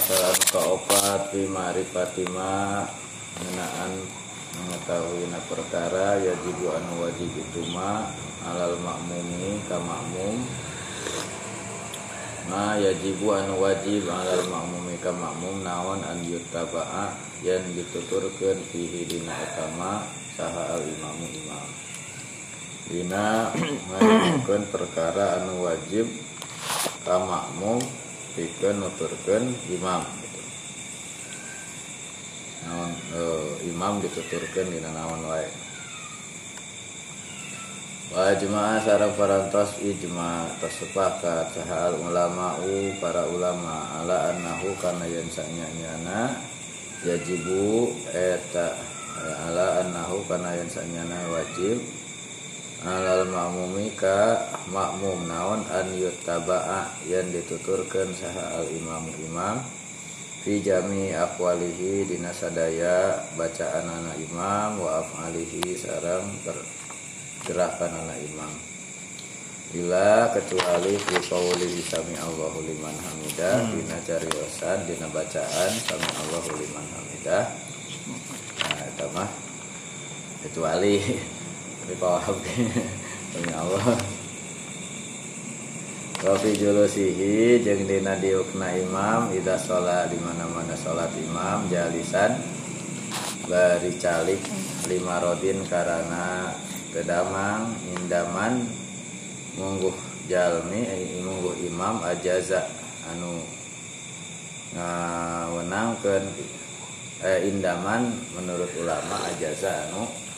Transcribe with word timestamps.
pasal 0.00 0.32
keopat 0.48 1.28
fi 1.28 1.44
ma'rifatima 1.44 2.88
mengenaan 3.36 4.00
mengetahui 4.56 5.28
na 5.28 5.36
perkara 5.44 6.16
yajibu 6.24 6.72
anu 6.72 7.04
wajib 7.04 7.28
itu 7.36 7.60
ma 7.68 8.08
alal 8.48 8.80
makmumi 8.80 9.60
ka 9.68 9.76
makmum 9.76 10.40
ma 12.48 12.80
yajibu 12.80 13.28
anu 13.28 13.60
wajib 13.60 14.08
alal 14.08 14.40
makmumi 14.48 14.96
ka 15.04 15.12
makmum 15.12 15.60
naon 15.60 16.00
an 16.00 16.24
yuttaba'a 16.24 17.12
yang 17.44 17.60
dituturkeun 17.76 18.56
fihi 18.72 19.04
dina 19.04 19.36
utama 19.36 20.08
saha 20.32 20.80
al 20.80 20.84
imamu 20.88 21.28
imam. 21.28 21.68
Dina 22.88 23.52
ngajukeun 23.92 24.64
perkara 24.72 25.44
anu 25.44 25.68
wajib 25.68 26.08
ka 27.04 27.20
makmum 27.20 27.84
pikeun 28.36 28.80
nuturkeun 28.80 29.54
imam 29.72 30.02
gitu. 30.22 30.40
Naon 32.66 32.90
eh, 32.92 33.70
imam 33.70 33.98
dituturkeun 34.04 34.68
dina 34.70 34.90
naon 34.92 35.22
wae. 35.26 35.48
Wa 38.10 38.34
jemaah 38.34 38.82
sareng 38.82 39.14
parantos 39.14 39.78
ijma 39.78 40.50
tersepakat 40.58 41.54
sahal 41.54 41.94
ulama'u 41.94 42.98
para 42.98 43.22
ulama 43.30 44.02
ala 44.02 44.34
annahu 44.34 44.74
kana 44.82 45.06
yen 45.06 45.30
sanyana 45.30 46.34
yajibu 47.06 47.94
eta 48.10 48.74
ala 49.46 49.86
annahu 49.86 50.26
kana 50.26 50.58
yen 50.58 50.66
sanyana 50.66 51.22
wajib 51.30 51.78
alal 52.80 53.28
makmumi 53.28 53.92
ka 53.92 54.40
makmum 54.72 55.28
naon 55.28 55.60
an 55.68 55.92
yuttaba'a 55.92 56.88
yang 57.04 57.28
dituturkan 57.28 58.08
saha 58.16 58.60
al 58.60 58.66
imam 58.72 59.04
imam. 59.28 59.60
Fi 60.40 60.64
jami 60.64 61.12
aqwalihi 61.12 62.08
dina 62.08 62.32
sadaya 62.32 63.20
bacaan 63.36 63.84
anak 63.84 64.16
imam 64.24 64.80
wa 64.80 65.04
af'alihi 65.04 65.76
sarang 65.76 66.24
pergerakan 66.40 67.92
anak 68.08 68.18
imam. 68.24 68.52
Bila 69.70 70.32
kecuali 70.32 70.96
fi 70.96 71.16
qawli 71.28 71.78
sami 71.84 72.16
Allahu 72.16 72.64
liman 72.64 72.96
hamidah 72.96 73.60
hmm. 73.60 73.70
dina 73.76 73.98
cariosan 74.02 74.88
dina 74.88 75.06
bacaan 75.12 75.70
sami 75.84 76.08
Allahu 76.24 76.56
liman 76.56 76.86
hamidah. 76.88 77.44
Nah 78.64 78.82
itu 78.88 79.06
mah 79.12 79.30
kecuali 80.42 80.94
tapi 81.90 82.06
paham 82.06 82.38
demi 83.34 83.50
Allah. 83.50 83.98
Wafi 86.22 86.54
julusihi 86.54 87.66
jeung 87.66 87.82
dina 87.90 88.14
diukna 88.14 88.78
imam 88.78 89.34
ida 89.34 89.58
sholat 89.58 90.06
di 90.14 90.18
mana 90.22 90.46
mana 90.54 90.78
sholat 90.78 91.10
imam 91.18 91.66
jalisan 91.66 92.38
bari 93.50 93.90
calik 93.98 94.38
lima 94.86 95.18
rodin 95.18 95.66
karena 95.66 96.54
kedamang 96.94 97.74
indaman 97.98 98.70
mungguh 99.58 99.96
jalmi 100.30 100.86
eh, 100.86 101.18
mungguh 101.26 101.58
imam 101.74 102.06
ajaza 102.06 102.70
anu 103.10 103.42
ngawenangkeun 104.78 106.22
eh, 107.26 107.50
indaman 107.50 108.14
menurut 108.38 108.70
ulama 108.78 109.26
ajaza 109.26 109.90
anu 109.90 110.29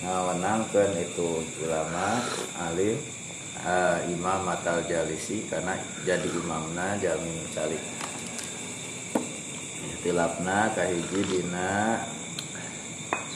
ngawenangkeun 0.00 0.96
itu 0.96 1.44
ulama 1.64 2.24
alim 2.56 2.96
uh, 3.60 4.00
imam 4.08 4.40
matal 4.48 4.80
jalisi 4.88 5.44
karena 5.48 5.76
jadi 6.08 6.28
imamna 6.40 6.96
jami 6.96 7.44
calik. 7.52 7.82
Tilapna 10.00 10.72
kahiji 10.72 11.20
dina 11.28 12.00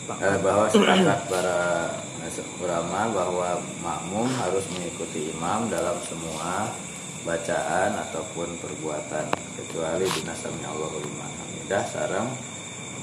eh, 0.08 0.38
bahwa 0.40 0.64
sepakat 0.72 1.28
para 1.28 1.92
ulama 2.64 3.12
bahwa 3.12 3.60
makmum 3.84 4.24
harus 4.40 4.64
mengikuti 4.72 5.28
imam 5.36 5.68
dalam 5.68 6.00
semua 6.08 6.72
bacaan 7.28 7.92
ataupun 8.08 8.56
perbuatan 8.64 9.28
kecuali 9.60 10.08
dina 10.08 10.32
sami 10.32 10.64
Allahu 10.64 11.04
liman 11.04 11.32
hamidah 11.36 11.84
sareng 11.84 12.32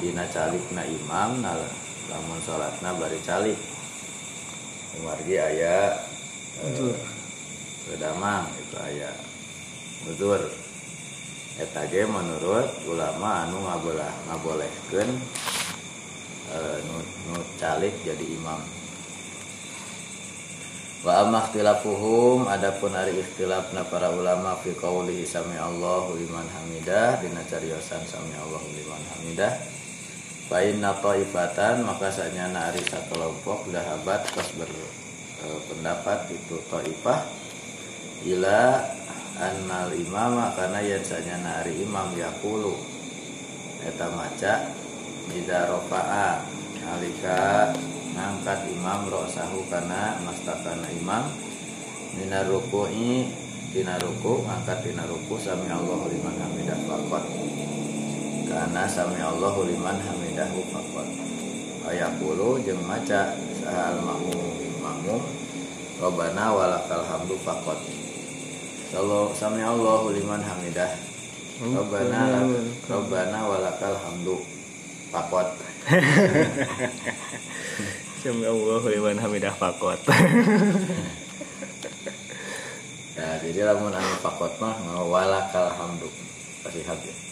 dina 0.02 0.26
calikna 0.34 0.82
imam 0.90 1.38
nah 1.46 1.54
lamun 2.12 2.40
sholatna 2.44 2.92
bari 3.00 3.20
calik 3.24 3.60
margi 5.02 5.40
aya 5.40 5.96
Betul. 6.60 6.94
Bedamang 7.90 8.46
itu 8.60 8.78
aya. 8.78 9.12
Betul. 10.06 10.42
Eta 11.58 11.88
ge 11.90 12.06
menurut 12.06 12.70
ulama 12.86 13.48
anu 13.48 13.66
ngabolah 13.66 14.14
ngabolehkeun 14.30 15.10
e, 16.48 16.58
nu, 16.86 16.96
nu 17.32 17.38
calik 17.58 17.94
jadi 18.06 18.26
imam. 18.38 18.62
Wa 21.02 21.26
amma 21.26 21.50
ikhtilafuhum 21.50 22.46
adapun 22.46 22.94
ari 22.94 23.18
ikhtilafna 23.18 23.82
para 23.90 24.14
ulama 24.14 24.54
fi 24.62 24.78
qaulihi 24.78 25.26
sami 25.26 25.58
Allahu 25.58 26.14
liman 26.14 26.46
hamidah 26.46 27.18
dina 27.26 27.42
cariosan 27.50 28.06
sami 28.06 28.38
Allahu 28.38 28.70
liman 28.78 29.02
hamidah 29.18 29.81
fa 30.52 30.60
inna 30.60 30.92
taifatan 31.00 31.88
maka 31.88 32.12
sanyana 32.12 32.76
ari 32.76 32.84
sakelompok 32.84 33.72
dahabat 33.72 34.20
pas 34.36 34.50
berpendapat 34.60 36.28
itu 36.28 36.60
taifah 36.68 37.24
ila 38.28 38.84
annal 39.40 39.96
imama 39.96 40.52
karena 40.60 40.84
yang 40.84 41.08
sanyana 41.08 41.64
ari 41.64 41.80
imam 41.80 42.12
yaqulu 42.20 42.76
eta 43.88 44.12
maca 44.12 44.76
ida 45.32 45.72
rofa'a 45.72 46.44
alika 47.00 47.72
ngangkat 48.12 48.60
imam 48.76 49.08
rosahu 49.08 49.64
kana 49.72 50.20
mastakana 50.20 50.92
imam 50.92 51.32
dina 52.12 52.44
ruku'i 52.44 53.32
ruku 53.72 54.44
ngangkat 54.44 54.84
dina 54.84 55.08
ruku 55.08 55.40
sami 55.40 55.72
Allahu 55.72 56.12
liman 56.12 56.36
hamidah 56.36 56.76
karena 58.52 58.84
sami 58.84 59.24
Allahu 59.24 59.64
liman 59.64 59.96
hamidahu 59.96 60.60
faqat 60.76 61.08
ayaqulu 61.88 62.60
jeung 62.68 62.84
maca 62.84 63.32
saha 63.64 63.96
al 63.96 64.04
makmum 64.04 64.60
makmum 64.84 65.24
Rabbana 66.04 66.52
walakal 66.52 67.00
hamdu 67.08 67.40
faqat 67.40 67.80
kalau 68.92 69.32
sami 69.32 69.64
Allahu 69.64 70.12
liman 70.12 70.44
hamidah 70.44 70.92
Rabbana 71.64 72.44
Rabbana 72.92 73.40
walakal 73.48 73.96
hamdu 73.96 74.36
faqat 75.16 75.48
Sami 78.22 78.46
Allah 78.46 78.86
liman 78.86 79.18
hamidah 79.18 79.50
fakot. 79.58 79.98
Nah, 83.18 83.34
jadi 83.42 83.66
lamun 83.66 83.90
anu 83.90 84.14
fakot 84.22 84.62
mah 84.62 84.78
walakal 85.10 85.74
hamdu 85.74 86.06
pasti 86.62 86.86
habis. 86.86 87.31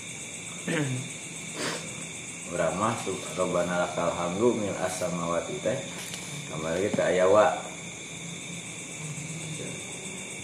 Urama 2.50 2.98
Rabbana 3.38 3.88
lakal 3.88 4.12
hamdu 4.12 4.58
mil 4.58 4.76
as-samawati 4.82 5.56
teh. 5.64 5.78
Kembali 6.50 6.90
ke 6.90 7.02
ayawa. 7.06 7.70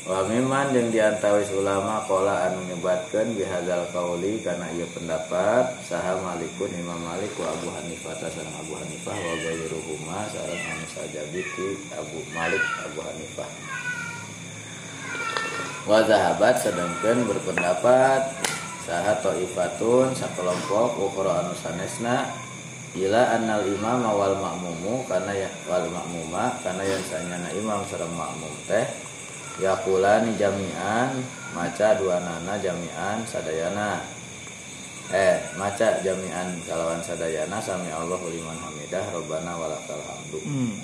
Wa 0.06 0.22
miman 0.30 0.70
yang 0.70 0.94
diantawis 0.94 1.50
ulama 1.58 1.98
kola 2.06 2.46
anu 2.46 2.62
nyebatkan 2.70 3.34
bihadzal 3.34 3.90
kauli 3.90 4.38
karena 4.46 4.70
ia 4.78 4.86
pendapat 4.94 5.82
saha 5.82 6.22
malikun 6.22 6.70
imam 6.78 7.02
malik 7.02 7.34
wa 7.42 7.50
abu 7.50 7.74
hanifah 7.74 8.14
sareng 8.22 8.54
abu 8.54 8.78
hanifah 8.78 9.18
wa 9.18 9.34
gairuhuma 9.42 10.30
sareng 10.30 10.62
anu 10.62 10.86
sajabi 10.94 11.42
abu 11.98 12.22
malik 12.38 12.62
abu 12.86 13.02
hanifah 13.02 13.50
wa 15.90 16.06
zahabat 16.06 16.54
sedangkan 16.62 17.26
berpendapat 17.26 18.30
saha 18.86 19.18
taifatun 19.20 20.14
sakelompok 20.14 21.02
ukra 21.02 21.42
anu 21.42 21.58
sanesna. 21.58 22.30
Ila 22.96 23.36
annal 23.36 23.68
imam 23.68 24.08
wal 24.08 24.40
makmumu 24.40 25.04
karena 25.04 25.36
ya 25.36 25.50
wal 25.68 25.84
makmuma 25.92 26.56
karena 26.64 26.80
yang 26.88 27.04
sanyana 27.04 27.52
imam 27.52 27.84
sareng 27.92 28.14
makmum 28.16 28.54
teh. 28.70 28.88
Yakulani 29.60 30.32
jami'an 30.40 31.12
maca 31.52 32.00
dua 32.00 32.24
nana 32.24 32.56
jami'an 32.56 33.20
sadayana. 33.28 34.00
Eh 35.12 35.44
maca 35.60 36.00
jami'an 36.00 36.56
kalawan 36.64 37.04
sadayana 37.04 37.60
sami 37.60 37.92
Allahu 37.92 38.32
liman 38.32 38.56
hamidah 38.64 39.04
robbana 39.12 39.60
walakal 39.60 40.00
hamdu. 40.00 40.40
Hmm. 40.48 40.80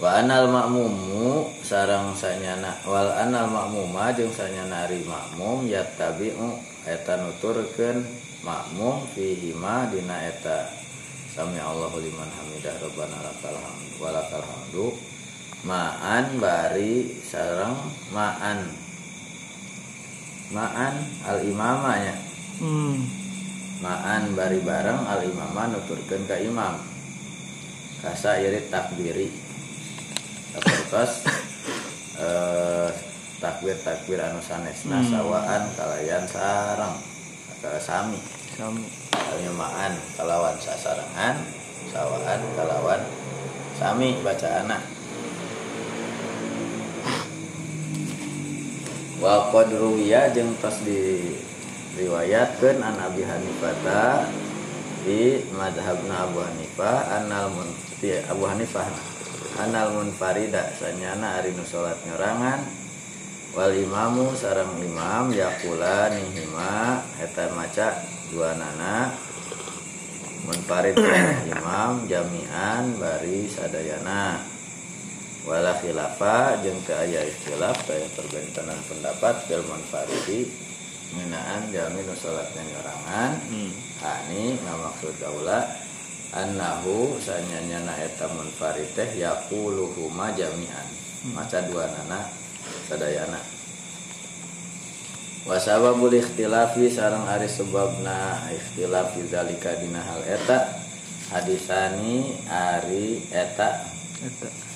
Wa 0.00 0.22
anal 0.22 0.48
makmumu 0.48 1.52
sarang 1.60 2.16
sanyana 2.16 2.76
wal 2.88 3.12
anal 3.12 3.48
makmuma 3.50 4.12
jeung 4.16 4.32
sanyana 4.32 4.88
ari 4.88 5.04
makmum 5.04 5.68
yattabi'u 5.68 6.56
eta 6.88 7.20
nuturkeun 7.20 8.04
makmum 8.42 9.04
fihi 9.12 9.52
ma 9.56 9.86
dina 9.90 10.30
eta. 10.30 10.82
Sami 11.32 11.56
Allahu 11.56 11.96
liman 11.96 12.28
hamidah 12.28 12.76
robbana 12.84 13.16
lakal 13.24 13.56
hamdu 13.56 13.96
walakal 14.04 14.44
hamdu. 14.44 14.92
Ma'an 15.64 16.36
bari 16.36 17.08
sarang 17.24 17.72
ma'an. 18.12 18.68
Ma'an 20.52 21.00
al 21.24 21.40
imamanya 21.40 22.12
hmm. 22.60 22.96
Ma'an 23.80 24.36
bari 24.36 24.60
bareng 24.60 25.08
al 25.08 25.24
imamah 25.24 25.72
nuturkeun 25.72 26.28
ka 26.28 26.36
imam. 26.36 26.76
Kasa 28.04 28.36
irit 28.36 28.68
takbiri 28.68 29.32
Terus 30.60 31.12
eh, 32.24 32.88
takbir 33.40 33.76
takbir 33.80 34.20
anu 34.20 34.38
sanesna 34.44 35.00
Hmm. 35.00 35.08
sawaan 35.08 35.62
kalayan 35.74 36.24
sarang 36.28 36.96
ke 37.62 37.70
sami. 37.80 38.20
Sami. 38.58 38.84
Kalyamaan 39.12 39.96
kalawan 40.18 40.56
sasarangan. 40.60 41.40
Sawaan 41.88 42.40
kalawan 42.54 43.02
sami 43.76 44.20
baca 44.22 44.62
anak 44.62 44.82
wa 49.22 49.50
qad 49.54 49.70
ruwiya 49.70 50.34
jeung 50.34 50.50
tos 50.58 50.82
di 50.82 51.30
riwayatkeun 51.94 52.82
an 52.82 52.98
Abi 52.98 53.22
Hanifah 53.22 54.26
di 55.06 55.42
madhabna 55.54 56.26
Abu 56.26 56.42
Hanifah 56.42 57.22
annal 57.22 57.54
mun 57.54 57.70
ti 58.02 58.18
Abu 58.26 58.50
Hanifah 58.50 58.86
annal 59.60 59.92
munfarida 59.92 60.72
sanyana 60.76 61.42
ari 61.42 61.52
nu 61.52 61.64
salat 61.66 61.98
nyerangan 62.08 62.64
wal 63.52 63.72
imamu 63.72 64.32
sarang 64.32 64.80
imam 64.80 65.28
yakula 65.28 66.08
nihima 66.08 67.04
eta 67.20 67.52
maca 67.52 68.00
dua 68.32 68.56
nana. 68.56 69.12
Munfarid 70.42 70.98
imam 71.46 72.02
jami'an 72.10 72.98
bari 72.98 73.46
sadayana. 73.46 74.42
Wala 75.46 75.78
khilafa 75.78 76.58
jeung 76.66 76.82
teu 76.82 76.98
aya 76.98 77.22
ikhtilaf 77.30 77.78
teu 77.86 78.02
perbentenan 78.18 78.78
pendapat 78.90 79.46
fil 79.46 79.62
munfaridi 79.62 80.50
ngeunaan 81.14 81.70
jami 81.70 82.02
nu 82.02 82.14
salatna 82.18 82.58
nyorangan. 82.58 83.30
Hmm. 83.54 83.70
Ani 84.02 84.58
ngamaksud 84.66 85.14
kaula 85.22 85.62
annahu 86.32 87.20
sanyanyana 87.20 87.92
eta 88.00 88.24
munfarid 88.32 88.88
teh 88.96 89.20
yaquluhuma 89.20 90.32
jami'an. 90.32 90.88
Maca 91.36 91.60
dua 91.68 91.86
nana 91.86 92.26
sadayana. 92.88 93.38
Wa 95.44 95.60
sababul 95.60 96.16
ikhtilafi 96.16 96.88
sareng 96.88 97.28
ari 97.28 97.46
sebabna 97.46 98.48
ikhtilaf 98.48 99.12
zalika 99.28 99.76
dina 99.78 100.00
hal 100.00 100.22
eta 100.24 100.82
hadisani 101.30 102.40
ari 102.48 103.22
eta. 103.30 103.92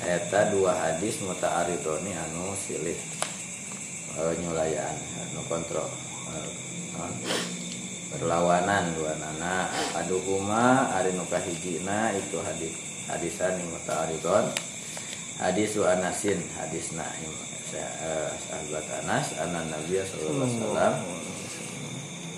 Eta. 0.03 0.50
Dua 0.50 0.75
hadis 0.75 1.23
muta'aridoni 1.23 2.11
anu 2.11 2.50
silih 2.58 2.99
eh, 4.19 4.32
nyulayaan 4.43 4.99
anu 5.23 5.41
kontrol. 5.47 5.87
Non, 6.99 7.12
berlawanan 8.14 8.94
dua 8.94 9.14
nana. 9.19 9.70
Aduhuma 9.99 10.93
ari 10.94 11.14
nu 11.14 11.25
kahijina 11.26 12.14
itu 12.14 12.38
hadis 12.43 12.75
hadisani 13.11 13.64
muta'aridon. 13.70 14.50
Hadis 15.37 15.76
wa 15.76 15.93
anasin 15.93 16.41
hadis 16.56 16.97
naim 16.97 17.32
sahabat 17.69 18.87
Anas 19.05 19.37
anan 19.37 19.69
Nabi 19.69 20.00
sallallahu 20.00 20.47
alaihi 20.47 20.58
wasallam. 20.62 20.94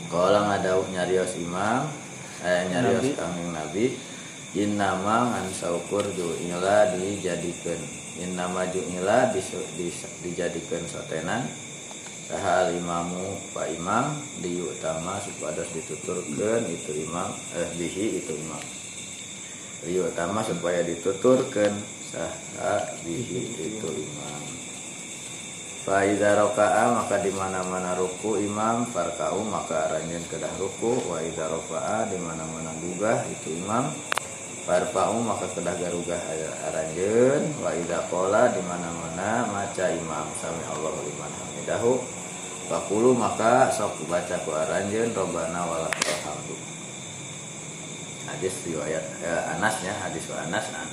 Kala 0.09 0.39
ngadauk 0.49 0.87
nyarios 0.89 1.37
imam 1.37 1.85
eh, 2.41 2.65
nyarios 2.73 3.05
Nabi. 3.05 3.19
kanging 3.19 3.51
Nabi 3.53 3.87
Innama 4.57 5.29
ngan 5.29 5.53
saukur 5.53 6.01
ju'ila 6.17 6.97
dijadikeun. 6.97 7.77
Innama 8.25 8.65
ju'ila 8.73 9.29
dijadikeun 10.25 10.85
sotenan 10.89 11.45
Saha 12.29 12.69
imamu 12.77 13.41
pak 13.57 13.73
imam 13.73 14.13
diutama 14.45 15.17
supados 15.25 15.65
dituturkeun 15.73 16.61
itu 16.69 17.09
imam 17.09 17.33
eh 17.57 17.73
bihi 17.81 18.21
itu 18.21 18.37
imam. 18.37 18.61
Diutama 19.89 20.45
supaya 20.45 20.85
dituturkeun 20.85 21.73
saha 22.13 22.85
bihi 23.01 23.49
itu 23.57 23.89
imam. 23.89 24.43
Faiza 25.89 26.37
roka'a 26.37 27.01
maka 27.01 27.17
di 27.25 27.33
mana 27.33 27.65
mana 27.65 27.97
ruku 27.97 28.37
imam 28.45 28.85
farka'u 28.93 29.41
maka 29.49 29.89
aranjen 29.89 30.21
kedah 30.29 30.53
ruku. 30.61 31.01
Wa 31.09 31.25
idza 31.25 31.49
roka'a 31.49 32.13
di 32.13 32.21
mana 32.21 32.45
gugah 32.77 33.25
itu 33.25 33.57
imam. 33.57 33.89
Farfa'u 34.69 35.17
maka 35.25 35.49
kedah 35.57 35.81
garugah 35.81 36.21
aranjen 36.69 37.57
wa 37.65 37.73
idza 37.73 38.05
qola 38.13 38.53
di 38.53 38.61
mana 38.69 38.93
mana 39.01 39.49
maca 39.49 39.89
imam. 39.89 40.29
Sami 40.37 40.61
Allahu 40.77 41.09
liman 41.09 41.33
hamidahu 41.33 42.18
Fakulu 42.69 43.17
maka 43.17 43.73
sok 43.73 44.05
baca 44.13 44.37
ku 44.45 44.53
aranjen 44.53 45.17
robbana 45.17 45.65
walakal 45.65 46.19
hamdu 46.29 46.57
hadis 48.29 48.55
riwayat 48.69 49.05
eh, 49.25 49.53
Anasnya 49.57 49.97
hadis 50.05 50.29
Anas 50.29 50.69
an 50.77 50.89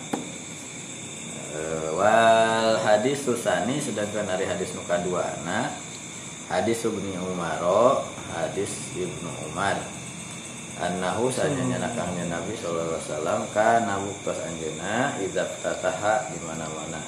Eh, 1.56 1.89
wal 1.95 2.75
hadis 2.83 3.24
susani 3.24 3.80
sedangkan 3.80 4.27
dari 4.27 4.44
hadis 4.44 4.75
nuka 4.75 5.00
dua 5.07 5.24
anak 5.24 5.72
hadis 6.51 6.83
ibnu 6.83 7.16
Umar 7.31 7.63
hadis 8.36 8.92
ibnu 8.92 9.31
Umar. 9.48 9.80
Annahu 10.75 11.31
sanyanya 11.31 11.80
nakangnya 11.80 12.27
Nabi 12.27 12.60
sallallahu 12.60 13.00
alaihi 13.00 13.07
wasallam 13.07 13.39
kana 13.56 13.95
buktos 14.04 14.36
anjeuna 14.44 15.16
idza 15.24 15.48
tataha 15.63 16.27
di 16.27 16.44
mana-mana. 16.44 17.00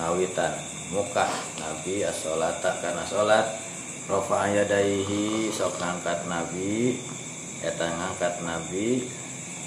Ngawitan 0.00 0.56
muka 0.88 1.28
Nabi 1.60 2.08
as-salata 2.08 2.80
kana 2.80 3.04
salat 3.04 3.67
rafa 4.08 4.48
yadaihi 4.48 5.52
sok 5.52 5.76
ngangkat 5.76 6.24
Nabi 6.24 6.96
eta 7.60 7.92
ngangkat 7.92 8.40
Nabi 8.40 9.04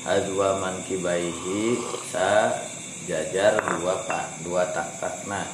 azwa 0.02 0.58
man 0.58 0.82
kibaihi 0.82 1.78
sa 2.10 2.50
jajar 3.06 3.62
dua 3.62 4.02
pak 4.10 4.42
dua 4.42 4.66
takakna 4.74 5.46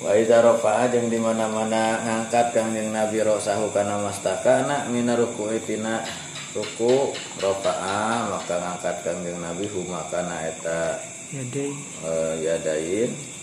wa 0.00 0.08
idza 0.16 0.40
rafa'a 0.40 0.88
jeung 0.88 1.12
di 1.12 1.20
mana-mana 1.20 2.00
ngangkat 2.00 2.56
kang 2.56 2.72
jeung 2.72 2.96
Nabi 2.96 3.20
rosahu 3.20 3.68
kana 3.76 4.00
mastakana 4.00 4.88
mina 4.88 5.20
ruku'i 5.20 5.60
tina 5.68 6.00
ruku 6.56 7.12
rafa'a 7.44 8.24
maka 8.24 8.56
ngangkat 8.56 8.96
kang 9.04 9.20
jeung 9.20 9.44
Nabi 9.44 9.68
huma 9.68 10.00
kana 10.08 10.48
eta 10.48 10.96
ya 11.28 11.44
deh 11.44 11.76
eh, 12.08 12.34
yadain 12.40 13.35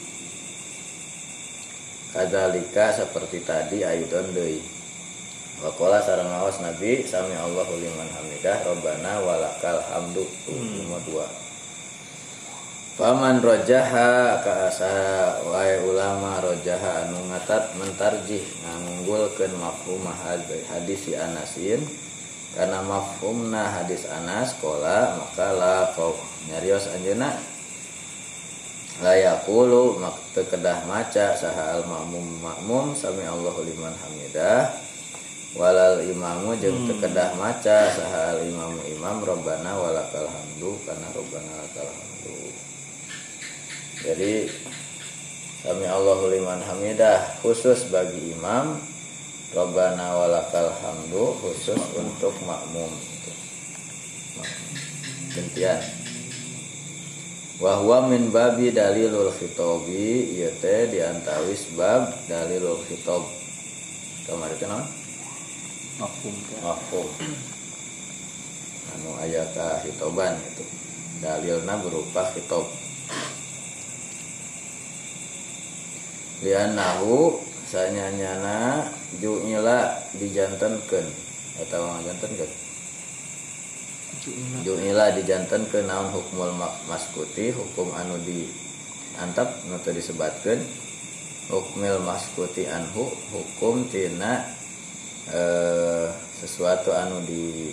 kadzalika 2.13 2.93
seperti 2.93 3.41
tadi 3.41 3.81
aidon 3.81 4.29
deui. 4.31 4.61
Wakola 5.63 6.03
sarang 6.03 6.29
awas 6.29 6.59
Nabi 6.61 7.07
Sami 7.07 7.33
Allahu 7.33 7.79
liman 7.79 8.09
hamidah 8.09 8.61
Robbana 8.67 9.17
walakal 9.25 9.81
hamdu. 9.89 10.23
Nomor 10.47 11.01
dua. 11.09 11.27
Paman 12.93 13.41
rojaha 13.41 14.37
kaasa 14.45 14.93
wae 15.49 15.81
ulama 15.81 16.37
rojaha 16.45 17.09
anu 17.09 17.25
ngatat 17.33 17.73
mentarjih 17.81 18.45
nganggulkeun 18.61 19.49
mafhum 19.57 20.05
hadis 20.69 20.99
si 21.01 21.17
Anasin. 21.17 21.81
Karena 22.53 22.85
mafhumna 22.85 23.65
hadis 23.81 24.05
Anas 24.13 24.53
kola 24.61 25.17
maka 25.17 25.57
la 25.57 25.89
kau 25.97 26.13
nyarios 26.45 26.85
anjeuna 26.85 27.33
la 29.01 29.17
yaqulu 29.17 29.97
mak 29.97 30.19
teu 30.37 30.45
kedah 30.45 30.85
maca 30.85 31.33
saha 31.33 31.79
al 31.79 31.83
makmum 31.89 32.43
makmum 32.43 32.93
sami 32.93 33.25
Allahu 33.25 33.65
liman 33.65 33.95
hamidah. 33.95 34.69
Walal 35.57 36.05
imamu 36.05 36.53
jeung 36.61 36.85
teu 36.85 36.99
kedah 37.01 37.33
maca 37.39 37.89
saha 37.89 38.37
al 38.37 38.45
imamu 38.45 38.83
imam 38.91 39.23
robbana 39.23 39.73
walakal 39.73 40.29
hamdu 40.29 40.77
kana 40.85 41.07
robbana 41.15 41.51
lakal 41.63 41.89
hamdu. 41.89 42.37
Jadi 44.03 44.51
Sami 45.63 45.87
Allahu 45.87 46.27
liman 46.27 46.59
hamidah 46.59 47.39
khusus 47.39 47.87
bagi 47.87 48.35
imam 48.35 48.83
Rabbana 49.55 50.11
walakal 50.11 50.75
hamdu 50.75 51.39
khusus 51.39 51.79
untuk 51.95 52.35
makmum. 52.43 52.91
Gantian 55.31 55.79
Wahwa 57.61 58.09
min 58.09 58.33
babi 58.33 58.73
dalilul 58.73 59.29
khitobi 59.29 60.33
Iya 60.33 60.49
teh 60.57 60.89
diantawis 60.89 61.77
bab 61.77 62.09
dalilul 62.25 62.81
khitob. 62.89 63.29
Kemarin 64.25 64.57
itu 64.57 64.65
naon? 64.65 64.85
mafhum 66.01 66.35
Mafhum. 66.65 67.07
Anu 68.97 69.11
ayaka 69.21 69.85
hitoban 69.85 70.33
itu 70.41 70.65
Dalilna 71.21 71.77
berupa 71.77 72.25
khitob. 72.33 72.65
Lianahu 76.41 77.37
sanyanyana 77.69 78.89
ju'ila 79.21 80.09
dijantenkeun. 80.17 81.05
Eta 81.61 81.77
ngajantenkeun 81.77 82.62
ju'ila 84.63 85.11
dijantenkeun 85.17 85.89
naon 85.89 86.13
hukmul 86.13 86.53
ma- 86.55 86.77
maskuti 86.87 87.49
hukum 87.51 87.89
anu 87.97 88.15
di 88.21 88.45
antap 89.17 89.49
nu 89.67 89.77
teu 89.81 89.93
disebatkeun. 89.93 90.61
Hukmil 91.51 91.99
maskuti 92.07 92.63
anhu 92.71 93.11
hukum 93.35 93.83
tina 93.91 94.47
eh, 95.27 96.07
sesuatu 96.39 96.95
anu 96.95 97.19
di 97.27 97.67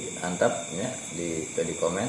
di 1.14 1.74
komen. 1.78 2.08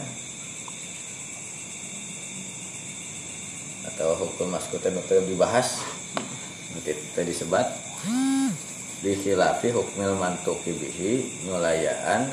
Atau 3.94 4.18
hukum 4.18 4.50
maskuti 4.50 4.90
teu 5.06 5.22
dibahas 5.26 5.82
nanti 6.74 6.98
teu 7.14 7.24
disebat 7.28 7.68
dikhilafi 9.02 9.74
hukmil 9.74 10.14
mantuki 10.14 10.78
bihi 10.78 11.26
nyulayaan 11.50 12.30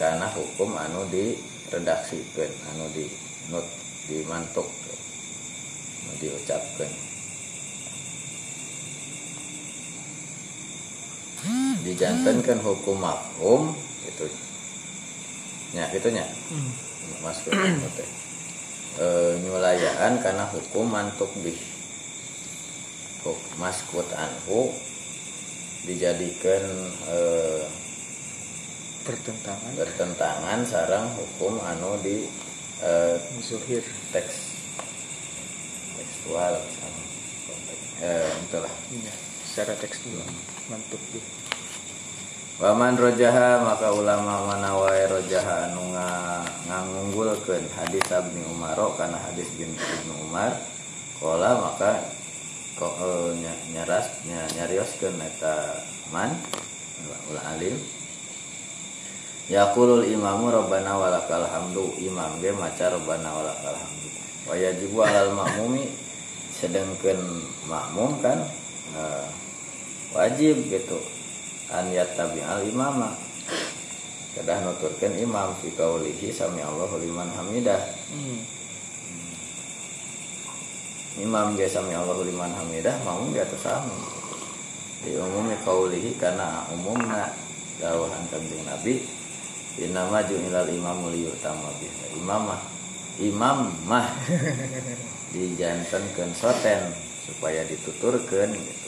karena 0.00 0.24
hukum 0.32 0.72
anu 0.72 1.04
diredaksikeun 1.12 2.52
anu 2.72 2.88
di 2.96 3.04
not 3.52 3.68
dimantuk 4.08 4.64
anu 4.64 6.12
diucapkan. 6.16 6.88
Dijantankan 11.84 12.58
hukum 12.64 12.96
mafhum 12.98 13.76
itu 14.08 14.26
nya 15.76 15.86
itunya 15.92 16.24
hmm. 16.24 16.70
masuk 17.20 17.52
e, 18.96 19.06
nyulayaan 19.44 20.18
karena 20.24 20.48
hukum 20.48 20.88
mantuk 20.88 21.28
bih. 21.44 21.60
Maskut 23.58 24.06
anhu 24.14 24.70
dijadikan 25.86 26.62
eh, 27.06 27.62
bertentangan. 29.06 29.72
bertentangan 29.78 30.60
sarang 30.66 31.06
hukum 31.14 31.62
anu 31.62 31.94
di 32.02 32.26
eh, 32.82 33.16
zuhir 33.38 33.86
teks 34.10 34.58
tekstual 35.94 36.58
eh, 38.02 38.28
itulah. 38.50 38.74
Ya, 38.90 39.14
secara 39.46 39.78
tekstual. 39.78 40.26
Mantuk 40.66 41.00
di 41.14 41.22
Waman 42.56 42.96
rojaha 42.96 43.60
maka 43.60 43.92
ulama 43.92 44.48
manawai 44.48 45.04
rojaha 45.12 45.68
anu 45.68 45.92
ngangunggulkeun 46.64 47.68
hadis 47.76 48.08
Ibnu 48.08 48.48
Umar 48.48 48.80
karena 48.96 49.20
hadis 49.28 49.44
bin 49.60 49.68
Ibnu 49.76 50.24
Umar 50.24 50.56
kola 51.20 51.60
maka 51.60 52.15
kok 52.76 52.94
uh, 53.00 53.32
nyaras 53.72 54.20
nyarioskeun 54.28 55.16
eta 55.16 55.80
man 56.12 56.36
ulah 57.32 57.56
alim. 57.56 57.72
Yaqulul 59.48 60.04
imamu 60.04 60.52
rabbana 60.52 60.92
walakal 61.00 61.48
hamdu. 61.48 61.96
Imam 61.96 62.36
ge 62.44 62.52
maca 62.52 62.92
rabbana 62.92 63.32
walakal 63.32 63.72
hamdu. 63.72 64.08
Wa 64.92 65.08
alal 65.08 65.32
makmumi 65.32 65.88
sedengkeun 66.52 67.20
makmum 67.64 68.20
kan 68.20 68.44
uh, 68.92 69.26
wajib 70.12 70.60
gitu. 70.68 71.00
An 71.72 71.88
yattabi 71.88 72.44
al 72.44 72.60
imama. 72.60 73.16
Kedah 74.36 74.68
nuturkeun 74.68 75.16
imam 75.16 75.56
fi 75.64 75.72
qaulihi 75.72 76.28
sami 76.28 76.60
Allahu 76.60 77.00
liman 77.00 77.32
hamidah. 77.32 77.80
Hmm 78.12 78.55
imam 81.20 81.56
biasa 81.56 81.80
Allah 81.80 82.18
liman 82.24 82.52
hamidah 82.52 82.96
mau 83.04 83.24
di 83.32 83.40
atas 83.40 83.62
sami 83.64 83.96
di 85.04 85.16
umumnya 85.16 85.56
kaulihi 85.64 86.16
karena 86.20 86.66
umumnya 86.72 87.32
dawahan 87.80 88.24
kanjeng 88.32 88.64
nabi 88.64 89.04
inama 89.80 90.24
ju'ilal 90.24 90.68
imam 90.68 91.08
liyutama 91.12 91.68
biha 91.80 92.06
imam 92.16 92.42
mah 92.48 92.62
imam 93.20 93.58
mah 93.84 94.08
dijantankan 95.32 96.30
soten 96.36 96.92
supaya 97.24 97.64
dituturkan 97.68 98.52
gitu 98.56 98.86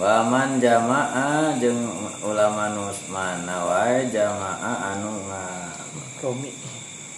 Waman 0.00 0.56
jamaah 0.64 1.60
jeng 1.60 1.76
ulama 2.24 2.72
nusmana 2.72 3.68
wae 3.68 4.08
jamaah 4.08 4.96
anu 4.96 5.12
nga 5.28 5.76
kompromi. 5.92 6.48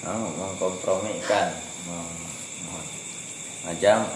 Anu 0.02 0.26
mengkompromikan. 0.34 1.62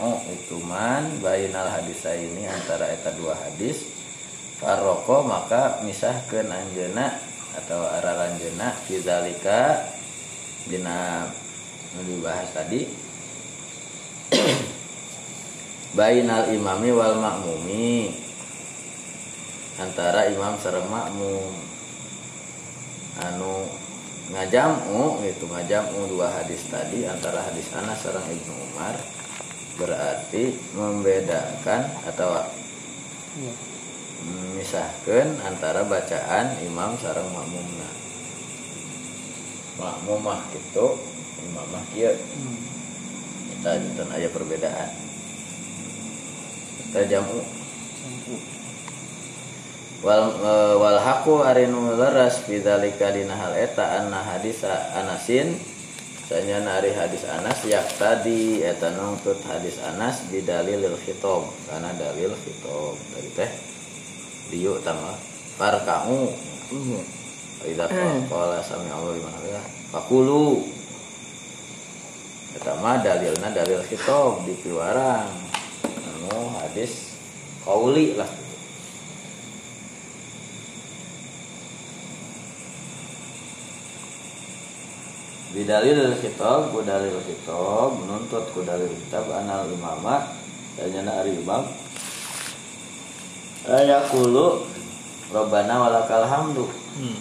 Oh 0.03 0.19
itu 0.27 0.59
man 0.67 1.07
bainal 1.23 1.71
hadis 1.71 2.03
ini 2.11 2.51
antara 2.51 2.91
eta 2.91 3.15
dua 3.15 3.39
hadis. 3.39 3.87
Faroko 4.59 5.23
maka 5.23 5.87
misahkeun 5.87 6.51
anjeuna 6.51 7.23
atau 7.63 7.87
araranjeuna 7.87 8.75
fizalika 8.83 9.95
dina 10.67 11.23
dibahas 12.03 12.51
tadi. 12.51 12.83
Bainal 15.95 16.51
imami 16.51 16.91
wal 16.91 17.15
makmumi 17.23 18.26
antara 19.77 20.33
imam 20.33 20.57
sareng 20.57 20.89
makmum 20.89 21.53
anu 23.21 23.69
ngajamu 24.33 25.21
itu 25.23 25.45
ngajamu 25.45 26.09
dua 26.11 26.33
hadis 26.33 26.65
tadi 26.73 27.05
antara 27.05 27.45
hadis 27.45 27.69
Anas 27.77 28.01
sareng 28.01 28.25
Ibnu 28.25 28.55
Umar 28.73 28.97
berarti 29.77 30.57
membedakan 30.73 31.83
atau 32.09 32.41
ya. 33.37 33.53
memisahkan 34.25 35.37
antara 35.45 35.85
bacaan 35.85 36.57
imam 36.65 36.97
sareng 36.97 37.29
makmumna. 37.29 37.91
Makmumah 39.77 40.41
itu 40.57 40.87
imamah 41.53 41.85
kieu 41.93 42.17
hmm. 42.17 42.59
kita 43.53 43.71
jantan 43.77 44.09
aya 44.17 44.29
perbedaan. 44.33 44.91
Kita 46.81 47.01
jamu 47.13 47.45
wal 50.05 50.29
e, 50.29 50.53
wal 50.77 50.99
haku 51.01 51.41
arinu 51.41 51.97
leras 51.97 52.45
bidzalika 52.45 53.15
dina 53.15 53.33
hal 53.37 53.57
eta 53.57 54.03
anna 54.03 54.21
hadisa 54.21 54.93
anasin. 54.93 55.57
Sanya 56.27 56.59
nari 56.59 56.91
hadis 56.91 57.23
anas 57.23 57.63
yak 57.63 57.87
tadi 58.03 58.59
eta 58.59 58.91
nungtut 58.99 59.39
hadis 59.47 59.79
anas 59.79 60.27
bidalil 60.27 60.99
khitab. 61.07 61.47
Karena 61.71 61.95
dalil 61.95 62.35
khitab 62.35 62.99
tadi 63.15 63.31
teh 63.31 63.51
diu 64.51 64.75
tama 64.83 65.15
farkau. 65.55 66.35
Ida 67.63 67.87
qala 68.27 68.59
sami 68.59 68.91
Allah 68.91 69.15
liman 69.15 69.33
hamida 69.39 69.63
fakulu 69.95 70.67
eta 72.59 72.75
mah 72.83 72.99
dalilna 73.07 73.55
dalil 73.55 73.87
khitab 73.87 74.43
di 74.43 74.59
keluaran. 74.67 75.31
Anu 75.87 76.51
hadis 76.59 77.15
qauli 77.63 78.19
lah 78.19 78.46
bidalil 85.57 86.13
kitab 86.21 86.69
ku 86.69 86.85
dalil 86.85 87.17
kitab 87.25 87.97
menuntut 87.97 88.45
ku 88.53 88.61
dalil 88.61 88.93
kitab 88.93 89.25
anal 89.33 89.65
imama 89.73 90.29
dan 90.77 90.93
jana 90.93 91.25
ari 91.25 91.33
imam. 91.33 91.65
Ayakulu 93.65 94.69
robbana 95.33 95.75
walakal 95.89 96.29
hamdu. 96.29 96.69
Hmm. 97.01 97.19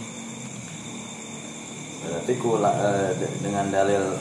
berarti 2.06 2.38
kula, 2.38 2.70
eh, 2.70 3.18
dengan 3.42 3.66
dalil 3.74 4.14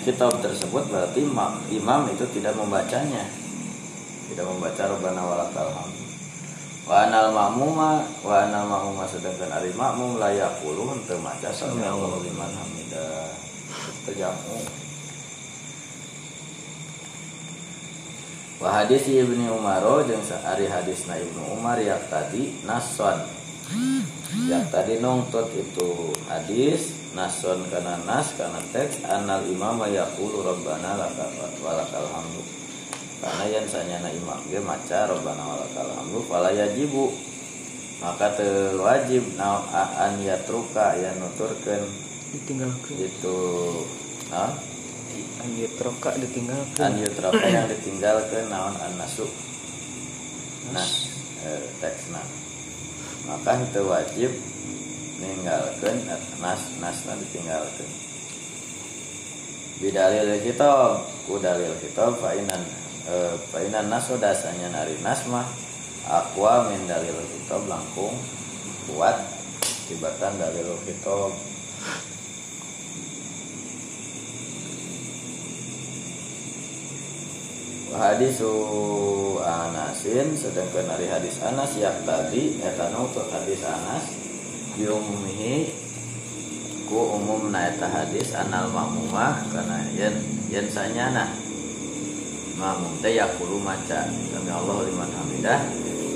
kitab 0.00 0.32
tersebut 0.40 0.88
berarti 0.88 1.20
imam, 1.20 1.60
imam 1.68 2.08
itu 2.08 2.24
tidak 2.32 2.56
membacanya. 2.56 3.26
Tidak 4.32 4.46
membaca 4.48 4.82
robbana 4.86 5.22
walakal 5.26 5.68
hamdu. 5.68 6.06
Wa 6.88 7.04
anal 7.04 7.36
ma'muma 7.36 8.00
wa 8.24 8.34
anal 8.38 8.64
ma'muma 8.64 9.04
sedangkan 9.04 9.50
ari 9.60 9.76
makmum 9.76 10.16
layak 10.16 10.56
puluh 10.64 10.88
untuk 10.88 11.20
maca 11.20 11.52
sami 11.52 11.84
Allahu 11.84 12.24
liman 12.24 12.48
hamidah 12.48 13.47
terjamu 14.06 14.62
Wa 18.58 18.82
hadis 18.82 19.06
Ibnu 19.06 19.54
Umar 19.54 19.86
jeung 20.02 20.18
ari 20.42 20.66
hadisna 20.66 21.14
Ibnu 21.14 21.54
Umar 21.54 21.78
yang 21.78 22.02
tadi 22.10 22.58
nason. 22.66 23.22
Yang 24.50 24.74
tadi 24.74 24.98
nongtot 24.98 25.54
itu 25.54 26.10
hadis 26.26 26.90
nason 27.14 27.62
kana 27.70 28.02
nas 28.02 28.34
kana 28.34 28.58
teks 28.74 29.06
anal 29.06 29.46
imam 29.46 29.78
yaqulu 29.86 30.42
rabbana 30.42 30.98
lakal 30.98 31.30
walakal 31.62 32.02
hamdu. 32.10 32.42
Karena 33.22 33.46
yang 33.46 33.66
sanyana 33.70 34.10
imam 34.10 34.42
ge 34.50 34.58
maca 34.58 35.06
rabbana 35.06 35.42
walakal 35.54 35.94
hamdu 35.94 36.18
fala 36.26 36.50
yajibu 36.50 37.14
maka 38.02 38.30
teu 38.38 38.78
wajib 38.78 39.22
na 39.38 39.58
an 39.98 40.18
yatruka 40.22 40.98
yang 40.98 41.18
nuturkeun 41.18 41.82
ditinggalkan. 42.34 42.94
Itu 42.98 43.36
nah 44.32 44.52
anjir 45.44 45.70
troka 45.78 46.12
ditinggalkan. 46.16 46.96
Anjir 46.96 47.10
troka 47.16 47.46
yang 47.46 47.66
ditinggalkan 47.68 48.48
naon 48.52 48.76
anasu 48.76 49.28
nah 50.68 50.84
eh, 51.48 51.64
teksna 51.80 52.20
maka 53.28 53.60
itu 53.60 53.82
wajib 53.84 54.30
ninggalkan 55.20 55.96
nas 56.40 56.62
nasna 56.80 57.12
ditinggalkan. 57.18 57.88
Bidalil 59.78 60.40
kitab 60.40 61.04
ku 61.28 61.36
dalil 61.36 61.76
kitab 61.82 62.16
fainan 62.24 62.62
eh, 63.04 63.36
fainan 63.52 63.92
nas 63.92 64.08
dasanya 64.16 64.72
nari 64.72 64.96
nas 65.04 65.28
mah 65.28 65.44
aqua 66.08 66.72
min 66.72 66.88
dalil 66.88 67.20
kitab 67.36 67.68
langkung 67.68 68.16
kuat 68.88 69.20
tibatan 69.92 70.40
dalil 70.40 70.72
kitab 70.88 71.36
hadisu 77.88 78.52
anasin 79.40 80.36
sedangkan 80.36 80.84
dari 80.92 81.06
hadis 81.08 81.40
anas 81.40 81.72
yang 81.80 81.96
tadi 82.04 82.60
eta 82.60 82.92
untuk 82.92 83.24
hadis 83.32 83.64
anas 83.64 84.04
biumumihi 84.76 85.72
ku 86.84 87.16
umum 87.16 87.48
na 87.48 87.72
eta 87.72 87.88
hadis 87.88 88.36
anal 88.36 88.68
makmumah 88.68 89.40
karena 89.52 89.78
yen 89.96 90.14
yen 90.52 90.68
sanyana 90.68 91.32
makmum 92.60 92.92
teh 93.00 93.16
yakulu 93.16 93.56
maca 93.60 94.04
kami 94.08 94.50
Allah 94.52 94.76
liman 94.84 95.10
hamidah 95.12 95.60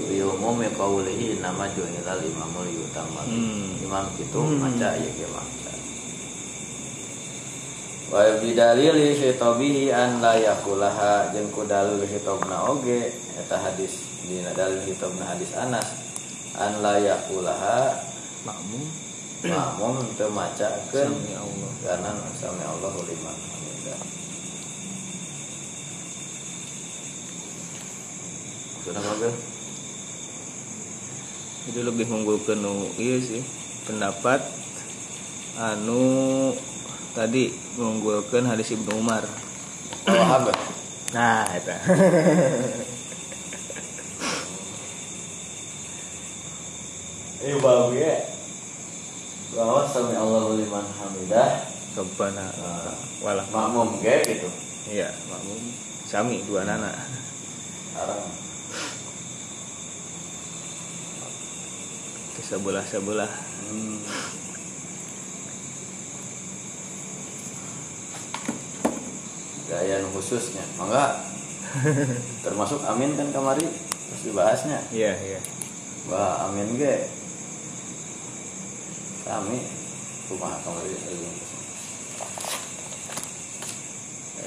bi 0.08 0.20
umumi 0.20 0.68
qaulihi 0.76 1.40
nama 1.40 1.64
ju'ilal 1.72 2.20
imamul 2.20 2.68
yutamma 2.68 3.22
Hmm. 3.24 3.80
imam 3.80 4.06
itu 4.20 4.40
Hmm. 4.40 4.60
maca 4.60 4.88
ya 4.98 5.08
ge 5.08 5.26
maca 5.32 5.61
wa 8.12 8.28
bidalili 8.44 9.16
khitabihi 9.16 9.88
an 9.88 10.20
la 10.20 10.36
yakulaha 10.36 11.32
jeung 11.32 11.48
ku 11.48 11.64
dalil 11.64 12.04
khitabna 12.04 12.68
oge 12.68 13.08
eta 13.40 13.56
hadis 13.56 14.04
dina 14.28 14.52
dalil 14.52 14.84
khitabna 14.84 15.32
hadis 15.32 15.48
Anas 15.56 15.88
an 16.52 16.84
la 16.84 17.00
yakulaha 17.00 17.96
makmum 18.44 18.84
makmum 19.48 20.04
teu 20.20 20.28
macakeun 20.28 21.08
Allah. 21.32 21.72
karena 21.80 22.12
sami 22.36 22.60
Allahu 22.60 23.00
liman 23.08 23.38
Sudah 28.82 28.98
bagus? 28.98 29.34
jadi 31.70 31.80
lebih 31.86 32.10
mengunggulkan 32.10 32.58
nu 32.58 32.90
iya 32.98 33.22
sih 33.22 33.42
pendapat 33.86 34.42
anu 35.54 36.50
tadi 37.14 37.61
mengunggulkan 37.76 38.44
hadis 38.44 38.72
Ibnu 38.76 39.00
Umar 39.00 39.24
Wahab. 40.08 40.50
nah 41.14 41.46
itu 41.56 41.74
bagus 47.62 47.98
ya. 47.98 48.14
Bahwa 49.52 49.84
sami 49.84 50.14
Allahu 50.16 50.56
liman 50.56 50.86
hamidah 50.96 51.60
Rabbana 51.92 52.46
Nah. 52.56 52.96
walah 53.20 53.44
makmum 53.52 54.00
ge 54.00 54.24
gitu. 54.24 54.48
iya 54.88 55.12
makmum 55.28 55.60
sami 56.08 56.40
dua 56.48 56.64
nana 56.64 56.88
Sekarang 57.92 58.24
ke 62.32 62.40
sebelah 62.40 62.84
sebelah 62.88 63.28
hmm. 63.68 64.00
Gaya 69.70 70.02
khususnya, 70.10 70.64
mangga 70.74 71.22
termasuk 72.44 72.84
amin 72.84 73.16
kan 73.16 73.32
kemari 73.32 73.64
terus 73.64 74.22
dibahasnya 74.28 74.78
iya 74.92 75.16
iya. 75.24 75.40
Wah, 76.10 76.50
amin 76.50 76.76
ge. 76.76 77.08
Kami 79.22 79.58
rumah 80.28 80.58
kemarin 80.60 80.98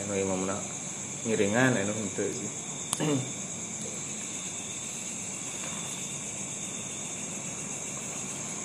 anu 0.05 0.13
imam 0.21 0.41
na 0.45 0.55
ngiringan 1.25 1.73
anu 1.73 1.93
henteu 1.95 2.29
sih. 2.29 2.51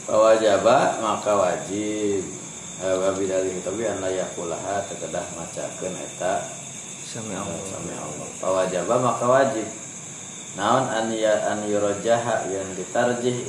Bahwa 0.05 0.35
jaba 0.43 0.99
maka 1.01 1.33
wajib 1.39 2.27
wabi 2.81 3.29
dari 3.29 3.53
tapi 3.61 3.85
an 3.85 4.01
layakulaha 4.01 4.89
tekedah 4.89 5.27
macakeun 5.37 5.93
eta. 6.01 6.41
Sami 7.05 7.37
Allah. 7.37 7.61
Sami 7.69 7.93
Allah. 7.93 8.29
Bahwa 8.41 8.63
jaba 8.73 8.95
maka 8.97 9.27
wajib. 9.29 9.69
Naon 10.57 10.89
an 10.89 11.13
ya 11.13 11.45
an 11.45 11.61
yurajaha 11.69 12.49
yang 12.49 12.73
ditarjih? 12.73 13.45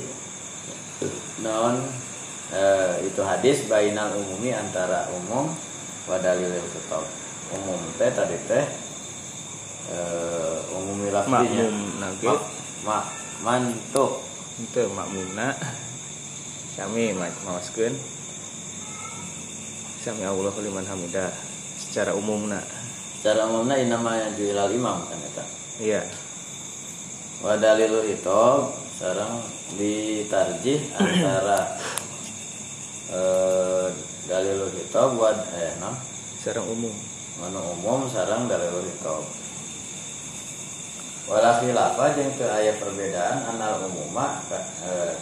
Naon 1.40 1.80
eh, 2.52 3.08
itu 3.08 3.24
hadis 3.24 3.64
bainal 3.66 4.12
umumi 4.20 4.52
antara 4.52 5.08
umum 5.10 5.48
wa 6.04 6.16
dalil 6.20 6.52
kitab 6.68 7.02
umum 7.56 7.78
teh 7.96 8.10
tadi 8.12 8.36
teh 8.46 8.64
eh, 9.90 10.56
umumi 10.76 11.08
lafzinya 11.08 11.66
makmum 11.72 12.20
mak 12.20 12.40
mak 12.84 13.04
mantuk. 13.40 14.20
Henteu 14.60 14.92
makmumna. 14.92 15.56
Sami 16.76 17.16
ma- 17.16 17.40
mawaskeun 17.48 17.96
sami 20.02 20.26
Allah 20.26 20.50
liman 20.58 20.82
hamidah 20.82 21.30
secara 21.78 22.10
umumna 22.10 22.58
secara 23.22 23.46
umumnya 23.46 23.78
ini 23.78 23.86
namanya 23.86 24.34
juilal 24.34 24.66
imam 24.74 24.98
kan 25.06 25.14
eta? 25.22 25.46
Iya. 25.78 26.02
Wa 27.38 27.54
dalilul 27.54 28.10
hitab 28.10 28.74
sareng 28.98 29.38
ditarjih 29.78 30.82
antara 30.98 31.78
eh, 33.14 33.94
dalilul 34.26 34.74
hitab 34.74 35.14
wa 35.14 35.30
eh 35.54 35.70
no? 35.78 35.94
Secara 36.42 36.66
umum. 36.66 36.90
Manu 37.38 37.62
umum 37.78 38.10
sareng 38.10 38.50
dalilul 38.50 38.90
hitab. 38.90 39.22
Wala 41.30 41.62
khilafah 41.62 42.18
jeung 42.18 42.34
teu 42.34 42.50
aya 42.50 42.74
perbedaan 42.82 43.54
anal 43.54 43.86
umuma 43.86 44.42
eh, 44.50 45.14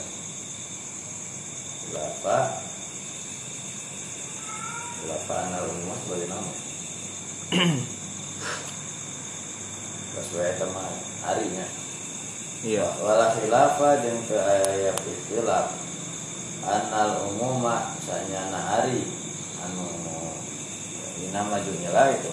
khilafah 1.84 2.69
anal 5.08 5.64
umuma 5.70 5.94
sebagai 6.04 6.28
nama? 6.28 6.52
Sesuai 10.18 10.58
sama 10.58 10.84
harinya. 11.24 11.66
Iya. 12.60 12.86
Wala 13.00 13.32
khilafa 13.32 14.04
jeung 14.04 14.20
teu 14.28 14.36
aya 14.36 14.92
ikhtilaf. 14.92 15.72
Annal 16.60 17.24
umuma 17.32 17.96
sanyana 18.04 18.60
hari. 18.60 19.08
Anu 19.64 19.88
ina 21.24 21.40
majunya 21.48 21.88
lah 21.94 22.12
itu. 22.12 22.32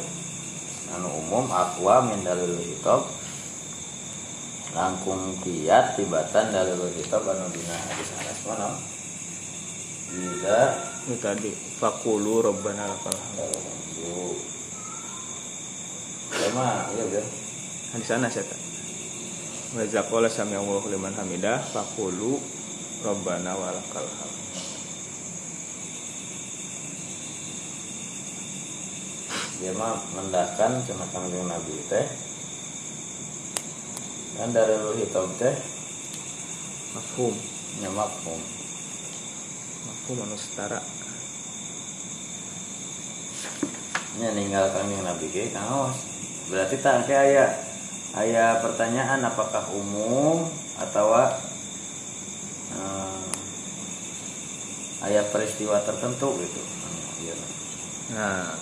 Anu 0.91 1.07
umum 1.23 1.47
aqua 1.51 2.03
min 2.03 2.23
dalil 2.23 2.59
kitab 2.59 3.07
langkung 4.75 5.35
kiat 5.41 5.95
tibatan 5.95 6.51
dalil 6.51 6.91
kitab 6.95 7.23
anu 7.23 7.47
dina 7.51 7.75
hadis 7.87 8.09
Anas 8.19 8.39
mana? 8.43 8.67
Bisa 10.11 10.59
ini 11.07 11.15
tadi 11.23 11.51
fakulu 11.79 12.43
robbana 12.43 12.83
lakal 12.83 13.15
hamd. 13.15 13.39
Bu 13.95 14.35
Lama, 16.27 16.91
iya 16.91 17.05
kan? 17.07 17.25
di 17.95 18.03
sana 18.03 18.27
saya 18.27 18.43
tak. 18.43 18.59
Wa 19.71 19.87
iza 19.87 20.03
qala 20.03 20.27
sami 20.27 20.59
Allah 20.59 20.83
liman 20.91 21.15
hamidah 21.15 21.63
fakulu 21.71 22.43
robbana 23.07 23.55
walakal 23.55 24.03
hamd. 24.03 24.35
Dia 29.63 29.71
mah 29.79 29.95
mendakan 30.11 30.83
cina 30.83 31.07
kangjeng 31.15 31.47
nabi 31.47 31.75
teh. 31.87 32.05
Kan 34.35 34.51
dari 34.51 34.75
lu 34.75 34.91
hitam 34.99 35.31
teh 35.39 35.55
mafhum. 36.91 37.33
nyemak 37.77 38.09
hum 38.25 38.41
mafhum 39.85 40.17
anu 40.25 40.33
setara 40.33 40.81
nya 44.17 44.33
ninggal 44.33 44.73
kangjeng 44.73 45.05
nabi. 45.05 45.29
Ge 45.29 45.53
kaos 45.53 45.97
berarti 46.47 46.79
tak 46.79 47.05
kayak 47.05 47.23
aya 47.27 47.45
aya 48.15 48.45
pertanyaan 48.63 49.21
apakah 49.27 49.67
umum 49.75 50.47
atau 50.79 51.13
eh, 51.17 51.37
aya 55.05 55.21
peristiwa 55.29 55.81
tertentu 55.85 56.33
gitu. 56.41 56.61
Iya. 57.17 57.33
nah 58.13 58.53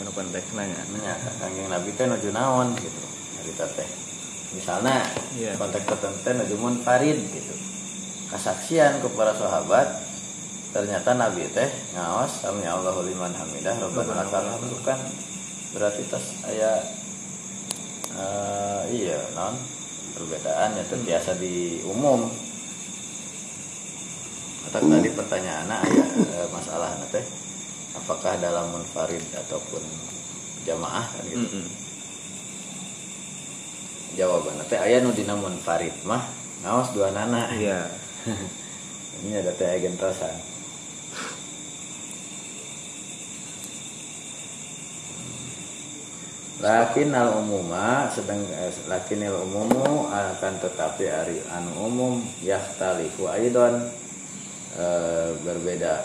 anu 0.00 0.10
konteksnya 0.14 0.64
nya 0.64 0.82
Nya, 0.96 1.14
kangjeng 1.40 1.68
nabi 1.68 1.92
teh 1.96 2.06
nuju 2.08 2.30
naon? 2.32 2.74
Gitu. 2.76 3.02
Cerita 3.40 3.66
teh. 3.74 3.88
Misalnya 4.56 5.04
Iya. 5.36 5.56
konteks 5.60 5.84
tertentu 5.84 6.28
nuju 6.42 6.54
mun 6.56 6.74
farid 6.84 7.18
gitu. 7.32 7.54
Kesaksian 8.28 9.00
kepada 9.00 9.32
sahabat 9.36 10.07
ternyata 10.72 11.16
nabi 11.16 11.48
teh 11.52 11.70
ngaos 11.96 12.44
sami 12.44 12.68
Allahu 12.68 13.04
liman 13.08 13.32
hamidah 13.32 13.76
rabbana 13.80 14.24
lakal 14.24 14.44
hamdu 14.44 14.76
kan 14.84 15.00
berarti 15.72 16.02
tas 16.08 16.26
aya 16.48 16.72
eh, 18.12 18.82
iya 18.92 19.20
non 19.32 19.56
perbedaan 20.16 20.76
itu 20.80 20.96
biasa 21.04 21.38
di 21.38 21.80
umum 21.86 22.28
Kata 24.68 24.84
tadi 24.84 25.08
pertanyaan 25.16 25.64
aya 25.64 26.04
e, 26.28 26.44
masalah 26.52 26.92
teh 27.08 27.24
apakah 27.96 28.36
dalam 28.36 28.68
munfarid 28.68 29.24
ataupun 29.32 29.80
jamaah 30.68 31.08
kan 31.08 31.24
gitu. 31.24 31.40
Mm-mm. 31.40 31.64
Jawaban 34.20 34.60
teh 34.68 34.76
aya 34.76 35.00
nu 35.00 35.16
dina 35.16 35.32
munfarid 35.40 35.96
mah 36.04 36.20
ngaos 36.60 36.92
dua 36.92 37.08
nana. 37.16 37.48
iya 37.56 37.88
Ini 39.24 39.40
ada 39.40 39.56
teh 39.56 39.80
gentosan. 39.80 40.36
Lakin 46.58 47.14
al 47.14 47.38
umuma 47.38 48.10
sedang 48.10 48.42
eh, 48.50 48.74
lakin 48.90 49.30
al 49.30 49.46
umumu 49.46 50.10
akan 50.10 50.58
tetapi 50.58 51.06
ari 51.06 51.38
anu 51.54 51.86
umum 51.86 52.18
yahtalifu 52.42 53.30
aidon 53.30 53.86
eh, 54.74 55.38
berbeda. 55.46 56.02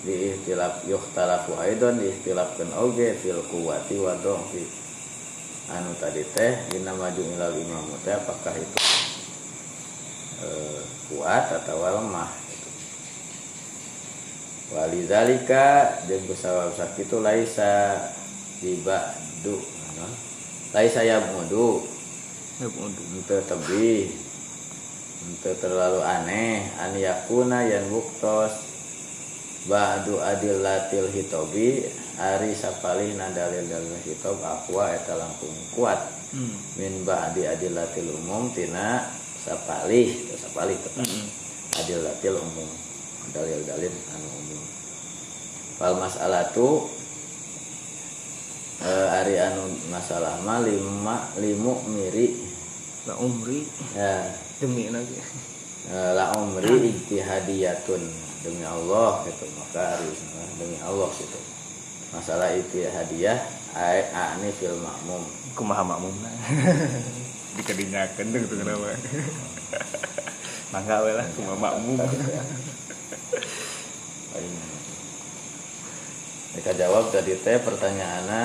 Di 0.00 0.32
ikhtilaf 0.32 0.80
yuhtalafu 0.88 1.60
aidon 1.60 2.00
di 2.00 2.08
ikhtilafkan 2.08 2.72
oge 2.80 3.20
fil 3.20 3.44
kuwati 3.52 4.00
wa 4.00 4.16
fi 4.48 4.64
anu 5.76 5.92
tadi 6.00 6.24
teh 6.32 6.64
dina 6.72 6.96
maju 6.96 7.20
ilal 7.20 7.52
imam 7.52 7.84
teh 8.00 8.16
apakah 8.16 8.56
itu 8.56 8.80
eh, 10.40 10.80
kuat 11.12 11.52
atau 11.52 11.84
lemah? 11.84 12.32
Gitu. 12.48 12.68
Walizalika 14.72 16.00
jeung 16.08 16.24
kusawab 16.24 16.72
sakitu 16.72 17.20
laisa 17.20 18.16
dibadu 18.58 19.56
nah, 19.98 20.12
laisa 20.74 21.06
ya 21.06 21.22
mudu 21.32 21.98
ya 22.58 22.66
untuk 22.66 23.06
ente 23.14 23.38
tebih. 23.46 24.10
Ente 25.18 25.50
terlalu 25.62 26.02
aneh. 26.02 26.66
An 26.78 26.94
yakuna 26.98 27.62
yan 27.66 27.86
buktos 27.90 28.54
ba'du 29.70 30.18
adillatil 30.18 31.10
hitobi. 31.14 31.86
Ari 32.18 32.50
sapalih 32.50 33.14
nadalil 33.14 33.62
dalil 33.70 33.98
hitob. 34.02 34.42
Aqua 34.42 34.90
eta 34.90 35.14
langkung 35.14 35.54
kuat. 35.70 36.18
Hmm. 36.28 36.60
min 36.76 37.08
ba'di 37.08 37.48
adillatil 37.48 38.12
umum 38.20 38.52
tina 38.52 39.06
sapalih. 39.40 40.12
Teu 40.28 40.36
sapalih 40.36 40.76
tetap 40.76 41.06
Mm-mm. 41.06 41.24
adillatil 41.78 42.36
umum. 42.36 42.68
Dalil-dalil 43.32 43.92
anu 44.12 44.28
umum. 44.28 44.64
Wal 45.78 45.94
mas'alatu 46.00 46.90
eh, 48.82 49.18
ari 49.22 49.34
anu 49.40 49.66
masalah 49.90 50.38
mah 50.42 50.62
lima 50.62 51.30
limu 51.38 51.82
miri. 51.90 52.36
La 53.08 53.16
umri. 53.18 53.64
Ya. 53.96 54.28
Demi 54.58 54.90
lagi. 54.90 55.16
Eh, 55.88 56.10
la 56.14 56.34
umri 56.36 56.92
ijtihadiyatun 56.92 58.02
demi 58.44 58.64
Allah 58.66 59.22
gitu. 59.26 59.46
Maka 59.58 59.98
harus 59.98 60.18
demi 60.58 60.78
Allah 60.82 61.10
gitu. 61.16 61.40
Masalah 62.14 62.54
ijtihadiyah 62.54 63.38
ai 63.74 64.06
ani 64.12 64.50
fil 64.54 64.76
makmum. 64.78 65.22
Kumaha 65.58 65.82
makmum 65.82 66.14
dikadinyakeun 67.58 68.30
tuh 68.30 68.54
kenapa? 68.54 68.94
Mangga 70.72 71.02
we 71.02 71.10
lah 71.16 71.26
kumaha 71.34 71.58
makmum. 71.58 71.98
Mereka 76.56 76.72
jawab 76.80 77.12
tadi 77.12 77.36
teh 77.36 77.60
pertanyaannya 77.60 78.44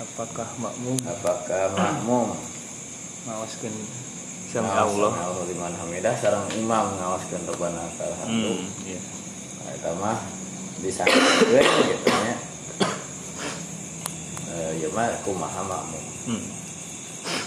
apakah 0.00 0.48
makmum? 0.60 0.96
apakah 1.08 1.64
makmum? 1.72 2.28
Ngawaskeun 3.24 3.74
sami 4.52 4.68
ngawas 4.68 4.92
Allah. 4.96 5.12
Allah 5.16 5.44
liman 5.48 5.74
hamidah 5.80 6.14
sareng 6.20 6.44
imam 6.60 6.86
ngawaskeun 7.00 7.44
robana 7.48 7.88
lakal 7.88 8.12
hamdu. 8.24 8.52
Hmm, 8.52 8.68
iya. 8.84 9.00
Nah, 9.00 9.70
eta 9.76 9.90
mah 9.96 10.18
disangkeun 10.84 11.64
gitu 11.88 12.06
nya. 12.08 12.36
Eh 14.50 14.72
ya 14.84 14.88
mah 14.92 15.08
kumaha 15.24 15.62
makmum. 15.64 16.04
Hmm. 16.28 16.44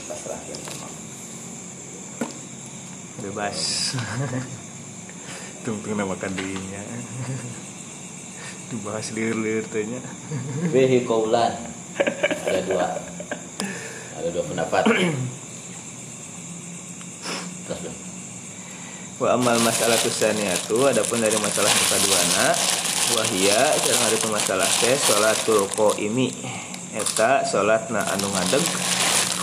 pasrahkeun 0.09 0.61
bebas. 3.23 3.59
Tungtung 5.63 5.95
nama 5.95 6.11
kandinya 6.19 6.83
dibahas 8.73 9.13
lir-lir 9.13 9.61
tehnya. 9.69 10.01
Fihi 10.73 11.05
qaulan 11.05 11.53
ada 12.49 12.59
dua. 12.65 12.87
Ada 14.17 14.27
dua 14.33 14.43
pendapat. 14.49 14.83
Terus 17.69 17.81
dong 17.85 17.97
wa 19.23 19.39
amal 19.39 19.55
masalah 19.63 19.95
tusaniyatu 20.03 20.89
adapun 20.89 21.23
dari 21.23 21.37
masalah 21.39 21.71
yang 21.71 21.87
keduana 21.95 22.47
wahia 23.15 23.61
sareng 23.77 24.03
hari 24.03 24.17
masalah 24.27 24.69
teh 24.83 24.99
salatul 24.99 25.63
qaimi. 25.71 26.33
Eta 26.93 27.41
salatna 27.47 28.03
anu 28.13 28.27
ngadeg 28.29 28.61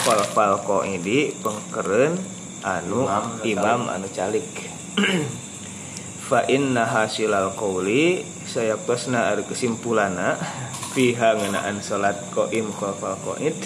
khalfal 0.05 0.61
qaidi 0.69 1.35
pengkeren 1.41 2.15
anu 2.61 3.09
Imam 3.09 3.41
anu 3.41 3.43
imam 3.43 3.81
anu 3.89 4.07
calik 4.13 4.47
fa 6.31 6.47
inna 6.47 6.87
hasilal 6.87 7.51
qauli 7.59 8.23
sayaqtasna 8.47 9.35
ari 9.35 9.43
kesimpulanna 9.51 10.39
fiha 10.95 11.35
ngeunaan 11.35 11.83
salat 11.83 12.23
qaim 12.31 12.71
khalfal 12.71 13.19
qaid. 13.27 13.59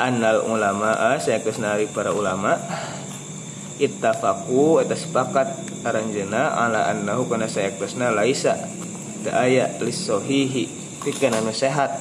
Annal 0.00 0.40
ulama 0.48 0.96
sayaqtasna 1.20 1.76
ari 1.76 1.84
para 1.92 2.16
ulama 2.16 2.56
ittafaqu 3.76 4.80
eta 4.80 4.96
sepakat 4.96 5.52
aranjeuna 5.84 6.64
ala 6.64 6.88
annahu 6.88 7.28
kana 7.28 7.44
sayaqtasna 7.44 8.08
laisa 8.16 8.56
teu 9.20 9.36
aya 9.36 9.68
lis 9.84 10.00
sahihi 10.00 10.64
pikeun 11.04 11.36
anu 11.36 11.52
sehat. 11.52 11.92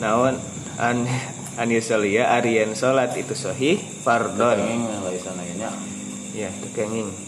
Naon? 0.00 0.40
An 0.80 1.04
an 1.60 1.68
yusalliya 1.68 2.32
arian 2.40 2.72
salat 2.72 3.12
itu 3.12 3.36
sahih 3.36 3.76
fardon. 4.00 4.56
Nanya. 4.56 5.68
Ya 6.32 6.48
tekenging 6.64 7.25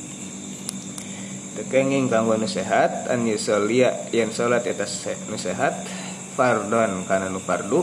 tekenging 1.58 2.06
kanggo 2.06 2.38
anu 2.38 2.46
sehat 2.46 3.10
an 3.10 3.26
yusalliya 3.26 4.14
yen 4.14 4.30
salat 4.30 4.62
eta 4.62 4.86
nu 5.26 5.34
sehat 5.34 5.74
fardon 6.38 7.02
kana 7.02 7.26
nu 7.26 7.42
fardu 7.42 7.82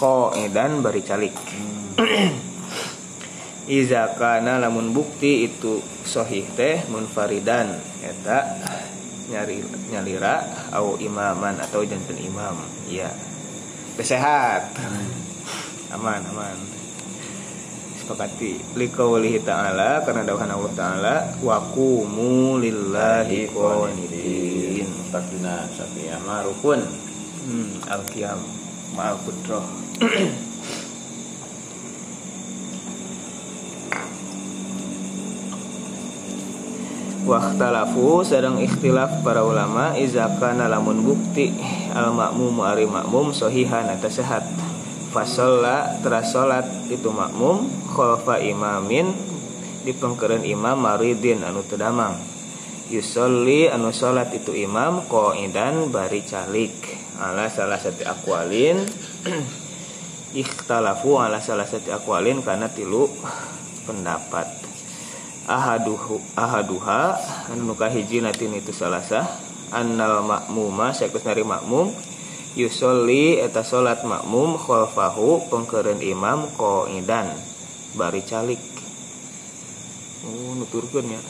qaidan 0.00 0.80
bari 0.80 1.04
calik. 1.04 1.36
Iza 3.68 4.16
kana 4.16 4.56
lamun 4.60 4.96
bukti 4.96 5.44
itu 5.44 5.84
sahih 6.04 6.44
teh 6.56 6.84
munfaridan 6.88 7.76
eta 8.00 8.60
nyari 9.28 9.60
nyalira 9.92 10.68
au 10.72 10.96
imaman 11.00 11.60
atau 11.60 11.84
janten 11.84 12.16
imam 12.20 12.56
Teh 13.94 14.02
sehat. 14.04 14.74
Aman 15.94 16.24
aman 16.26 16.73
sepakati 18.04 18.60
liqaulihi 18.76 19.40
ta'ala 19.40 20.04
karena 20.04 20.28
dawuhan 20.28 20.52
Allah 20.52 20.72
ta'ala 20.76 21.14
wa 21.40 21.56
qumu 21.72 22.60
lillahi 22.60 23.48
qanitin. 23.48 24.84
Takdina 25.08 25.64
Safiyah 25.72 26.20
mah 26.28 26.44
rukun 26.44 26.84
hmm, 27.48 27.88
al-qiyam 27.88 28.44
ma'al 28.92 29.16
putroh 29.24 29.64
Waktalafu 37.24 38.20
sedang 38.20 38.60
ikhtilaf 38.60 39.24
para 39.24 39.40
ulama 39.40 39.96
izakana 39.96 40.68
lamun 40.68 41.08
bukti 41.08 41.56
al 41.96 42.12
makmum 42.12 42.60
ari 42.60 42.84
makmum 42.84 43.32
sohihan 43.32 43.88
atau 43.88 44.12
sehat. 44.12 44.44
Fasolla 45.08 46.04
teras 46.04 46.36
salat 46.36 46.68
itu 46.92 47.08
makmum 47.08 47.64
khalfa 47.94 48.42
imamin 48.42 49.14
di 49.86 49.94
pengkeren 49.94 50.42
imam 50.42 50.74
maridin 50.74 51.46
anu 51.46 51.62
tedamang 51.62 52.34
yusolli 52.92 53.70
anu 53.70 53.94
salat 53.94 54.32
itu 54.36 54.52
imam 54.52 55.04
qaidan 55.08 55.88
bari 55.88 56.24
calik. 56.24 56.74
Ala 57.14 57.46
salah 57.46 57.78
satu 57.78 58.04
akwalin. 58.04 58.82
Ikhtalafu 60.42 61.22
ala 61.22 61.38
salah 61.38 61.64
satu 61.64 61.94
akwalin 61.94 62.42
karena 62.42 62.66
tilu 62.66 63.06
pendapat. 63.86 64.50
Ahaduhu 65.44 66.18
ahaduha 66.34 67.20
anu 67.52 67.72
nu 67.72 67.74
kahiji 67.76 68.24
natin 68.24 68.56
itu 68.56 68.72
salasa 68.72 69.28
annal 69.68 70.24
makmuma 70.24 70.96
sakus 70.96 71.20
nari 71.28 71.44
makmum 71.44 71.92
yusolli 72.56 73.36
eta 73.36 73.60
salat 73.60 74.00
makmum 74.08 74.56
khalfahu 74.56 75.44
pengkeureun 75.52 76.00
imam 76.00 76.48
qaidan 76.56 77.28
bari 77.94 78.22
calik. 78.26 78.60
Oh 80.24 80.54
nuturkeun 80.58 81.14
ya? 81.14 81.20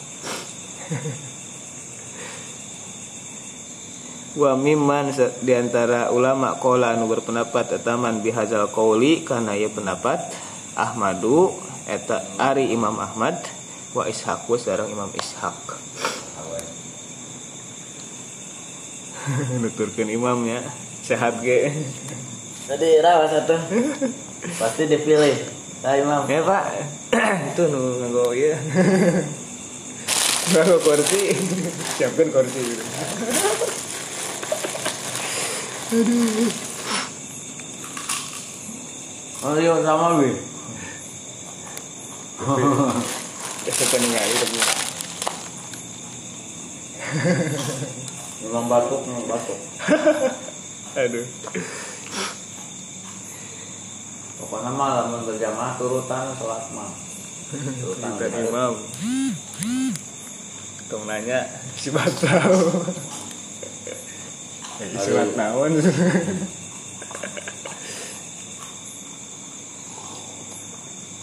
Wa 4.34 4.58
mimman 4.58 5.14
di 5.46 5.52
antara 5.54 6.10
ulama 6.10 6.58
qala 6.58 6.98
anu 6.98 7.06
berpendapat 7.06 7.78
etaman 7.78 8.18
bihazal 8.18 8.66
qauli 8.66 9.22
kana 9.22 9.54
ieu 9.54 9.70
pendapat 9.70 10.18
Ahmadu 10.74 11.54
eta 11.86 12.18
Ari 12.42 12.74
Imam 12.74 12.98
Ahmad 12.98 13.38
wa 13.94 14.10
Ishaqu 14.10 14.58
sareng 14.58 14.90
Imam 14.90 15.06
Ishaq. 15.14 15.78
Nuturkeun 19.62 20.10
imamnya 20.10 20.60
sehat 21.06 21.40
ge. 21.40 21.72
Tadi 22.64 22.88
rawas 23.00 23.32
satu 23.32 23.56
pasti 24.60 24.84
dipilih 24.88 25.63
nah 25.84 25.92
imam 26.00 26.24
ya 26.24 26.40
pak. 26.40 26.64
Itu 27.52 27.62
nu 27.68 28.00
nganggo 28.00 28.32
ieu 28.32 28.56
nganggo 30.56 30.76
kursi. 30.80 31.36
Siapkan 32.00 32.32
kursi. 32.32 32.60
Gitu 32.64 32.84
oh 39.44 39.54
iya 39.60 39.74
sama 39.84 40.18
bi 40.18 40.32
Suka 43.74 43.96
ningali 43.98 44.34
tapi 44.38 44.58
memang 48.44 48.66
batuk 48.70 49.00
memang 49.06 49.26
batuk. 49.30 49.58
Aduh 51.00 51.26
pokoknya 54.44 54.76
mah 54.76 54.88
lamun 55.00 55.24
berjamaah 55.24 55.72
turutan 55.80 56.36
sholat 56.36 56.68
mah 56.76 56.92
turutan 57.80 58.12
imam. 58.44 58.76
Tong 60.84 61.08
nanya 61.08 61.48
si 61.80 61.88
batau 61.88 62.84
ya 64.84 65.00
surat 65.00 65.32
naon? 65.32 65.80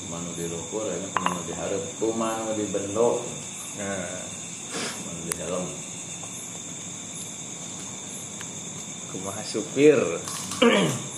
Manu 0.09 0.29
di 0.33 0.45
luhur 0.49 0.89
ya 0.89 0.97
manu 1.21 1.45
di 1.45 1.53
hareup 1.53 1.85
kumanu 2.01 2.57
di 2.57 2.65
bendo 2.73 3.21
nah. 3.77 4.25
Manu 5.05 5.21
di 5.29 5.33
helm. 5.37 5.69
Kumaha 9.13 9.43
supir 9.45 9.99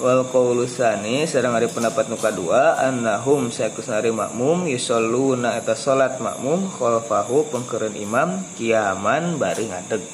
wal 0.00 0.24
qaulusani 0.24 1.28
sareng 1.28 1.52
ari 1.52 1.68
pendapat 1.68 2.08
nu 2.08 2.16
kadua 2.16 2.80
annahum 2.80 3.52
sakusari 3.52 4.08
makmum 4.08 4.64
yusalluna 4.64 5.60
eta 5.60 5.76
salat 5.76 6.16
makmum 6.16 6.72
khalfahu 6.72 7.44
pengkeureun 7.52 7.92
imam 8.00 8.40
kiaman 8.56 9.36
bari 9.36 9.68
ngadeg. 9.68 10.04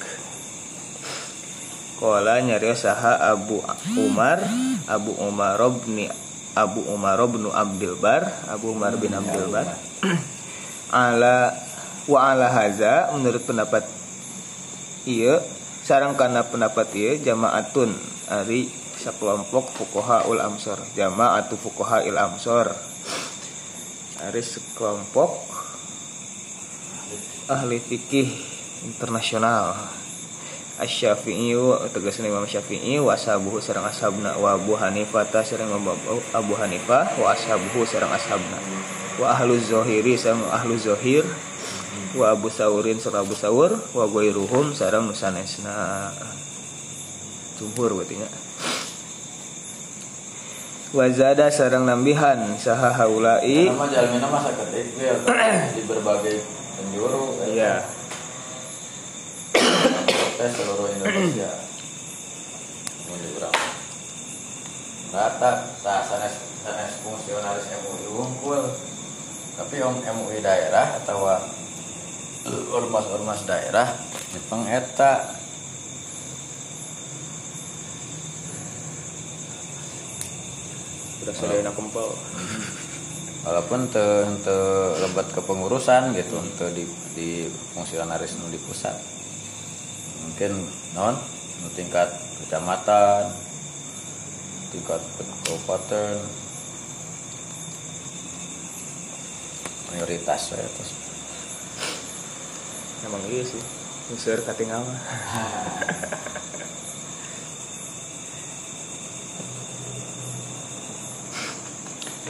Qala 1.97 2.43
nyarios 2.43 2.85
saha 2.85 3.17
Abu 3.33 3.57
Umar 3.97 4.43
Abu 4.85 5.17
Umar 5.17 5.57
bin 5.81 6.05
Abu 6.53 6.85
Umar 6.93 7.17
bin 7.25 7.49
Abdul 7.49 7.97
Bar 7.97 8.27
Abu 8.51 8.75
Umar 8.75 8.93
bin 8.99 9.15
Abdul 9.15 9.49
Bar. 9.49 9.71
Ala 10.93 11.55
wa 12.07 12.19
ala 12.31 12.47
haza 12.47 13.11
menurut 13.11 13.43
pendapat 13.43 13.83
iya 15.03 15.43
sarang 15.83 16.15
kana 16.15 16.47
pendapat 16.47 16.87
iya 16.95 17.19
jamaatun 17.19 17.91
ari 18.31 18.71
sekelompok 18.97 19.69
fukoha 19.77 20.25
ul 20.25 20.41
amsor 20.41 20.81
jamaatu 20.97 21.55
fukoha 21.55 22.01
il 22.03 22.17
amsor 22.17 22.73
ari 24.25 24.41
sekelompok 24.41 25.31
ahli 27.47 27.79
fikih 27.79 28.27
internasional. 28.83 29.73
Asy-Syafi'i 30.77 31.57
tegasna 31.89 32.29
Imam 32.29 32.45
Syafi'i 32.45 33.01
wa 33.01 33.17
ashabuhu 33.17 33.57
sareng 33.57 33.89
ashabna 33.89 34.37
wa 34.37 34.53
Abu 34.53 34.77
Hanifah 34.77 35.25
ta 35.25 35.41
Abu 36.37 36.53
Hanifah 36.53 37.17
wa 37.17 37.33
ashabuhu 37.33 37.81
sareng 37.81 38.13
ashabna. 38.13 38.61
Wa 39.17 39.33
ahlu 39.33 39.57
zahiri 39.57 40.13
sareng 40.13 40.45
ahlu 40.53 40.77
zahir 40.77 41.25
wa 42.13 42.29
Abu 42.29 42.53
Saurin 42.53 43.01
sareng 43.01 43.25
Abu 43.25 43.33
Saur 43.33 43.73
wa 43.73 44.05
ghairuhum 44.05 44.77
sareng 44.77 45.09
nusanesna. 45.09 46.13
Jumhur 47.57 47.97
berarti 47.97 48.21
nya 48.21 48.29
wa 50.95 51.05
zada 51.11 51.51
sareng 51.51 51.83
nambihan 51.83 52.55
saha 52.55 52.95
haulai. 52.95 53.67
Nama 53.67 53.85
jalannya 53.91 54.27
masa 54.31 54.51
ketik 54.55 54.87
di 55.75 55.81
berbagai 55.83 56.35
penjuru 56.79 57.35
ya. 57.43 57.45
iya. 57.51 57.73
Tes 60.37 60.51
seluruh 60.53 60.87
Indonesia. 60.93 61.49
Mau 63.09 63.15
diurang 63.19 63.55
rata 65.11 65.51
sanes 65.81 66.35
sanes 66.61 66.93
fungsionaris 67.03 67.67
MUI 67.83 68.05
unggul. 68.11 68.63
Tapi 69.57 69.81
om 69.81 69.97
MUI 69.97 70.39
daerah 70.45 71.01
atau 71.01 71.25
ormas-ormas 72.71 73.43
daerah 73.43 73.91
Jepang 74.31 74.69
eta 74.69 75.33
anak 81.35 81.75
kempel 81.75 82.07
walaupun 83.43 83.91
te, 83.91 84.05
te 84.43 84.57
lebat 85.03 85.27
kepengurusan 85.35 86.15
gitu 86.15 86.39
te 86.55 86.71
di, 86.71 86.83
di 87.15 87.29
fungsionaris 87.75 88.39
nu 88.39 88.47
di 88.47 88.59
pusat. 88.59 88.95
Mungkin 90.23 90.51
non 90.95 91.15
nu 91.63 91.67
tingkat 91.75 92.11
kecamatan 92.43 93.31
tingkat 94.71 95.01
kabupaten. 95.47 96.15
Mayoritas 99.91 100.51
ya 100.51 100.59
terus. 100.59 100.91
Emang 103.07 103.23
iya 103.31 103.45
sih 103.45 103.61
Unsur 104.07 104.39
katingal 104.43 104.83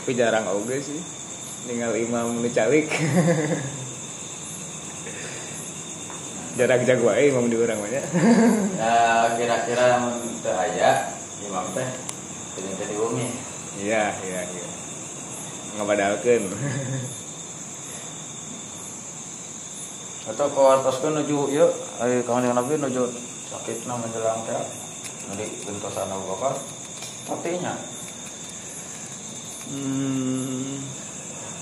tapi 0.08 0.16
jarang 0.16 0.48
oge 0.48 0.80
sih. 0.80 1.04
Tinggal 1.68 1.92
imam 2.00 2.40
nu 2.40 2.48
calik 2.48 2.88
jarang 6.56 6.80
jago 6.88 7.12
aja 7.12 7.28
imam 7.28 7.52
di 7.52 7.60
urang 7.60 7.76
banyak. 7.76 8.08
Ya 8.80 9.28
kira-kira 9.36 10.00
teu 10.40 10.56
aya 10.56 11.12
imam 11.44 11.68
teh 11.76 11.84
jadi 12.56 12.88
jadi 12.88 12.96
bumi 12.96 13.28
iya 13.84 14.16
iya 14.24 14.48
iya. 14.48 14.68
Ngabadalkeun 15.76 16.56
atau 20.32 20.48
kawartoskeun 20.56 21.20
nuju 21.20 21.52
ieu 21.52 21.68
ari 22.00 22.24
kawan 22.24 22.48
nabi 22.48 22.80
nuju 22.80 23.12
sakitna 23.52 24.00
menjelang 24.00 24.40
teh. 24.48 24.56
Di 25.36 25.68
gentosan 25.68 26.08
Abu 26.08 26.32
Bakar. 26.32 26.56
Patinya 27.28 27.76
hmm 29.68 30.76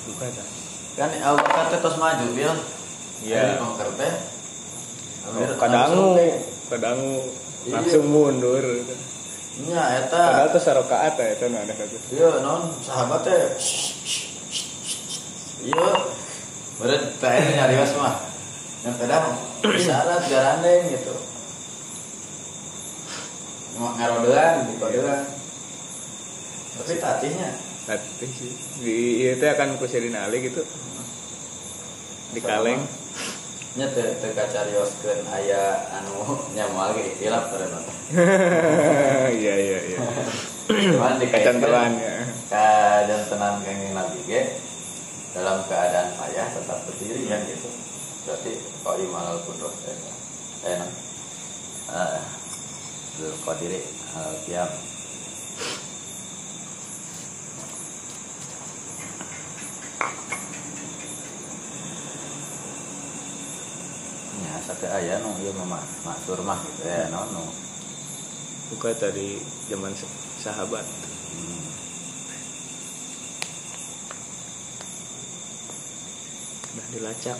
bukan 0.06 0.30
dah 0.32 0.48
kan 0.96 1.10
Abu 1.12 1.38
Bakar 1.44 1.66
teh 1.74 1.80
tos 1.82 1.98
maju 2.00 2.26
bil 2.32 2.54
Iya. 3.24 3.58
Konker 3.58 3.90
teh 3.96 4.14
Amir 5.26 5.52
kadangu 5.58 7.12
langsung 7.66 8.06
Iya. 8.06 8.12
mundur 8.12 8.66
nya 9.56 10.04
eta 10.04 10.20
padahal 10.36 10.52
tuh 10.52 10.62
sarokaat 10.62 11.16
ya 11.16 11.28
itu 11.32 11.48
ada 11.48 11.74
satu 11.74 11.96
Iya, 12.12 12.30
non 12.44 12.76
sahabat 12.84 13.24
teh. 13.24 13.56
Iya. 15.64 15.90
Beret 16.76 17.04
teh 17.24 17.40
nyarios 17.56 17.96
mah. 17.96 18.20
Yang 18.84 18.96
kadang 19.00 19.26
isyarat 19.80 20.28
garandeng 20.28 20.92
gitu. 20.92 21.16
Mau 23.80 23.96
ngarodean 23.96 24.68
di 24.68 24.76
kodean. 24.76 25.24
Tapi 26.76 26.94
tatihnya 27.00 27.50
Tapi 27.86 28.26
sih 28.26 28.52
di 28.82 28.98
itu 29.30 29.46
akan 29.46 29.78
kusirin 29.78 30.18
ali 30.18 30.50
gitu. 30.50 30.66
Di 32.34 32.42
kaleng. 32.42 32.82
nya 33.76 33.92
teu 33.92 34.08
teu 34.24 34.32
kacarioskeun 34.32 35.28
aya 35.28 35.84
anu 36.00 36.40
nyamual 36.56 36.96
ge 36.96 37.12
hilap 37.20 37.52
terus. 37.52 37.76
iya 39.44 39.54
iya 39.60 39.80
iya. 39.84 40.00
Cuman 40.72 41.20
dikaitkan 41.20 41.60
kecantelan 41.60 41.92
ya. 42.00 42.24
kejantenan 42.48 43.60
kenging 43.68 43.92
Nabi 43.92 44.20
ge 44.24 44.42
dalam 45.36 45.60
keadaan 45.68 46.16
payah 46.16 46.48
tetap 46.56 46.88
berdiri 46.88 47.28
kan 47.28 47.44
gitu. 47.52 47.68
Berarti 48.24 48.52
kau 48.80 48.96
imal 48.96 49.44
kudus 49.44 49.76
ya 49.84 50.16
eh 50.66 50.76
non 50.82 50.92
ah 51.94 52.18
kau 53.46 53.54
diri 53.62 53.86
tiap 54.50 54.70
ya 64.42 64.54
satu 64.66 64.86
ayah 64.92 65.20
nu 65.24 65.32
iya 65.40 65.52
mah 65.56 65.84
maksur 66.04 66.40
mah 66.44 66.60
gitu 66.64 66.84
ya 66.88 67.08
no 67.14 67.24
nu 67.32 67.44
buka 68.66 68.98
dari 68.98 69.38
zaman 69.70 69.94
sahabat. 70.42 70.86
Nah 76.76 76.86
dilacak 76.90 77.38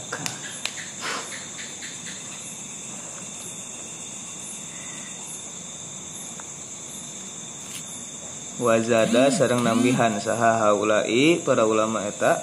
wazada 8.56 9.28
sarang 9.28 9.64
nambihan 9.68 10.16
saha 10.24 10.64
haulai 10.64 11.44
para 11.44 11.68
ulama 11.68 12.08
eta 12.08 12.40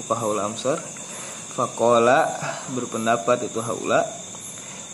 fuqahaul 0.00 0.42
amsar 0.42 0.82
faqala 1.54 2.34
berpendapat 2.74 3.46
itu 3.46 3.62
haula 3.62 4.02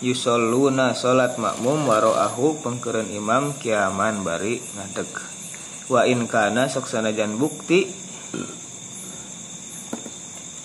yusalluna 0.01 0.97
salat 0.97 1.37
makmum 1.37 1.85
waroahu 1.85 2.61
pengkeren 2.61 3.09
imam 3.13 3.53
kiaman 3.57 4.25
bari 4.25 4.61
ngadeg. 4.77 5.09
Wa 5.89 6.05
in 6.09 6.25
kana 6.25 6.69
sok 6.69 6.89
sanajan 6.89 7.37
bukti 7.37 7.85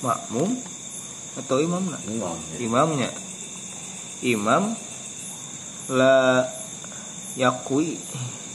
makmum 0.01 0.57
atau 1.37 1.61
imamna? 1.61 2.01
Imam 2.09 2.37
ya. 2.37 2.57
imamnya. 2.65 3.11
Imam 4.25 4.63
la 5.93 6.49
yakui 7.37 8.01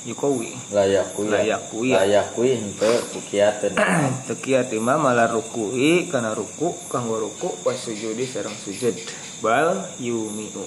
yukowi. 0.05 0.57
Layak 0.73 1.13
kui. 1.13 1.29
Layak 1.29 1.61
kui, 1.69 1.93
ya. 1.93 2.01
layak 2.01 2.33
kui 2.33 2.57
henteu 2.57 2.97
kukiateun 3.13 3.77
tekiat 4.25 4.73
imam 4.79 5.05
ala 5.05 5.29
rukui 5.29 6.09
kana 6.09 6.33
ruku 6.33 6.73
kanggo 6.89 7.21
ruku 7.21 7.53
pas 7.61 7.77
sujudi 7.77 8.25
sareng 8.25 8.55
sujud. 8.57 8.97
Bal 9.45 9.85
yumiu. 10.01 10.65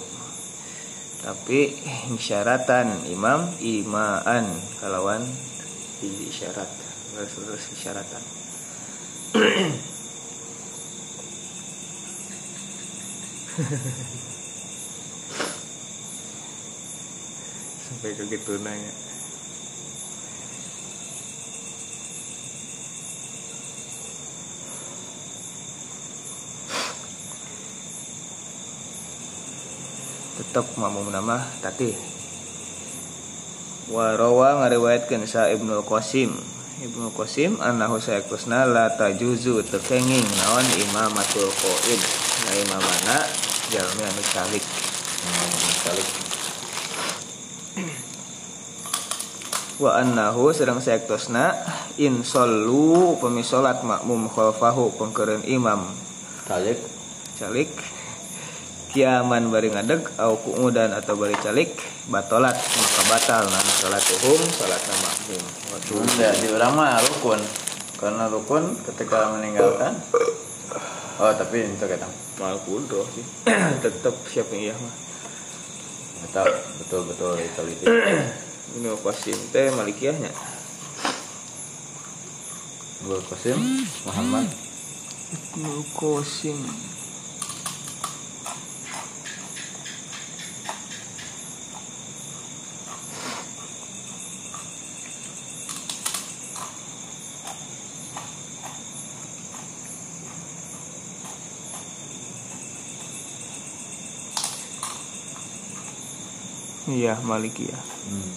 Tapi 1.19 1.73
isyaratan 2.15 3.09
imam 3.11 3.49
imaan. 3.59 4.45
Kalawan 4.79 5.25
di 5.99 6.31
isyarat 6.31 6.69
terus 7.15 7.63
isyaratan. 7.75 8.23
Sampai 17.85 18.11
ke 18.17 18.27
gitu 18.27 18.59
nanya 18.59 18.91
tetap 30.55 30.71
makmum 30.79 31.11
nama 31.11 31.43
tati. 31.59 31.91
Warawa 33.91 34.63
ngariwayatkeun 34.63 35.27
sa 35.27 35.51
Ibnu 35.51 35.83
Qasim. 35.83 36.31
Ibnu 36.79 37.11
Qasim 37.11 37.59
annahu 37.59 37.99
sayakusna 37.99 38.63
la 38.63 38.87
tajuzu 38.95 39.67
tekenging 39.67 40.23
naon 40.23 40.67
imamatul 40.79 41.51
qaid 41.51 41.99
na 42.47 42.51
imamana 42.55 43.17
jalmi 43.67 43.99
anu 44.07 44.23
salik. 44.23 44.63
Salik. 45.83 46.07
Wa 49.75 49.99
annahu 49.99 50.55
sedang 50.55 50.79
sayaktosna 50.79 51.51
in 51.99 52.23
sallu 52.23 53.19
upami 53.19 53.43
salat 53.43 53.83
makmum 53.83 54.31
khalfahu 54.31 54.95
pengkeureun 54.95 55.43
imam. 55.51 55.91
Salik. 56.47 56.79
Calik 57.35 57.94
kiaman 58.95 59.51
bari 59.51 59.67
ngadeg 59.67 60.07
au 60.15 60.39
kuudan 60.39 60.95
atau 60.95 61.19
bari 61.19 61.35
calik 61.43 61.75
batolat 62.07 62.55
maka 62.55 63.01
batal. 63.11 63.43
Nah 63.43 63.59
salat 63.83 63.99
uhum 63.99 64.41
salat 64.55 64.79
makmum 65.03 65.43
waktu 65.75 65.93
Ya, 66.15 66.31
di 66.31 66.47
orang 66.55 66.71
mah 66.79 67.03
rukun. 67.03 67.43
Karena 67.99 68.31
rukun 68.31 68.79
ketika 68.87 69.35
meninggalkan 69.35 69.99
oh 71.19 71.31
tapi 71.35 71.67
itu 71.67 71.83
kata. 71.83 72.07
Mal 72.39 72.55
kudo 72.63 73.03
sih 73.19 73.25
tetap 73.83 74.15
siapa 74.31 74.55
iya 74.55 74.71
mah. 74.79 74.95
Betul 76.23 76.47
betul 76.79 77.01
betul 77.11 77.31
itu 77.43 77.61
itu 77.75 77.83
ini 78.79 78.87
qasim 79.03 79.35
teh 79.51 79.75
malikiyahnya. 79.75 80.31
Abdul 83.05 83.21
Qasim 83.29 83.59
Muhammad. 84.09 84.49
Ibnu 85.29 85.85
Qasim 85.93 86.57
Iya, 106.95 107.13
Malikiyah. 107.29 107.83
hmm. 108.09 108.29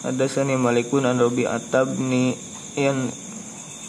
Hadasani 0.00 0.56
Malikun 0.56 1.04
an 1.04 1.20
Rabi 1.20 1.44
Atabni 1.44 2.32
yang 2.76 3.12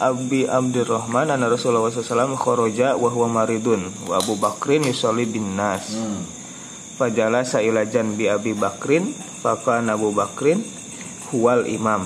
Abi 0.02 0.44
Abdurrahman 0.44 1.30
an 1.30 1.40
Rasulullah 1.46 1.88
SAW 1.88 2.34
kharaja 2.36 2.98
wa 2.98 3.08
huwa 3.08 3.28
maridun 3.42 3.86
wa 4.10 4.18
Abu 4.18 4.34
Bakrin 4.36 4.82
yusalli 4.84 5.24
bin 5.24 5.54
nas 5.56 5.94
Hmm. 5.94 6.26
fajalasa 6.98 7.62
ila 7.64 7.86
janbi 7.88 8.26
Abi 8.28 8.52
Bakrin 8.52 9.14
fakana 9.40 9.94
Abu 9.96 10.10
Bakrin 10.12 10.60
huwal 11.32 11.64
imam 11.70 12.04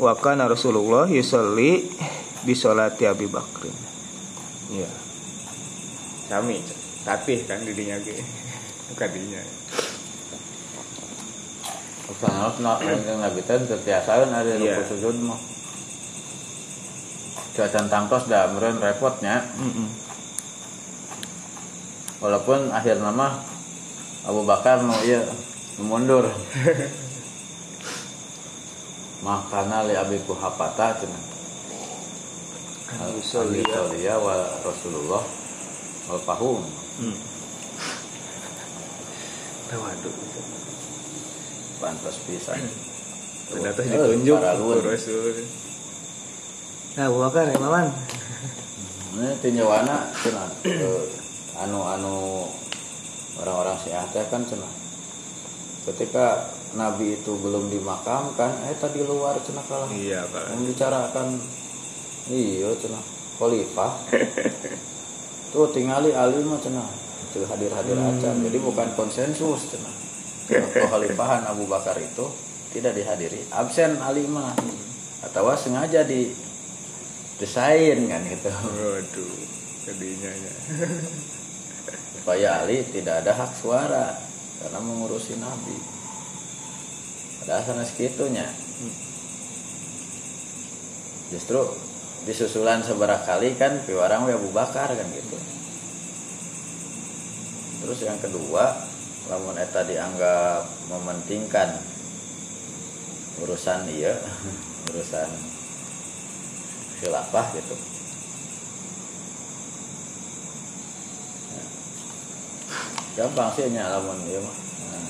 wa 0.00 0.12
kana 0.16 0.46
Rasulullah 0.48 1.10
yusalli 1.10 1.84
bi 2.44 2.52
sholati 2.52 3.08
Abi 3.08 3.26
Bakrin 3.26 3.76
iya 4.70 4.88
kami 6.28 6.60
tapi 7.04 7.44
kan 7.44 7.60
didinya 7.64 8.00
ge 8.00 8.16
bukan 8.92 9.08
dinya 9.12 9.42
Usaha 12.04 12.52
nak 12.60 12.84
yang 12.84 13.16
nabi 13.16 13.40
teh 13.40 13.56
terbiasa 13.56 14.28
ada 14.28 14.44
Iya. 14.44 14.76
ruku 14.76 14.92
sujud 14.92 15.24
mah. 15.24 15.40
Cuacan 17.56 17.88
tangtos 17.88 18.28
dah 18.28 18.44
meren 18.52 18.76
repotnya. 18.76 19.40
Mm-mm. 19.56 19.88
Walaupun 22.20 22.68
akhir 22.76 23.00
nama 23.00 23.40
Abu 24.28 24.44
Bakar 24.44 24.84
mau 24.84 25.00
iya 25.00 25.24
mundur. 25.80 26.28
Makana 29.24 29.88
li 29.88 29.96
Abi 29.96 30.20
Kuhafata 30.28 31.00
cenah. 31.00 31.33
Al-Yusolliya 32.92 34.20
wa 34.20 34.60
Rasulullah 34.60 35.24
wal 36.08 36.20
Fahum. 36.20 36.60
Hmm. 37.00 37.16
Pantas 41.80 42.16
pisan. 42.28 42.60
Ternyata 43.48 43.80
ditunjuk 43.84 44.38
ku 44.40 44.64
Rasul. 44.84 45.36
Nah, 46.94 47.10
Abu 47.10 47.18
Bakar 47.20 47.50
imaman. 47.50 47.90
Ini 49.14 49.30
tinjauana 49.38 50.10
cenah 50.10 50.50
anu-anu 51.54 52.50
orang-orang 53.38 53.78
Syiah 53.78 54.06
teh 54.10 54.26
kan 54.26 54.42
cenah. 54.42 54.72
Ketika 55.86 56.50
Nabi 56.74 57.20
itu 57.20 57.38
belum 57.38 57.70
dimakamkan, 57.70 58.50
eh 58.66 58.74
tadi 58.74 59.06
luar 59.06 59.38
cenah 59.38 59.62
kalah. 59.68 59.86
Iya, 59.94 60.26
Pak. 60.26 60.56
Membicarakan 60.56 61.38
iya 62.30 62.70
cenah 62.76 63.04
khalifah. 63.38 63.92
Tuh 65.52 65.70
tingali 65.70 66.10
Ali 66.14 66.42
mah 66.42 66.58
cenah. 66.58 66.88
Itu 67.30 67.46
hadir-hadir 67.46 67.94
acan. 67.98 68.36
Jadi 68.42 68.58
bukan 68.58 68.88
konsensus 68.98 69.70
cenah. 69.70 69.94
Kekhalifahan 70.74 71.48
Abu 71.48 71.64
Bakar 71.64 71.96
itu 71.96 72.26
tidak 72.74 72.98
dihadiri, 72.98 73.40
absen 73.54 73.96
Ali 74.02 74.26
mah. 74.26 74.52
Atau 75.24 75.48
sengaja 75.56 76.04
di 76.04 76.34
desain 77.40 77.98
kan 78.10 78.20
gitu. 78.28 78.50
Waduh, 78.50 79.36
kedinya 79.88 80.30
ya. 80.30 80.54
supaya 82.24 82.64
Ali 82.64 82.80
tidak 82.88 83.20
ada 83.20 83.36
hak 83.36 83.52
suara 83.60 84.16
karena 84.60 84.80
mengurusi 84.80 85.36
Nabi. 85.36 85.76
Padahal 87.40 87.62
sana 87.68 87.84
segitunya. 87.84 88.48
Justru 91.28 91.60
disusulan 92.24 92.80
seberapa 92.80 93.20
kali 93.20 93.52
kan 93.60 93.84
piwarang 93.84 94.24
Abu 94.32 94.48
Bakar 94.48 94.88
kan 94.88 95.08
gitu. 95.12 95.36
Terus 97.84 98.00
yang 98.00 98.16
kedua 98.16 98.72
lamun 99.28 99.56
eta 99.60 99.84
dianggap 99.84 100.64
mementingkan 100.88 101.80
urusan 103.44 103.88
iya 103.92 104.16
urusan 104.88 105.28
khilafah 107.00 107.46
gitu. 107.60 107.76
Nah, 111.52 111.68
gampang 113.20 113.52
sih 113.52 113.68
nya 113.68 113.92
lamun 113.92 114.16
iya 114.24 114.40
mah. 114.40 114.56
Nah, 114.88 115.06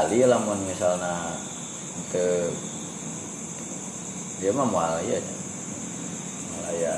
Ali 0.00 0.24
lamun 0.24 0.64
misalnya 0.64 1.36
ke 2.08 2.48
dia 4.40 4.52
mah 4.52 4.68
mau 4.68 4.96
ya 5.00 5.20
malah 6.52 6.74
ya 6.76 6.94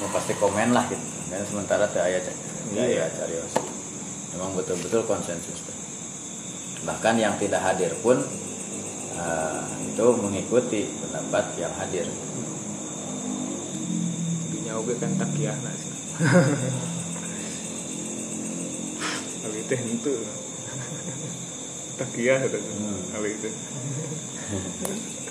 ya 0.00 0.06
pasti 0.12 0.32
komen 0.40 0.72
lah 0.72 0.84
gitu 0.88 1.04
dan 1.28 1.44
sementara 1.44 1.84
teh 1.88 2.00
aya 2.00 2.20
cek 2.20 2.36
Iya. 2.72 2.84
iya 2.88 3.04
cari 3.12 3.36
memang 4.34 4.56
betul-betul 4.56 5.04
konsensus 5.04 5.60
bahkan 6.84 7.16
yang 7.20 7.36
tidak 7.36 7.60
hadir 7.60 7.92
pun 8.00 8.24
eh, 9.14 9.60
itu 9.92 10.06
mengikuti 10.18 10.88
pendapat 11.00 11.44
yang 11.60 11.72
hadir 11.76 12.08
Dinya 14.54 14.78
oge 14.78 14.94
kan 15.02 15.10
takiahna 15.18 15.72
sih. 15.76 15.92
Kali 19.42 19.60
teh 19.66 19.76
henteu. 19.76 20.14
Takiah 21.94 22.42
eta 22.42 22.58
tuh. 22.58 22.74
Hmm. 22.74 23.00
Kali 23.12 23.30
itu. 23.34 23.50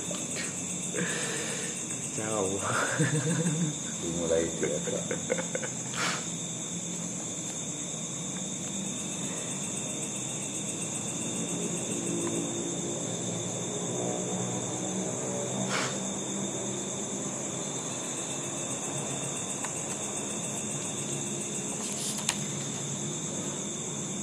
Jauh. 0.93 2.61
dimulai 4.03 4.45
biasa 4.61 4.99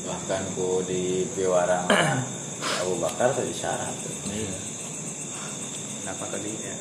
bahkan 0.06 0.46
ku 0.54 0.78
di 0.86 1.26
piwarang 1.34 1.90
Abu 2.78 2.94
Bakar 3.02 3.34
tadi 3.34 3.50
syarat. 3.50 3.90
Iya. 4.30 4.69
Kenapa 6.10 6.26
tadi 6.34 6.50
ya? 6.58 6.74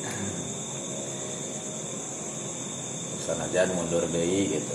sanajan 3.22 3.70
mundur 3.78 4.02
deui 4.10 4.58
gitu 4.58 4.70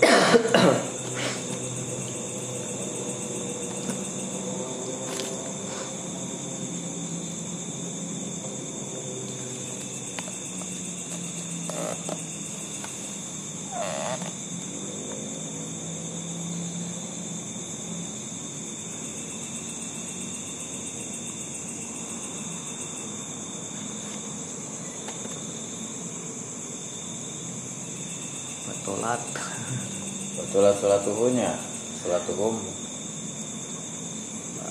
sholat 30.76 31.00
tuhunya 31.02 31.56
sholat 32.04 32.22
tuhum 32.28 32.60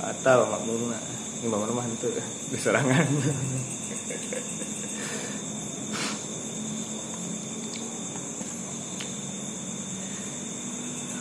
Atau 0.05 0.45
makmumna. 0.45 1.01
Ini 1.41 1.49
bangun 1.49 1.69
rumah 1.73 1.85
itu 1.89 2.13
di 2.53 2.57
serangan. 2.61 3.09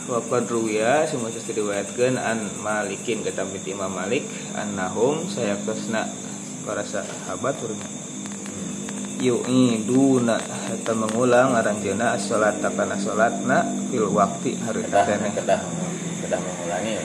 Waqad 0.05 0.53
ruya 0.53 1.09
semua 1.09 1.33
sesuatu 1.33 1.65
diriwayatkeun 1.65 2.21
an 2.21 2.53
Malikin 2.61 3.25
kata 3.25 3.49
Imam 3.65 3.89
Malik 3.89 4.29
annahum 4.53 5.25
sayaktasna 5.33 6.13
para 6.69 6.85
sahabat 6.85 7.57
urang 7.65 8.04
yu'iduna 9.21 10.37
eta 10.75 10.93
mengulang 10.95 11.55
aranjeuna 11.55 12.19
as-salat 12.19 12.59
kana 12.63 12.99
salatna 12.99 13.63
fil 13.91 14.11
waqti 14.11 14.59
hari 14.59 14.83
kedah 14.87 15.05
keneh 15.07 15.33
kedah 15.35 15.61
kedah 16.25 16.41
mengulangi 16.41 16.97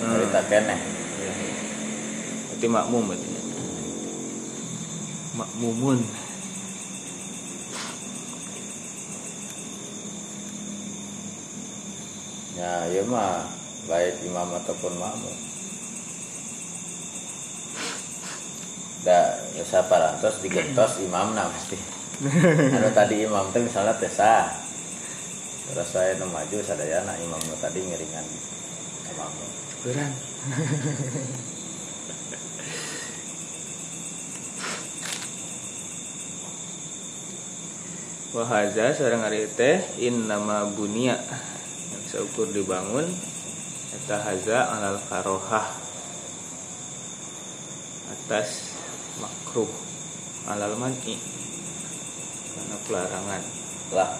Hmm. 0.00 0.16
cerita 0.16 0.40
keneh 0.48 0.80
Berarti 2.48 2.66
makmum 2.72 3.04
berarti. 3.08 3.30
Makmumun. 5.36 5.98
ya 12.60 12.84
iya 12.92 13.02
mah 13.08 13.48
baik 13.88 14.20
imam 14.28 14.52
ataupun 14.60 14.92
makmum 15.00 15.32
biasa 19.60 19.92
parantos 19.92 20.40
digentos 20.40 21.04
imam 21.04 21.36
nah 21.36 21.44
pasti 21.44 21.76
anu 22.24 22.88
tadi 22.96 23.28
imam 23.28 23.52
teh 23.52 23.60
misalnya 23.60 23.92
tesa. 24.00 24.48
Terus 25.68 25.88
saya 25.92 26.16
nu 26.16 26.32
maju 26.32 26.64
sadayana 26.64 27.12
imam 27.20 27.36
nu 27.44 27.52
tadi 27.60 27.84
ngiringan 27.84 28.24
imam. 29.12 29.32
Beran. 29.84 30.12
Wahaza 38.32 38.96
sareng 38.96 39.28
ari 39.28 39.44
teh 39.60 39.84
innama 40.00 40.72
bunia. 40.72 41.20
Yang 41.92 42.04
seukur 42.16 42.48
dibangun 42.48 43.04
eta 43.92 44.24
haza 44.24 44.72
alal 44.72 44.96
karohah 45.04 45.68
atas 48.08 48.69
makruh. 49.50 49.66
Alal 50.46 50.78
man'i 50.78 51.18
karena 52.54 52.76
pelarangan. 52.86 53.42
Lah 53.90 54.10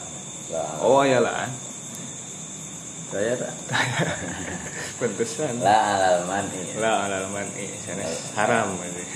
lah. 0.51 0.70
Oh 0.83 1.07
ya 1.07 1.22
lah. 1.22 1.47
Saya 3.14 3.39
tak 3.39 3.55
pentesan 4.99 5.62
lah 5.62 5.99
alal 5.99 6.26
mani 6.26 6.62
lah 6.78 7.07
alal 7.07 7.26
man'i 7.31 7.70
sana 7.78 8.03
haram 8.35 8.74
berarti. 8.74 9.07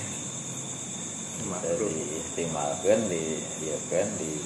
makruh. 1.50 1.90
Diistimalkan 1.90 3.10
di 3.10 3.42
dia 3.58 3.74
kan 3.90 4.06
di 4.14 4.38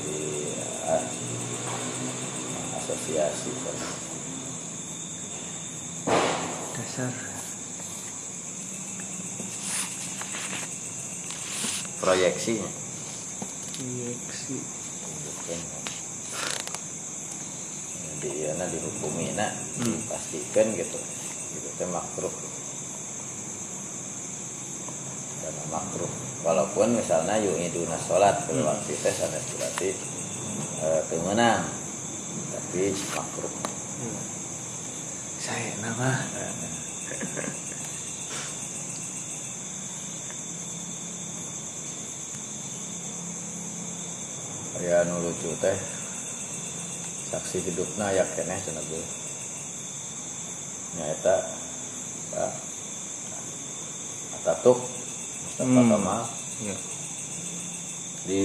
di 0.00 0.20
ah, 0.88 1.04
asosiasi 2.80 3.52
sama 3.52 3.88
dasar 6.72 7.37
proyeksi. 12.08 12.64
Injeksi 13.84 14.56
di 18.18 18.48
yana 18.48 18.64
dihukumi 18.66 19.36
nak. 19.36 19.52
Hmm. 19.76 19.92
dipastikan 19.92 20.72
gitu. 20.72 20.96
Gitu 21.52 21.68
teh 21.76 21.84
makruh. 21.92 22.32
Karena 25.44 25.64
makruh. 25.68 26.08
Walaupun 26.48 26.96
misalnya 26.96 27.36
yu'iduna 27.44 28.00
sholat 28.00 28.40
pada 28.48 28.56
Hmm. 28.56 28.68
waktu 28.72 28.96
teh 28.96 29.12
sanes 29.12 29.44
berarti 29.52 29.92
eh, 30.80 31.00
kemenang. 31.12 31.68
Tapi 32.56 32.96
makruh. 33.12 33.52
Saya 35.38 35.76
nama 35.84 36.24
ya 44.82 45.04
nu 45.06 45.22
lucu 45.22 45.50
teh. 45.58 45.78
Saksi 47.28 47.60
hidupna 47.60 48.08
ya 48.08 48.24
keneh 48.32 48.56
cenah 48.64 48.80
gue 48.88 49.04
nyata 50.96 51.36
Pak 52.32 52.52
Atatuk 54.40 54.80
Mustafa 55.44 55.68
Hmm. 55.68 55.90
Kamal. 55.92 56.22
Ya. 56.64 56.76
Di 58.24 58.44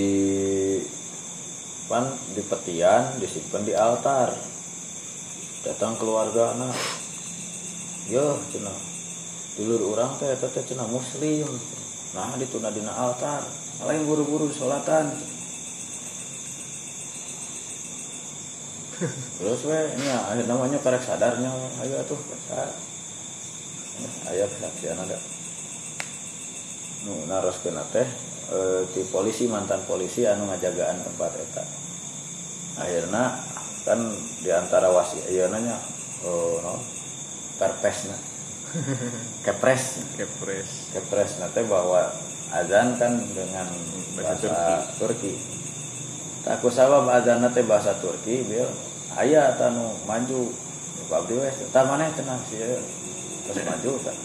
pan 1.88 2.11
di 2.36 2.41
petian 2.43 3.15
disimpan 3.23 3.63
di 3.63 3.71
altar. 3.71 4.36
Datang 5.63 5.95
keluarga 5.95 6.51
anak 6.51 6.75
yo 8.11 8.36
cenah. 8.51 8.75
Dulur 9.55 9.95
orang 9.95 10.11
teh 10.19 10.36
teh 10.36 10.63
cenah 10.67 10.91
muslim. 10.91 11.47
Nah 12.11 12.36
dituna 12.36 12.67
dina 12.67 12.91
altar. 12.91 13.47
Lain 13.79 14.03
buru-buru 14.03 14.51
disolatan 14.51 15.13
terus 19.41 19.61
we 19.65 19.79
ini 19.97 20.05
ya 20.05 20.37
namanya 20.45 20.77
karek 20.81 21.01
sadarnya 21.01 21.49
ayo 21.81 21.97
tuh 22.05 22.19
sadar. 22.49 22.69
Ayat 24.29 24.49
saksian 24.57 24.97
ada. 24.97 25.17
Nu 27.05 27.13
naroskeun 27.29 27.77
teh 27.93 28.07
eh, 28.53 28.81
di 28.95 29.01
polisi 29.11 29.45
mantan 29.45 29.83
polisi 29.85 30.25
anu 30.25 30.49
ngajagaan 30.49 31.03
tempat 31.05 31.31
eta. 31.37 31.63
Akhirnya 32.81 33.37
kan 33.85 33.99
di 34.41 34.49
antara 34.49 34.89
wasi 34.89 35.19
iya 35.29 35.51
nanya 35.51 35.77
oh, 36.25 36.57
no, 36.63 36.79
perpesna 37.61 38.17
kepres. 39.45 40.01
Kepres. 40.17 40.89
Kepres 40.95 41.31
nanti 41.37 41.61
bahwa 41.69 42.09
azan 42.49 42.97
kan 42.97 43.13
dengan 43.33 43.67
bahasa 44.17 44.81
Turki. 44.97 45.52
Tak 46.43 46.59
sabab 46.67 47.07
azan 47.07 47.39
nanti 47.39 47.63
bahasa 47.63 47.95
Turki 48.03 48.43
biar 48.43 48.67
ayah 49.23 49.55
tanu 49.55 49.95
maju 50.03 50.51
Pak 51.07 51.23
Abdi 51.23 51.39
wes 51.39 51.55
tak 51.71 51.87
mana 51.87 52.11
tenang 52.11 52.39
sih 52.51 52.59
terus 53.47 53.63
maju 53.63 53.91
tak 54.03 54.15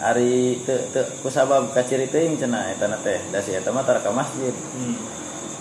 hari 0.00 0.56
te 0.64 0.74
te 0.94 1.02
kusabab 1.20 1.74
kaciri 1.76 2.08
teuing 2.08 2.38
cenah 2.38 2.72
eta 2.72 2.88
teh 3.04 3.20
da 3.28 3.38
si 3.42 3.52
eta 3.52 3.68
mah 3.68 3.84
masjid. 4.16 4.54
Hmm. 4.78 4.96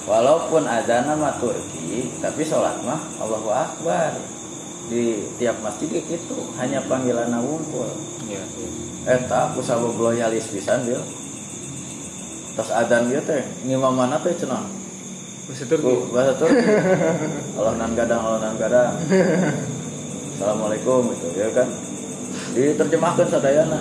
walaupun 0.08 0.64
azan 0.64 1.12
mah 1.18 1.36
Turki 1.42 2.14
tapi 2.24 2.46
sholat 2.46 2.78
mah 2.86 3.02
Allahu 3.20 3.50
Akbar. 3.52 4.14
Di 4.90 5.22
tiap 5.38 5.54
masjid 5.62 6.02
gitu 6.02 6.50
hanya 6.58 6.82
panggilan 6.90 7.30
wungkul 7.38 7.94
ya 8.26 8.42
eta 9.06 9.54
aku 9.54 9.62
sabab 9.62 9.94
loyalis 9.98 10.50
pisan 10.50 10.82
dia 10.82 10.98
tas 12.60 12.76
adan 12.76 13.08
dia 13.08 13.24
teh 13.24 13.40
ngimam 13.64 13.96
mana 13.96 14.20
teh 14.20 14.36
cenah? 14.36 14.68
Bahasa 15.48 15.64
Turki. 15.64 15.96
Bahasa 16.12 16.36
Turki. 16.36 16.60
Allah 17.56 17.74
nan 17.80 17.96
gadang 17.96 18.20
Allah 18.20 18.52
nan 18.52 18.60
gadang. 18.60 19.00
Assalamualaikum 20.36 21.08
gitu 21.16 21.40
ya 21.40 21.48
kan? 21.56 21.72
Diterjemahkan 22.52 23.32
sadayana. 23.32 23.80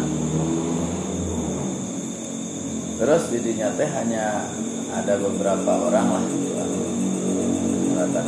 Terus 3.02 3.22
di 3.34 3.38
dinya 3.42 3.74
teh 3.74 3.90
hanya 3.90 4.46
ada 4.94 5.18
beberapa 5.18 5.72
orang 5.90 6.06
lah 6.14 6.24
gitu. 6.30 6.54
Anu 6.54 6.78
rata 7.98 8.20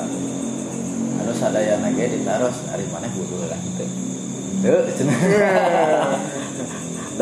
anu 1.23 1.31
sadayana 1.31 1.95
ge 1.95 2.11
ditaros 2.11 2.59
hari 2.75 2.91
mana 2.91 3.07
wudu 3.15 3.39
lah 3.47 3.59
gitu. 3.71 3.87
Tuh, 4.67 4.83
cenah. 4.99 5.19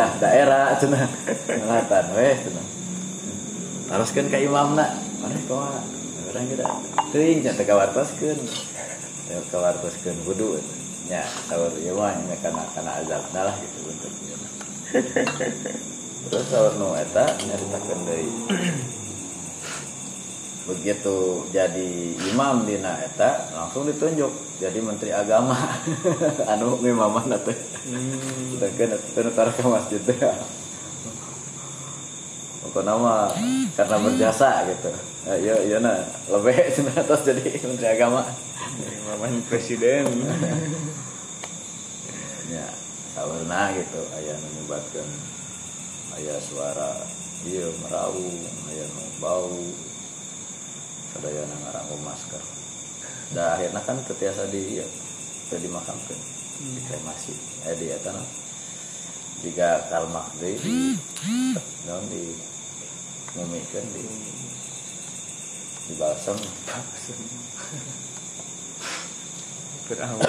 dah 0.00 0.10
daerah 0.16 0.80
cenah. 0.80 1.04
Ngelatan 1.44 2.04
weh 2.16 2.32
cenah 2.40 2.77
taroskeun 3.88 4.28
ka 4.28 4.36
imamna 4.36 4.84
maneh 5.24 5.40
kumaha 5.48 5.80
orang 6.28 6.44
kita 6.52 6.64
teu 7.56 7.64
kawartoskeun 7.64 8.38
teu 9.26 9.40
kawartoskeun 9.48 10.16
wudu. 10.28 10.60
Nya 11.08 11.24
saur 11.48 11.72
ieu 11.80 11.96
mah 11.96 12.12
nya 12.12 12.36
kana 12.44 12.68
kana 12.76 13.00
azabna 13.00 13.48
lah 13.48 13.56
gitu 13.56 13.88
untuk 13.88 14.12
terus 16.28 16.46
saur 16.52 16.76
nu 16.76 16.92
eta 16.92 17.24
nyaritakeun 17.48 18.00
deui 18.04 18.28
begitu 20.68 21.48
jadi 21.48 21.88
imam 22.28 22.68
dina 22.68 23.00
eta 23.00 23.56
langsung 23.56 23.88
ditunjuk 23.88 24.28
jadi 24.60 24.84
menteri 24.84 25.16
agama. 25.16 25.56
Anu 26.52 26.76
mimaman 26.84 27.32
teh 27.40 27.56
hmm. 27.88 28.58
Sedangkan 28.58 29.00
itu 29.00 29.20
ntar 29.32 29.48
ke 29.48 29.64
masjid 29.64 30.00
teh. 30.04 30.18
Pokoknya 32.78 32.94
mah 32.94 33.26
karena 33.74 33.96
berjasa 33.98 34.62
gitu. 34.70 34.86
Ya, 35.26 35.34
iya 35.34 35.54
iya 35.66 35.76
nah 35.82 35.98
lebih 36.30 36.62
cenah 36.78 36.94
atas 36.94 37.26
jadi 37.26 37.58
menteri 37.66 37.90
agama. 37.90 38.22
Maman 39.02 39.42
presiden 39.50 40.06
Ya, 42.54 42.70
sawerna 43.18 43.74
gitu 43.74 43.98
aya 44.14 44.30
nu 44.38 44.46
nyebatkeun 44.62 45.10
aya 46.22 46.38
suara 46.38 47.02
ieu 47.50 47.66
meraung, 47.82 48.46
aya 48.70 48.86
nu 48.94 49.02
bau. 49.18 49.58
Sadayana 51.10 51.58
ngaranggo 51.66 51.98
masker. 52.06 52.42
Da 53.34 53.58
akhirnya 53.58 53.82
kan 53.82 53.98
tetiasa 54.06 54.46
di 54.54 54.78
ieu 54.78 54.86
teu 55.50 55.58
dimakamkeun. 55.58 56.20
Dikremasi. 56.78 57.34
Eh 57.66 57.74
di 57.74 57.90
eta 57.90 58.14
nah. 58.14 58.28
Jika 59.42 59.90
kalmak 59.90 60.30
di 60.38 60.54
naon 61.90 62.06
di 62.06 62.54
mumikeun 63.38 63.86
di 63.94 64.02
di 65.86 65.94
balsam. 65.94 66.34
Berawal. 69.86 70.20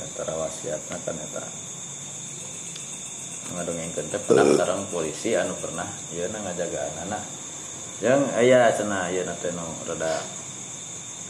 Antara 0.00 0.34
wasiatna 0.38 0.96
kan 1.02 1.16
eta 1.18 1.44
ngadongengkeun 3.50 4.06
teh 4.14 4.22
pernah 4.22 4.46
sareng 4.54 4.86
polisi 4.94 5.34
anu 5.34 5.58
pernah 5.58 5.90
ieu 6.14 6.30
na 6.30 6.38
ngajagaan 6.46 7.10
anak. 7.10 7.22
Yang 8.00 8.22
aya 8.38 8.72
cenah 8.72 9.12
ieu 9.12 9.26
na 9.26 9.34
teh 9.36 9.52
nu 9.52 9.66
rada 9.84 10.24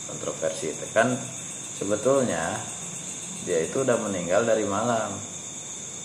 kontroversi 0.07 0.71
teh 0.77 0.91
kan 0.95 1.19
sebetulnya 1.81 2.63
dia 3.47 3.65
itu 3.65 3.83
udah 3.83 3.97
meninggal 4.01 4.45
dari 4.45 4.65
malam. 4.69 5.13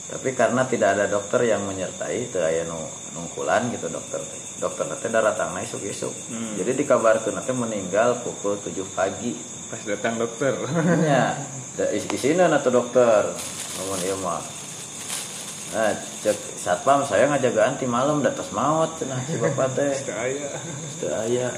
Tapi 0.05 0.37
karena 0.37 0.61
tidak 0.69 0.95
ada 0.95 1.05
dokter 1.09 1.49
yang 1.49 1.65
menyertai 1.65 2.29
teu 2.29 2.45
aya 2.45 2.61
nu 2.69 2.77
nungkulan 3.17 3.73
gitu 3.73 3.89
dokter. 3.89 4.21
Dokter 4.61 4.85
teh 5.01 5.09
datangna 5.11 5.59
isuk-isuk 5.65 6.13
Hmm. 6.31 6.55
jadi 6.55 6.77
dikabarkeun 6.77 7.41
teh 7.41 7.55
meninggal 7.57 8.21
pukul 8.21 8.55
7 8.61 8.85
pagi. 8.93 9.33
Pas 9.67 9.81
datang 9.81 10.21
dokter. 10.21 10.53
Da 11.75 11.91
is 11.91 12.05
isina 12.07 12.47
na 12.47 12.61
tuh 12.61 12.71
dokter. 12.71 13.33
Ngomong 13.81 14.01
ieu 14.05 14.17
mah 14.21 14.43
nah 15.75 15.91
cek 16.23 16.37
satpam 16.61 17.03
saya 17.03 17.27
ngajaga 17.27 17.67
anti 17.67 17.83
malam 17.89 18.23
datas 18.23 18.47
maut 18.55 18.95
cenah 18.95 19.19
si 19.27 19.35
bapak 19.41 19.67
teh. 19.75 19.91
Teu 21.01 21.11
aya 21.11 21.51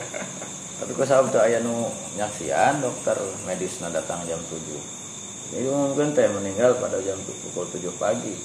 tapi 0.78 0.94
kok 0.94 1.10
sabab 1.10 1.34
teu 1.34 1.42
aya 1.42 1.58
nu 1.62 1.90
nyaksian 2.16 2.82
dokter 2.82 3.18
medisna 3.50 3.90
datang 3.90 4.22
jam 4.30 4.38
7 4.46 4.97
jadi 5.48 5.68
mungkin 5.72 6.12
teh 6.12 6.28
meninggal 6.28 6.76
pada 6.76 7.00
jam 7.00 7.16
pukul 7.24 7.64
7 7.72 7.88
pagi 7.96 8.36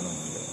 nu 0.00 0.10
meninggal. 0.10 0.46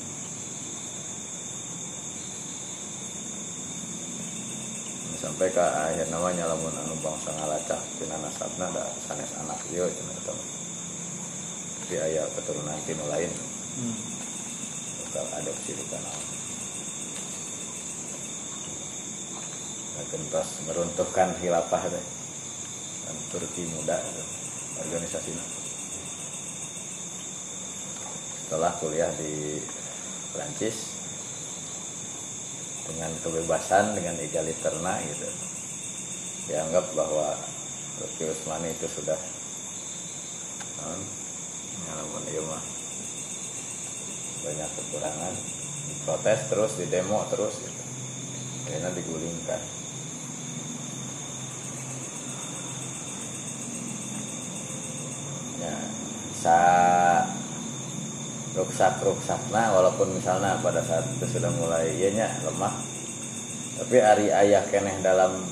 sampai 5.18 5.50
ke 5.50 5.62
akhir 5.62 6.08
namanya 6.14 6.54
lamun 6.54 6.74
anu 6.74 6.96
bangsa 7.02 7.34
ngalacak 7.34 7.82
tina 7.98 8.18
nasabna 8.22 8.70
da 8.70 8.86
sanes 9.10 9.34
anak 9.42 9.58
ieu 9.74 9.90
cenah 9.90 10.18
eta 10.22 10.34
tapi 11.88 11.96
aya 11.98 12.24
keturunan 12.38 12.78
tinu 12.86 13.06
lain 13.10 13.32
hmm. 13.82 13.96
bakal 15.02 15.26
adopsi 15.42 15.74
di 15.74 15.86
kana 15.90 16.37
gentos 20.06 20.62
meruntuhkan 20.70 21.34
khilafah 21.42 21.84
teh 21.90 22.06
dan 23.08 23.16
Turki 23.34 23.66
muda 23.72 23.98
itu, 23.98 24.24
organisasinya. 24.84 25.46
Setelah 28.46 28.72
kuliah 28.80 29.12
di 29.20 29.60
Prancis 30.32 30.96
dengan 32.88 33.12
kebebasan 33.20 34.00
dengan 34.00 34.16
egaliterna 34.22 35.04
gitu 35.12 35.28
dianggap 36.48 36.88
bahwa 36.96 37.36
Turki 38.00 38.32
Utsmani 38.32 38.72
itu 38.72 38.88
sudah 38.88 39.20
non 40.80 41.02
ngalamun 41.84 42.24
ieu 42.32 42.44
mah 42.48 42.64
banyak 44.48 44.70
kekurangan. 44.80 45.36
Protes 46.08 46.40
terus 46.48 46.72
di 46.80 46.88
demo 46.88 47.20
terus 47.28 47.60
gitu. 47.60 47.84
Akhirnya 48.68 48.96
digulingkan 48.96 49.60
ya 55.60 55.76
sa 56.38 56.58
ruksak 58.58 59.02
ruksakna 59.06 59.74
walaupun 59.74 60.18
misalnya 60.18 60.58
pada 60.62 60.82
saat 60.82 61.06
itu 61.18 61.38
sudah 61.38 61.50
mulai 61.62 61.94
iya 61.94 62.10
nya 62.14 62.28
lemah 62.42 62.74
tapi 63.78 64.02
ari 64.02 64.34
ayah 64.34 64.66
keneh 64.66 64.98
dalam 65.06 65.46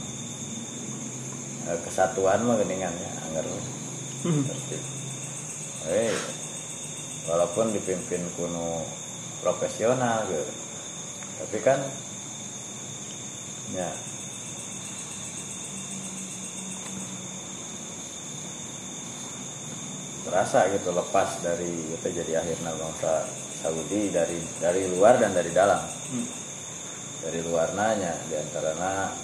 eh, 1.69 1.79
kesatuan 1.85 2.41
mah 2.41 2.57
geningannya 2.57 3.11
anggar 3.29 3.45
tertib 4.25 4.81
eh 5.85 6.17
walaupun 7.29 7.69
dipimpin 7.73 8.25
kuno 8.33 8.81
profesional 9.45 10.25
gitu 10.25 10.53
tapi 11.45 11.57
kan 11.61 11.79
ya 13.77 13.89
terasa 20.35 20.67
gitu 20.67 20.91
lepas 20.91 21.39
dari 21.39 21.95
itu 21.95 22.07
jadi 22.11 22.43
akhirnya 22.43 22.75
bangsa 22.75 23.23
Saudi 23.63 24.11
dari 24.11 24.35
dari 24.59 24.83
luar 24.91 25.15
dan 25.15 25.31
dari 25.31 25.47
dalam 25.55 25.79
Hmm. 26.11 26.27
dari 27.23 27.39
luar 27.39 27.71
nanya 27.71 28.11
di 28.27 28.35
antaranya 28.35 29.15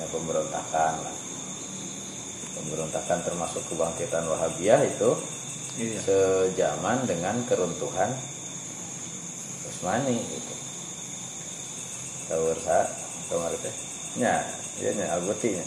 ya 0.00 0.06
pemberontakan 0.08 0.92
lah 1.04 1.16
pemberontakan 2.56 3.18
termasuk 3.28 3.60
kebangkitan 3.68 4.24
Wahabiyah 4.24 4.88
itu 4.88 5.10
iya 5.76 6.00
sejaman 6.00 7.04
dengan 7.04 7.44
keruntuhan 7.44 8.16
Usmani 9.68 10.16
gitu. 10.16 10.54
Tahu 12.32 12.56
sa 12.64 12.88
kemarin 13.28 13.60
teh? 13.60 13.74
Ya, 14.16 14.40
iya 14.80 14.90
nya 14.96 15.12
Albuti 15.12 15.60
nya. 15.60 15.66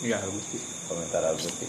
iya 0.00 0.16
Gusti 0.24 0.56
Komentar 0.88 1.20
Albuti. 1.20 1.68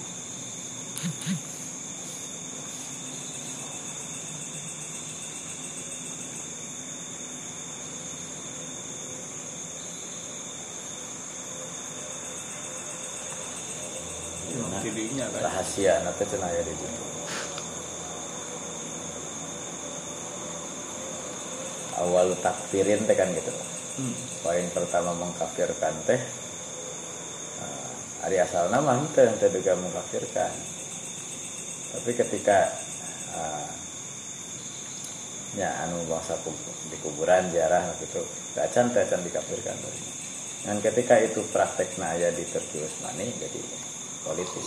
Rahasia 15.44 16.00
nanti 16.08 16.24
cenah 16.24 16.48
aya 16.48 16.64
di 16.64 16.72
situ. 16.72 17.04
Awal 22.00 22.32
takfirin 22.40 23.04
teh 23.04 23.14
kan 23.14 23.28
gitu. 23.36 23.52
hmm. 23.98 24.16
poin 24.42 24.66
pertama 24.74 25.14
mengkafirkan 25.14 25.94
teh 26.10 26.22
nah, 27.62 28.28
ari 28.30 28.38
asal 28.42 28.70
nama 28.74 28.98
itu 28.98 29.20
yang 29.22 29.38
terduga 29.38 29.78
mengkafirkan 29.78 30.54
tapi 31.94 32.12
ketika 32.18 32.74
ah, 33.38 33.70
ya 35.54 35.70
anu 35.86 36.02
bangsa 36.10 36.34
di 36.90 36.98
kuburan 37.06 37.54
jarah 37.54 37.86
gitu 38.02 38.26
gacan 38.58 38.90
gacan 38.90 39.22
dikafirkan 39.22 39.78
dan 40.64 40.80
ketika 40.82 41.22
itu 41.22 41.44
praktek 41.54 41.94
aya 42.02 42.34
di 42.34 42.42
Turki 42.50 42.82
Usmani 42.82 43.30
jadi 43.38 43.62
politis 44.26 44.66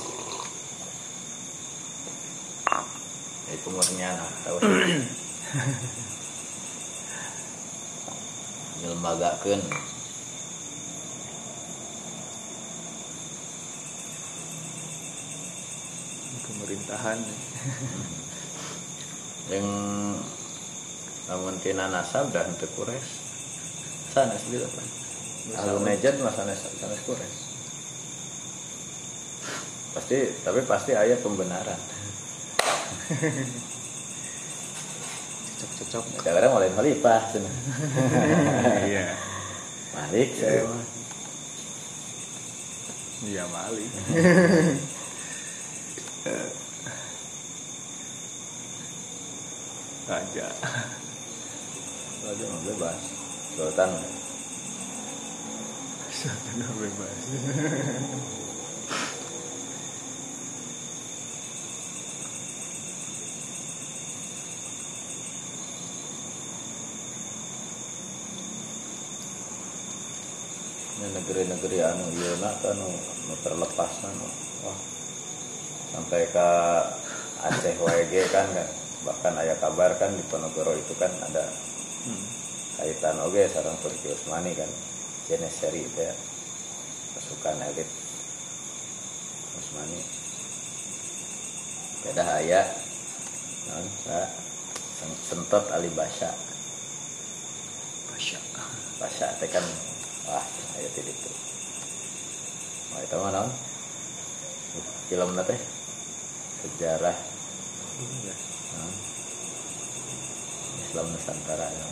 itu 3.47 3.69
murnian 3.71 4.19
tahu 4.43 4.59
nyelembagakeun. 8.83 9.63
Pemerintahan. 16.47 17.19
Yang 19.47 19.67
namun 21.27 21.55
tina 21.63 21.91
nasab 21.91 22.31
dan 22.31 22.51
teu 22.59 22.71
kures 22.75 23.03
sanes 24.15 24.43
gitu 24.47 24.63
kan 24.63 24.87
Alu 25.63 25.83
nejat 25.83 26.19
mah 26.23 26.31
sanes 26.35 26.59
sanes 26.79 27.03
kures. 27.03 27.35
Pasti 29.95 30.19
tapi 30.43 30.61
pasti 30.67 30.95
ayat 30.95 31.23
pembenaran 31.23 31.79
cocok-cocok. 35.57 36.05
Kadang-kadang 36.21 36.53
mulai 36.53 36.71
khalifah 36.75 37.23
iya. 38.91 39.17
Malik 39.97 40.31
saya 40.37 40.69
mah. 40.69 40.85
iya 43.25 43.45
Mali 43.49 43.87
raja. 50.07 50.47
Raja 52.23 52.45
mah 52.47 52.61
bebas. 52.63 53.01
Sultan. 53.57 53.91
Sudah 56.17 56.71
bebas 56.77 57.19
negeri-negeri 71.17 71.79
anu 71.81 72.05
ieu 72.13 72.37
na 72.45 72.53
kan 72.61 72.77
nu 72.77 72.89
nu 73.27 73.35
terlepas 73.41 73.93
anu. 74.05 74.29
Wah. 74.69 74.79
Sampai 75.97 76.29
ke 76.29 76.49
Aceh 77.37 77.77
WG 77.79 78.15
kan 78.33 78.49
kan 78.53 78.69
bahkan 79.07 79.39
aya 79.39 79.55
kabar 79.63 79.95
kan 80.03 80.11
di 80.19 80.25
Ponorogo 80.27 80.75
itu 80.75 80.95
kan 80.99 81.13
ada 81.23 81.47
hmm. 82.11 82.27
kaitan 82.83 83.23
oge 83.23 83.47
sareng 83.47 83.79
Turki 83.79 84.11
Utsmani 84.11 84.51
kan 84.59 84.67
jenis 85.31 85.55
seri 85.55 85.87
itu 85.87 86.01
ya 86.03 86.11
pasukan 87.15 87.55
elit 87.71 87.87
Utsmani 89.55 90.01
beda 92.03 92.25
aya 92.43 92.67
non 93.71 93.87
sa 94.03 94.27
sen- 94.99 95.23
sentot 95.23 95.65
Ali 95.71 95.87
Basya 95.95 96.35
Basya 98.99 99.29
teh 99.39 99.47
kan 99.47 99.63
wah 100.27 100.45
aya 100.79 100.89
ti 100.93 101.01
ditu 101.03 101.31
Wah, 102.95 103.01
itu 103.03 103.17
mah 103.19 103.31
naon 103.35 103.51
film 105.07 105.31
teh 105.47 105.61
sejarah. 106.65 107.17
Nah, 108.73 108.95
Islam 110.81 111.07
Nusantara 111.13 111.67
ya. 111.71 111.87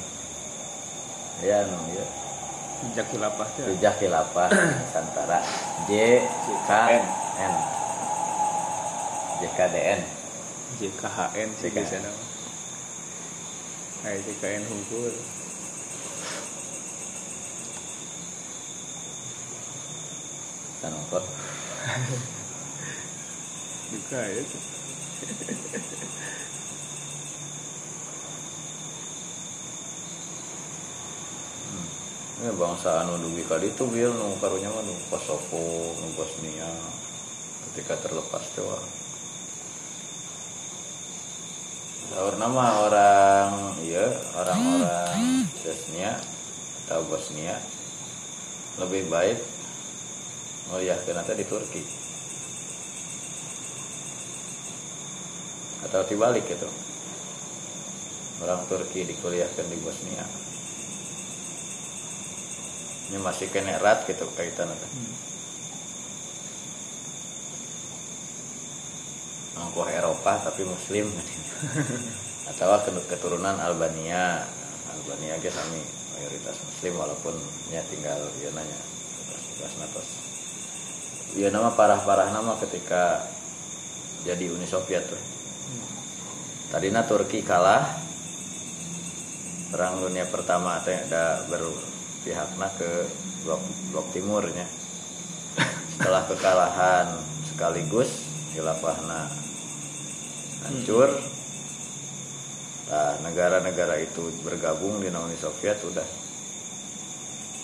Ya, 1.44 1.58
no, 1.68 1.76
ya. 1.92 2.06
Jejak 2.88 3.06
khilafah 3.12 3.48
teh 3.54 3.68
Jejak 3.68 3.94
Khilafah 4.00 4.48
Nusantara. 4.80 5.38
J 5.86 6.24
K 6.64 6.70
N. 7.38 7.54
JKDN 9.44 10.00
JKHN 10.80 11.48
sih 11.58 11.70
nama 11.74 12.22
Hai 14.06 14.22
JKN 14.24 14.62
hunkul 14.64 15.12
Sanongkot 20.84 21.24
juga 23.88 24.20
ya 24.20 24.42
tuh. 24.44 24.62
ini 32.44 32.52
bangsa 32.60 33.00
anu 33.00 33.16
dugi 33.16 33.48
kali 33.48 33.72
itu 33.72 33.88
biar 33.88 34.12
nu 34.12 34.36
karunya 34.36 34.68
mah 34.68 34.84
nu 34.84 34.92
Kosovo 35.08 35.96
nu 36.04 36.12
Bosnia 36.12 36.68
ketika 37.72 38.04
terlepas 38.04 38.44
tuh 38.52 38.76
Sahur 42.12 42.36
nama 42.36 42.84
orang 42.84 43.80
iya 43.80 44.04
orang-orang 44.36 45.48
Bosnia 45.64 46.20
atau 46.84 47.00
Bosnia 47.08 47.56
lebih 48.76 49.08
baik 49.08 49.53
melihat 50.72 51.00
nanti 51.12 51.32
di 51.36 51.44
Turki. 51.44 51.82
Atau 55.84 56.00
dibalik 56.08 56.48
gitu 56.48 56.68
orang 58.44 58.64
Turki 58.68 59.08
dikuliahkan 59.08 59.66
di 59.68 59.76
Bosnia. 59.80 60.24
Ini 63.08 63.18
masih 63.20 63.48
kena 63.52 63.78
erat 63.78 64.04
gitu 64.08 64.24
kaitan 64.34 64.68
itu. 64.68 64.88
Angkuh 69.60 69.88
Eropa 69.92 70.40
tapi 70.44 70.66
Muslim. 70.66 71.08
Atau 72.50 72.68
ke- 72.84 73.06
keturunan 73.16 73.56
Albania. 73.60 74.44
Albania 74.94 75.36
ge 75.40 75.50
sami 75.52 75.80
mayoritas 76.14 76.56
Muslim 76.64 76.94
walaupun 76.96 77.34
nya 77.68 77.82
tinggal 77.90 78.20
ya 78.40 78.50
nanya 78.54 78.78
bekas 79.58 79.74
natos 79.82 80.08
ya 81.34 81.50
nama 81.50 81.74
parah-parah 81.74 82.30
nama 82.30 82.54
ketika 82.62 83.26
jadi 84.22 84.48
Uni 84.54 84.64
Soviet 84.64 85.04
tuh. 85.10 85.20
Tadinya 86.70 87.02
Turki 87.04 87.42
kalah. 87.42 88.02
Perang 89.74 89.98
dunia 89.98 90.22
pertama 90.30 90.78
teh 90.86 90.94
ada 90.94 91.42
berpihakna 91.50 92.70
ke 92.78 93.10
blok 93.42 93.62
blok 93.90 94.06
timurnya. 94.14 94.66
Setelah 95.98 96.22
kekalahan 96.30 97.06
sekaligus 97.50 98.10
khilafahna 98.54 99.26
hancur. 100.62 101.10
Nah 102.88 103.18
negara-negara 103.26 103.98
itu 103.98 104.30
bergabung 104.46 105.02
di 105.02 105.10
Uni 105.10 105.34
Soviet 105.34 105.82
udah 105.82 106.06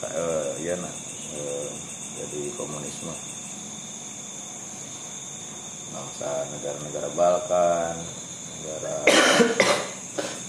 eh, 0.09 0.49
iya 0.65 0.75
nah 0.81 0.95
eh, 1.37 1.69
jadi 2.19 2.41
komunisme 2.57 3.13
bangsa 6.01 6.49
negara-negara 6.49 7.13
Balkan, 7.13 7.97
negara 8.57 9.05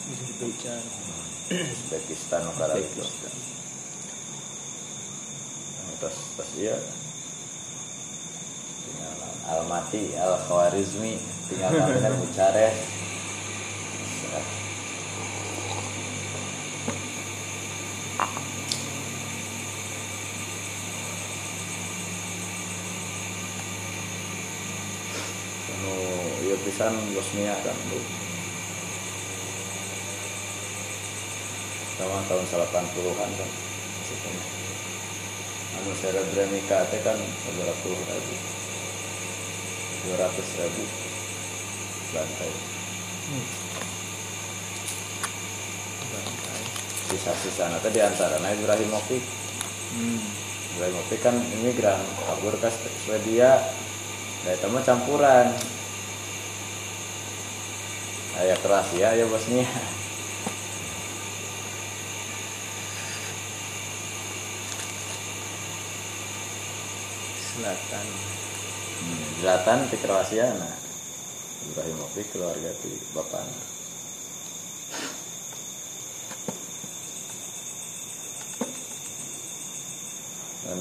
Uzbekistan, 0.08 0.80
Uzbekistan. 1.52 3.36
Terus, 6.00 6.18
terus 6.40 6.52
ya 6.56 6.78
tinggal 8.88 9.20
Almaty, 9.52 10.16
Al 10.16 10.40
Khwarizmi, 10.48 11.20
tinggal 11.52 11.76
Kamer, 11.76 12.16
Bucharest. 12.16 13.01
Pisan 26.72 26.96
Bosnia 27.12 27.52
kan 27.68 27.76
bu 27.92 28.00
sama 32.00 32.24
tahun 32.32 32.48
80-an 32.48 33.32
kan 33.36 33.50
maksudnya. 34.00 34.32
Anu 35.76 35.92
Serebrenica 36.00 36.88
teh 36.88 37.04
kan 37.04 37.20
berapa 37.20 37.76
puluh 37.84 38.00
ribu. 38.00 38.36
dua 40.08 40.16
ratus 40.16 40.48
ribu 40.64 40.84
lantai 42.16 42.52
sisa-sisa 47.12 47.68
nanti 47.68 47.92
di 47.92 48.00
antara 48.00 48.40
nah 48.40 48.56
Ibrahimovic. 48.56 49.24
Hmm. 49.92 50.24
Ibrahimovic 50.80 51.20
kan 51.20 51.36
imigran 51.36 52.00
kabur 52.24 52.56
ke 52.56 52.72
Swedia. 53.04 53.60
Nah 54.48 54.52
itu 54.56 54.68
mah 54.72 54.82
campuran 54.88 55.52
ayah 58.42 58.58
Kroasia 58.58 59.14
ya 59.14 59.26
Bosnia 59.30 59.70
Selatan. 67.38 68.08
Hmm, 69.02 69.26
Zlatan 69.46 69.80
di 69.94 69.98
Kroasia 70.02 70.50
nah. 70.58 70.74
Ibrahimovic 71.62 72.34
keluarga 72.34 72.74
di 72.82 72.98
bapak 73.14 73.46
dan 80.66 80.80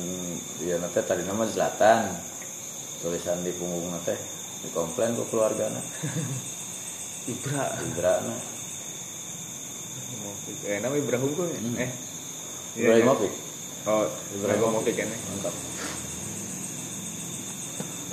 ya 0.64 0.80
nanti 0.80 1.00
tadi 1.04 1.28
nama 1.28 1.44
Zlatan. 1.44 2.16
Tulisan 3.04 3.44
di 3.44 3.52
punggung 3.52 3.92
nanti 3.92 4.16
dikomplain 4.64 5.12
ke 5.16 5.24
keluarga 5.28 5.68
nah 5.72 5.84
Ibra. 7.28 7.64
Ibra 7.84 8.14
nah 8.24 8.40
Eh, 10.60 10.76
nama 10.82 10.92
Ibrahim 10.92 11.30
kok? 11.34 11.46
Hmm. 11.46 11.76
Eh. 11.78 11.90
Iya, 12.76 12.94
Ibrahimovic 12.94 13.32
iya. 13.32 13.88
Oh, 13.90 14.04
Ibrahimovic 14.36 14.94
kan. 14.94 15.08
ya. 15.08 15.18
mantap 15.32 15.54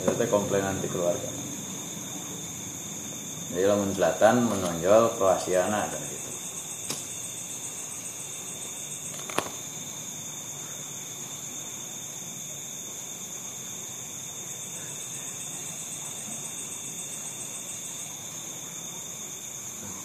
itu 0.07 0.25
komplainan 0.31 0.79
di 0.79 0.87
keluarga 0.87 1.29
jadi 3.51 3.63
lamun 3.67 3.91
Zlatan 3.91 4.47
menonjol 4.47 5.13
Kroasia 5.19 5.67
nah 5.67 5.83
kan 5.85 6.01
gitu 6.07 6.31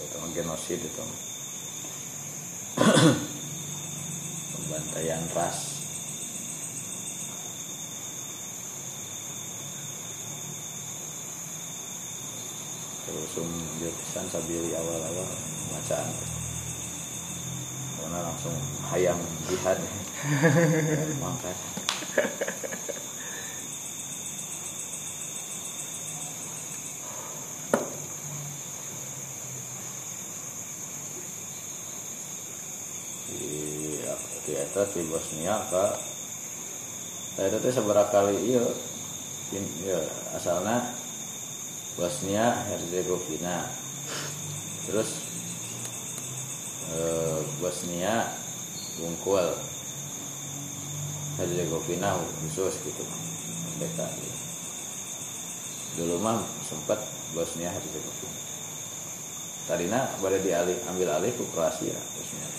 itu 0.03 0.17
mah 0.19 0.22
genosid 0.33 0.81
itu. 0.81 1.05
Pembantaian 4.57 5.25
ras. 5.37 5.73
Dia 13.83 13.91
pisan 13.91 14.27
sabili 14.31 14.71
awal-awal 14.77 15.27
bacaan. 15.75 16.09
Karena 17.99 18.19
langsung 18.31 18.55
hayang 18.93 19.19
jihad. 19.51 19.79
Mangkat 21.25 21.57
di 33.33 33.99
di 34.45 34.53
eta 34.73 34.89
di 34.89 35.05
Bosnia 35.05 35.61
ka 35.69 35.93
Nah, 37.33 37.49
itu 37.49 37.57
teh 37.65 37.73
seberapa 37.73 38.13
kali 38.13 38.37
iya. 38.45 38.61
In- 39.57 39.77
ya 39.89 40.01
asalnya 40.37 40.85
Bosnia 41.97 42.53
Herzegovina. 42.69 43.69
Terus 44.85 45.17
eh, 46.93 47.41
Bosnia 47.57 48.37
Bungkul. 49.01 49.49
Herzegovina 51.41 52.21
khusus 52.45 52.77
gitu. 52.85 53.05
Mereka 53.81 54.05
gitu. 54.21 54.41
dulu 56.05 56.21
mah 56.21 56.45
sempat 56.69 57.01
Bosnia 57.33 57.73
Herzegovina. 57.73 58.41
Tadinya 59.65 60.05
pada 60.21 60.37
dialih 60.37 60.77
ambil 60.93 61.17
alih 61.17 61.33
ke 61.33 61.45
Kroasia 61.49 61.97
Bosnia 61.97 62.52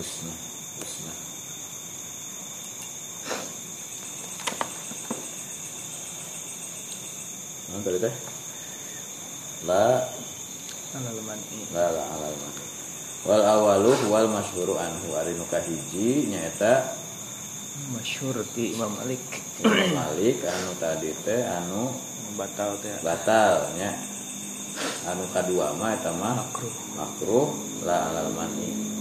Kusna 0.00 0.32
Kusna 0.80 1.12
Nah, 7.68 7.78
tadi 7.84 7.98
teh 8.00 8.14
la 9.68 10.08
Halaman 10.96 11.36
i. 11.52 11.68
la 11.68 11.84
la 11.92 12.02
alaman 12.16 12.54
wal 13.28 13.44
awalu 13.44 13.92
wal 14.08 14.24
masyhuru 14.32 14.80
anhu 14.80 15.12
ari 15.20 15.36
nu 15.36 15.44
kahiji 15.52 16.32
nyaeta 16.32 16.96
Masyhur 17.92 18.40
ti 18.56 18.72
Imam 18.76 18.92
Malik. 18.96 19.20
Imam 19.60 20.00
Malik 20.00 20.40
anu 20.48 20.72
tadi 20.80 21.12
teh 21.28 21.44
anu 21.44 21.92
Batal 22.40 22.80
teh. 22.80 22.96
batal 23.04 23.68
nya 23.76 23.92
anu 25.04 25.28
kadua 25.28 25.76
mah 25.76 25.92
eta 25.92 26.08
mah 26.16 26.40
Makruh. 26.40 26.74
makruh 26.96 27.48
la 27.84 28.08
alal 28.08 28.32
mani 28.32 28.99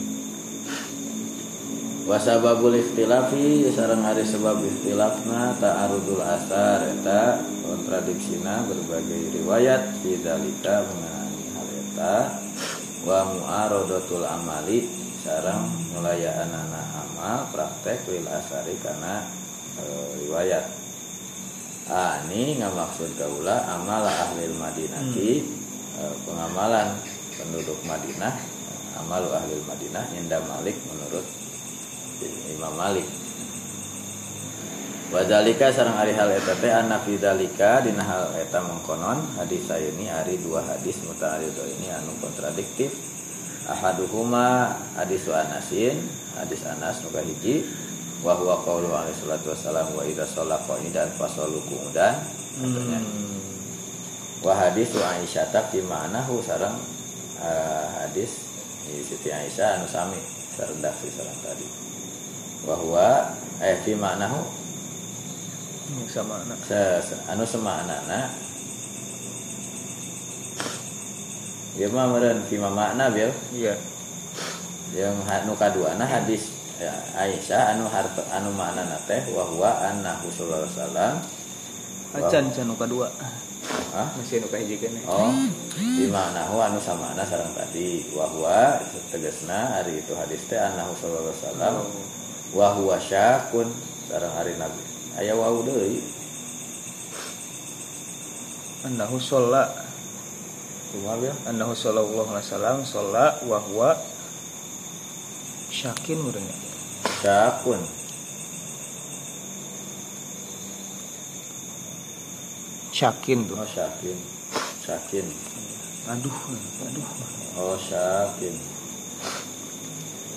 wasababul 2.09 2.73
ikhtilafi 2.73 3.69
sareng 3.69 4.01
ari 4.01 4.25
sebab 4.25 4.57
ikhtilafna 4.65 5.53
ta'arudul 5.61 6.25
asar 6.25 6.81
eta 6.89 7.37
kontradiksina 7.61 8.65
berbagai 8.65 9.37
riwayat 9.37 10.01
fi 10.01 10.17
dalika 10.17 10.89
mengenai 10.89 11.45
hal 11.53 11.69
eta. 11.69 12.15
Wa 13.05 13.29
mu'aradatul 13.29 14.25
amali 14.25 14.89
sareng 15.21 15.69
nulayaanana 15.93 16.81
amal 17.05 17.45
praktek 17.53 18.09
lil 18.09 18.25
asari 18.25 18.73
kana 18.81 19.29
e, 19.77 19.83
riwayat. 20.25 20.65
Ah 21.93 22.25
ini 22.25 22.57
ngamaksud 22.57 23.21
kaula 23.21 23.69
amal 23.69 24.01
ahli 24.01 24.49
madinati 24.57 25.45
e, 25.93 26.01
pengamalan 26.25 26.97
penduduk 27.37 27.77
Madinah 27.85 28.33
amal 28.97 29.29
ahli 29.29 29.61
Madinah 29.63 30.05
inda 30.17 30.43
Malik 30.43 30.75
menurut 30.89 31.48
Imam 32.27 32.75
Malik. 32.75 33.07
Wadalika 35.09 35.73
sarang 35.73 35.97
ari 35.97 36.13
hal 36.13 36.29
eta 36.29 36.53
teh 36.53 36.69
anna 36.69 37.01
fi 37.01 37.17
dalika 37.17 37.81
dina 37.81 38.05
hal 38.05 38.29
eta 38.37 38.61
mengkonon 38.61 39.41
hadis 39.41 39.65
saya 39.65 39.89
ini 39.89 40.05
ari 40.05 40.37
dua 40.37 40.61
hadis 40.61 41.01
muta'aridho 41.01 41.65
ini 41.65 41.89
anu 41.89 42.13
kontradiktif. 42.21 42.93
Ahaduhuma 43.65 44.77
hadis 44.93 45.25
Anasin 45.29 45.97
hadis 46.37 46.61
Anas 46.65 47.01
nu 47.01 47.09
kahiji 47.09 47.65
wa 48.21 48.37
huwa 48.37 48.61
qaulu 48.61 48.89
alaihi 48.93 49.17
salatu 49.17 49.49
wassalam 49.49 49.89
wa 49.97 50.05
idza 50.05 50.25
shalla 50.29 50.61
qa'idan 50.65 51.09
fasallu 51.17 51.61
qu'udan 51.65 52.17
Hmm. 52.59 53.39
wa 54.43 54.51
hadis 54.51 54.91
Aisyah 54.91 55.47
tak 55.47 55.71
di 55.71 55.79
ma'nahu 55.79 56.43
sarang 56.43 56.75
eh, 57.39 57.87
hadis. 58.03 58.45
Di 58.83 58.99
Siti 59.05 59.31
Aisyah 59.31 59.79
anu 59.79 59.87
sami 59.87 60.19
saredak 60.53 60.91
si 60.99 61.07
sarang 61.13 61.39
tadi 61.39 61.88
bahwa 62.63 63.35
eh 63.59 63.75
fi 63.83 63.93
ma'nahu 63.95 64.57
Hmm, 65.89 66.05
Sama 66.05 66.37
anak. 66.45 66.61
se- 66.69 67.01
se- 67.01 67.17
anu 67.25 67.41
semaknana 67.41 68.29
ya 71.79 71.87
mah 71.89 72.05
meureun 72.13 72.45
fi 72.45 72.61
ma 72.61 72.69
makna 72.69 73.09
bil 73.09 73.31
Iya. 73.55 73.73
yang 74.93 75.17
anu 75.25 75.57
kaduana 75.57 76.05
hadis 76.05 76.53
ya, 76.77 76.93
Aisyah 77.17 77.73
anu 77.73 77.89
harta 77.89 78.21
anu 78.29 78.53
maknana 78.53 79.01
teh 79.09 79.21
wa 79.33 79.49
huwa 79.49 79.71
annahu 79.81 80.27
sallallahu 80.29 80.65
alaihi 80.67 80.77
wasallam 80.77 81.13
Acan 82.09 82.45
canu 82.53 82.73
kedua. 82.77 83.05
Hah? 83.93 84.05
masih 84.17 84.41
nu 84.41 84.47
kahiji 84.49 84.77
kene 84.81 85.01
Oh, 85.09 85.29
di 85.73 86.05
mana 86.09 86.45
anu 86.45 86.77
samana 86.77 87.21
sareng 87.25 87.53
tadi 87.57 88.05
wahwa 88.13 88.77
tegasna 89.09 89.81
hari 89.81 90.01
itu 90.01 90.13
hadis 90.13 90.41
teh 90.45 90.57
annahu 90.57 90.93
sallallahu 91.01 91.33
alaihi 91.33 91.41
wasallam 91.41 91.73
wa 91.81 91.85
huwa 92.53 92.97
syakun 92.97 93.69
sareng 94.09 94.33
hari 94.33 94.57
nabi. 94.57 94.81
Aya 95.17 95.37
wau 95.37 95.61
deui. 95.61 96.01
Annahu 98.87 99.21
sholla. 99.21 99.67
Kumaha 100.89 101.21
bil 101.21 101.35
annahu 101.45 101.77
sallallahu 101.77 102.33
alaihi 102.33 102.47
wasallam 102.49 102.77
sholla 102.81 103.37
wa 103.45 103.61
huwa 103.61 103.93
syakin 105.69 106.17
urangnya 106.17 106.57
syakun. 107.21 107.81
Syakin 112.89 113.45
tuh 113.45 113.61
oh 113.61 113.69
syakin. 113.69 114.17
Syakin. 114.81 115.25
Aduh 116.09 116.37
aduh. 116.89 117.09
Oh 117.61 117.77
syakin. 117.77 118.55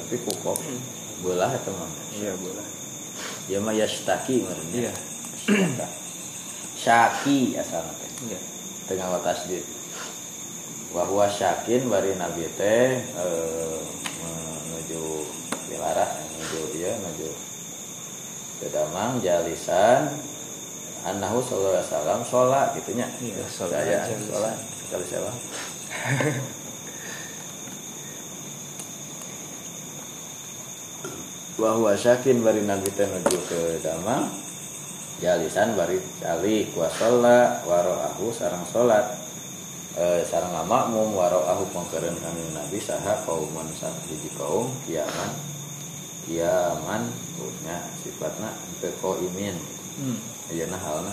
Tapi 0.04 0.16
kukok 0.20 0.60
belah 1.22 1.50
eta 1.54 1.70
mah 1.70 1.90
iya 2.18 2.34
boleh 2.36 2.66
ya 3.46 3.58
mah 3.62 3.74
yashtaki 3.74 4.42
ngarannya 4.42 4.90
iya. 4.90 4.92
Syaki 6.82 7.54
asalna 7.54 7.94
teh 7.94 8.10
iya. 8.26 8.38
Tengah 8.90 9.14
watas 9.14 9.46
tasdid 9.46 9.62
bahwa 10.90 11.30
syakin 11.30 11.86
bari 11.86 12.18
nabi 12.18 12.50
teh 12.58 12.98
eh, 12.98 13.78
menuju 14.66 15.02
wilara 15.70 16.02
menuju 16.02 16.60
ya 16.74 16.90
menuju 16.98 17.30
ke 18.62 18.66
damang 18.70 19.22
jalisan. 19.22 20.10
Annahu 21.02 21.42
sallallahu 21.42 21.82
alaihi 21.82 21.90
wasallam 21.90 22.20
sholat 22.22 22.66
gitunya. 22.78 23.06
Iya, 23.18 23.42
sholat 23.50 23.82
saya 23.82 24.06
sholat 24.22 24.54
sekali 24.86 25.04
saya 25.06 25.30
bahwa 31.60 31.92
syakin 31.92 32.40
bari 32.40 32.64
nabi 32.64 32.88
teh 32.96 33.04
menuju 33.04 33.40
ke 33.44 33.60
damang 33.84 34.32
jalisan 35.20 35.76
bari 35.76 36.00
kuasola 36.72 37.60
waroahu 37.68 38.32
sarang 38.32 38.64
sholat. 38.64 39.20
E, 39.92 40.24
sarang 40.24 40.56
makmum 40.64 41.12
waroahu 41.12 41.68
pengkeren 41.68 42.16
kami 42.16 42.42
nabi 42.56 42.80
saha 42.80 43.20
kauman 43.28 43.68
sang 43.76 43.92
hiji 44.08 44.32
kaum 44.40 44.72
kiaman 44.88 45.30
kiaman 46.24 47.12
punya 47.36 47.76
sifatna 48.00 48.56
teu 48.80 49.12
imin 49.20 49.52
hmm. 50.00 50.16
ayeuna 50.48 50.80
halna 50.80 51.12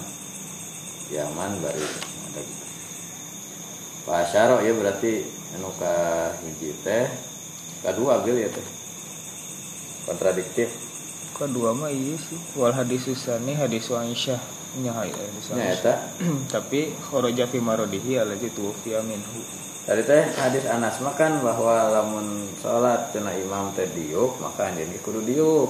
kiaman 1.12 1.60
bari 1.60 1.84
ada 1.84 2.40
gitu. 2.40 2.66
Pasyaro 4.08 4.64
ya 4.64 4.72
berarti 4.72 5.28
anu 5.60 5.76
ka 5.76 6.32
hiji 6.40 6.72
teh 6.80 7.12
kadua 7.84 8.24
bil 8.24 8.40
ya 8.40 8.48
teh 8.48 8.79
kontradiktif? 10.08 10.70
Kedua 11.40 11.72
mah 11.72 11.88
iya 11.88 12.20
sih. 12.20 12.40
Wal 12.60 12.76
hadis 12.76 13.08
susani 13.08 13.56
hadis 13.56 13.88
Aisyah. 13.88 14.40
Nya 14.84 14.92
hadis 14.92 15.16
nya 15.56 15.72
Aisyah. 15.72 15.98
tapi 16.54 16.92
kharaja 17.00 17.48
fi 17.48 17.64
maradihi 17.64 18.20
alaji 18.20 18.52
tuwfiya 18.52 19.00
minhu 19.08 19.40
Tadi 19.88 20.06
teh 20.06 20.22
hadis 20.38 20.70
Anas 20.70 21.02
makan 21.02 21.42
bahwa 21.42 21.90
lamun 21.90 22.46
sholat 22.62 23.10
cenah 23.10 23.34
imam 23.34 23.74
teh 23.74 23.88
diuk 23.90 24.38
maka 24.44 24.70
anjeun 24.70 24.94
kudu 25.02 25.24
diuk. 25.26 25.70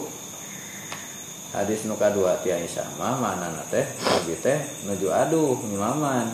Hadis 1.56 1.86
nu 1.86 1.96
kadua 1.96 2.42
ti 2.42 2.50
Aisyah 2.50 3.00
mah 3.00 3.16
manana 3.22 3.62
teh 3.70 3.86
nabi 4.04 4.36
teh 4.42 4.60
nuju 4.90 5.08
aduh 5.14 5.56
nyimaman. 5.70 6.34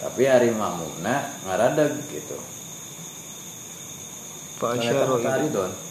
Tapi 0.00 0.24
hari 0.24 0.48
mamumna 0.54 1.28
ngaradeg 1.44 1.92
gitu. 2.08 2.38
fa 4.60 4.76
asyaru 4.76 5.20
Ternyata 5.20 5.89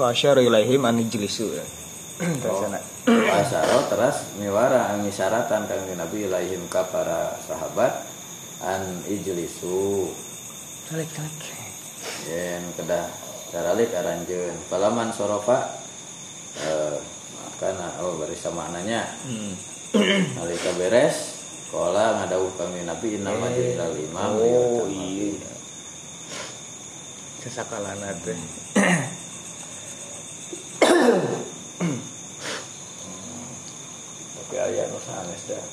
don. 0.00 0.02
fa 0.02 0.06
asyaru 0.16 0.40
ilaihim 0.48 0.82
an 0.84 0.96
ijlisu 0.98 1.46
ya 1.56 1.64
Tasana. 2.20 2.76
Pasaro 3.04 3.88
teras 3.88 4.36
miwara 4.36 4.92
ngisaratan 5.00 5.64
kang 5.64 5.88
Nabi 5.96 6.28
ilaihim 6.28 6.68
ka 6.68 6.84
para 6.88 7.36
sahabat 7.48 8.04
an 8.60 9.04
ijlisu 9.08 10.08
Tarik 10.88 11.08
tarik. 11.12 11.44
yen 12.28 12.64
kedah 12.76 13.08
daralik 13.52 13.92
aranjeun 13.92 14.56
palaman 14.68 15.12
sorofa 15.12 15.68
eh 16.60 16.96
makana 17.44 17.88
oh 18.04 18.16
bari 18.20 18.36
samananya 18.36 19.04
Hmm. 19.24 19.54
nalika 20.38 20.70
beres 20.78 21.42
kola 21.72 22.14
ngadawuh 22.22 22.52
kami 22.54 22.86
nabi 22.86 23.18
inna 23.18 23.34
maju 23.34 23.58
ilal 23.58 23.96
imam 23.98 24.30
Oh 24.38 24.86
iya. 24.86 25.34
Sesakalana 27.42 28.14
teh. 28.22 28.38
tapi 34.36 34.56
aya 34.62 34.86
nu 34.94 34.98
sanes 35.02 35.42
dah 35.50 35.64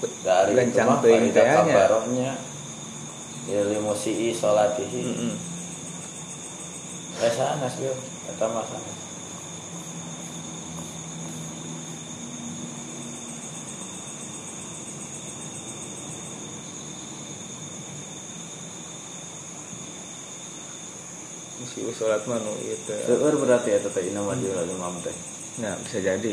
Dari 0.00 0.56
itu 0.56 0.58
Gancang 0.64 0.86
mah 0.88 0.98
teuing 1.04 1.28
teh 1.28 1.44
faidah 1.44 1.44
nya. 1.44 1.74
kabarohnya 1.76 2.30
ya 3.50 3.60
limusi'i 3.68 4.32
sholatihi 4.32 5.00
Heeh. 5.04 5.34
eh 7.20 7.32
sanes 7.36 7.74
bil 7.76 7.92
mah 8.40 8.64
sanes 8.64 8.96
Misi 21.60 21.84
usulat 21.84 22.24
mah 22.24 22.40
nu 22.40 22.56
ieu 22.64 22.72
teh. 22.88 23.04
Seueur 23.04 23.36
berarti 23.36 23.76
eta 23.76 23.92
teh 23.92 24.08
inna 24.08 24.24
maju 24.24 24.40
ilal 24.48 24.64
imam 24.64 24.96
teh 25.04 25.12
Nah, 25.58 25.74
bisa 25.82 25.98
jadi. 25.98 26.32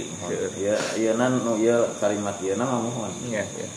Ya 0.62 0.78
ieu 0.96 1.14
nan 1.18 1.42
nu 1.42 1.58
ieu 1.58 1.90
kalimat 1.98 2.38
ieu 2.44 2.54
na 2.56 2.64
mah 2.70 2.80
mohon 2.80 3.12
Iya, 3.26 3.44
iya. 3.44 3.68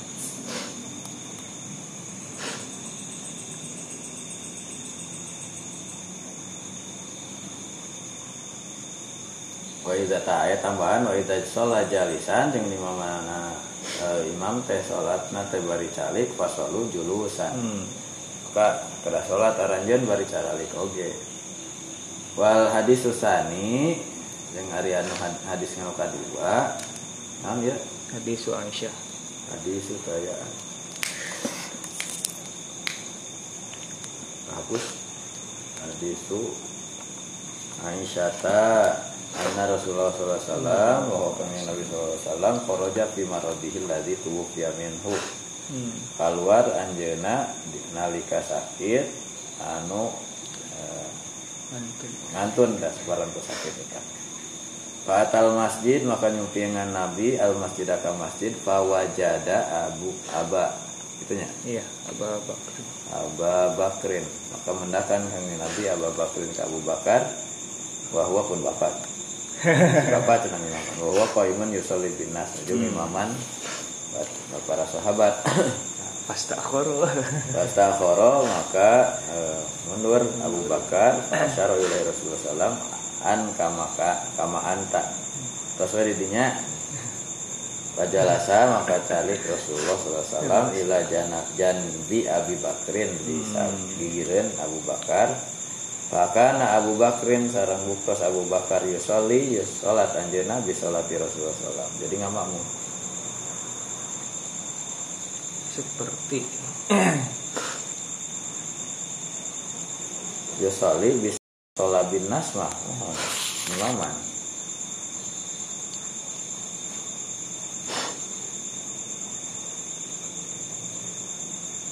wa 9.81 9.97
idza 9.97 10.21
ta'aya 10.21 10.61
tambahan 10.61 11.09
wa 11.09 11.17
idza 11.17 11.41
sholat 11.41 11.89
jalisan 11.89 12.53
jeung 12.53 12.69
di 12.69 12.77
mana 12.77 13.57
eh, 14.05 14.29
imam 14.29 14.61
teh 14.69 14.79
salatna 14.85 15.41
teh 15.49 15.61
bari 15.65 15.89
calik 15.89 16.29
fasalu 16.37 16.93
julusan 16.93 17.53
Hmm. 17.57 17.85
maka 18.53 18.85
kada 19.07 19.25
salat 19.25 19.57
aranjeun 19.57 20.05
bari 20.05 20.27
calik 20.29 20.69
oge 20.77 21.17
wal 22.37 22.69
hadis 22.69 23.01
susani 23.09 23.97
jeung 24.51 24.71
ari 24.75 24.91
anu 24.95 25.13
had- 25.19 25.43
hadis 25.47 25.79
nu 25.79 25.93
kadua 25.95 26.75
naon 27.43 27.63
ya? 27.63 27.77
Hadis 28.11 28.43
Aisyah. 28.51 28.95
hadis 29.51 29.83
supaya 29.87 30.35
hapus 34.51 34.85
hadisu 35.83 36.41
Aisyata 37.81 38.93
Anna 39.31 39.65
Rasulullah 39.71 40.11
SAW 40.11 40.43
bahwa 41.07 41.31
kami 41.39 41.63
Nabi 41.65 41.83
SAW 41.87 42.67
Koroja 42.67 43.07
fi 43.15 43.23
marodihil 43.25 43.87
ladhi 43.87 44.19
tubuh 44.21 44.45
minhu. 44.77 45.15
Hmm. 45.71 45.95
keluar 46.19 46.67
anjeuna 46.67 47.47
di- 47.71 47.95
nalika 47.95 48.43
sakit 48.43 49.07
anu 49.63 50.11
eh, 50.75 51.07
ngantun. 52.35 52.75
dah 52.83 52.91
sebarang 52.91 53.31
tu 53.31 53.39
sakit 53.39 53.75
Fatal 55.11 55.59
masjid 55.59 55.99
maka 56.07 56.31
nyumpingan 56.31 56.95
Nabi 56.95 57.35
al 57.35 57.59
masjid 57.59 57.83
ka 57.91 58.15
masjid 58.15 58.55
fawajada 58.55 59.91
Abu 59.91 60.15
Aba 60.31 60.71
itunya 61.19 61.51
Iya, 61.67 61.83
Aba 62.15 62.39
Bakr. 62.47 62.73
Aba 63.11 63.55
Bakrin 63.75 64.23
maka 64.55 64.71
mendakan 64.71 65.27
kami 65.27 65.59
Nabi 65.59 65.83
Aba 65.91 66.15
Bakrin 66.15 66.55
ke 66.55 66.63
Abu 66.63 66.79
Bakar 66.87 67.27
bahwa 68.15 68.41
pun 68.47 68.63
bapak 68.63 68.95
bapak 70.15 70.47
tenang 70.47 70.63
imam 70.63 70.85
bahwa 71.03 71.27
qaiman 71.35 71.75
yusolli 71.75 72.15
bin 72.15 72.31
nas 72.31 72.55
jeung 72.63 72.79
Hmm. 72.79 72.95
imaman 72.95 73.35
para 74.65 74.87
sahabat 74.87 75.35
Fastakhoro. 76.31 77.03
Fastakhoro 77.51 78.47
maka 78.47 79.19
eh, 79.35 79.59
mundur 79.91 80.23
Abu 80.47 80.63
Bakar 80.71 81.19
asyara 81.35 81.75
Rasulullah 81.75 82.39
sallam 82.47 82.73
an 83.23 83.53
kamaka 83.55 84.25
kama 84.37 84.61
anta 84.65 85.03
terus 85.77 85.95
didinya 86.09 86.53
Pajalasa 87.91 88.71
maka 88.71 89.03
calik 89.03 89.43
Rasulullah 89.45 89.99
SAW 89.99 90.73
ila 90.73 90.99
janab 91.11 91.43
janbi 91.59 92.23
Abi 92.25 92.55
Bakrin 92.63 93.11
di 93.27 93.43
Hmm. 93.43 93.51
sagireun 93.51 94.47
Abu 94.63 94.79
Bakar 94.87 95.35
Fakana 96.09 96.79
Abu 96.81 96.95
Bakrin 96.97 97.51
sarang 97.51 97.83
buktos 97.85 98.23
Abu 98.23 98.47
Bakar 98.47 98.87
yusoli 98.87 99.59
yus 99.59 99.83
salat 99.83 100.15
anjeunna 100.17 100.63
bi 100.63 100.71
salati 100.75 101.19
Rasulullah 101.19 101.55
sallam. 101.55 101.91
Jadi 101.99 102.15
ngamakmu. 102.19 102.63
seperti 105.71 106.41
Yusoli 110.63 111.11
bi 111.19 111.40
salat 111.81 112.13
bin 112.13 112.29
nas 112.29 112.53
mah. 112.53 112.69
Oh, 112.69 113.17
imaman. 113.81 114.13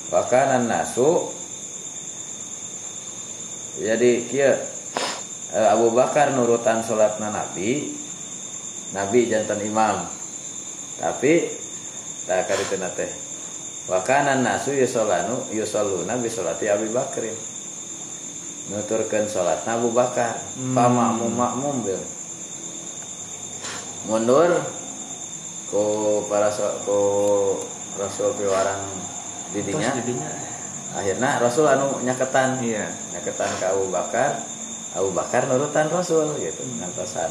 Fakana 0.09 0.65
nasu 0.65 1.33
jadi 3.77 4.25
kia 4.25 4.57
eh, 5.53 5.69
Abu 5.69 5.93
Bakar 5.93 6.33
nurutan 6.33 6.81
salatna 6.81 7.29
Nabi 7.29 7.93
Nabi 8.97 9.29
jantan 9.29 9.61
imam 9.61 10.09
tapi 10.97 11.53
tak 12.25 12.49
kari 12.49 12.65
teh 12.97 13.13
wakanan 13.85 14.41
nasu 14.41 14.73
yusolanu 14.73 15.45
yusoluna 15.53 16.17
bi 16.17 16.33
salati 16.33 16.73
Abu 16.73 16.89
Bakrin 16.89 17.37
nuturkan 18.69 19.25
salat. 19.29 19.65
Abu 19.65 19.93
Bakar 19.93 20.37
hmm. 20.57 20.77
makmum 20.77 21.33
makmum 21.33 21.77
bil 21.85 22.01
mundur 24.09 24.53
ku 25.69 25.85
para 26.33 26.49
ku 26.85 27.01
Rasul 27.99 28.31
piwarang 28.39 28.89
didinya, 29.53 29.91
didinya 30.01 30.31
akhirnya 30.97 31.31
Rasul 31.43 31.67
anu 31.69 32.01
nyaketan. 32.05 32.63
Iya. 32.63 32.89
nyaketan 33.17 33.51
ke 33.59 33.67
Abu 33.69 33.89
Bakar. 33.93 34.39
Abu 34.97 35.11
Bakar 35.13 35.45
nurutan 35.49 35.93
Rasul 35.93 36.33
gitu 36.41 36.63
ngantosan. 36.81 37.29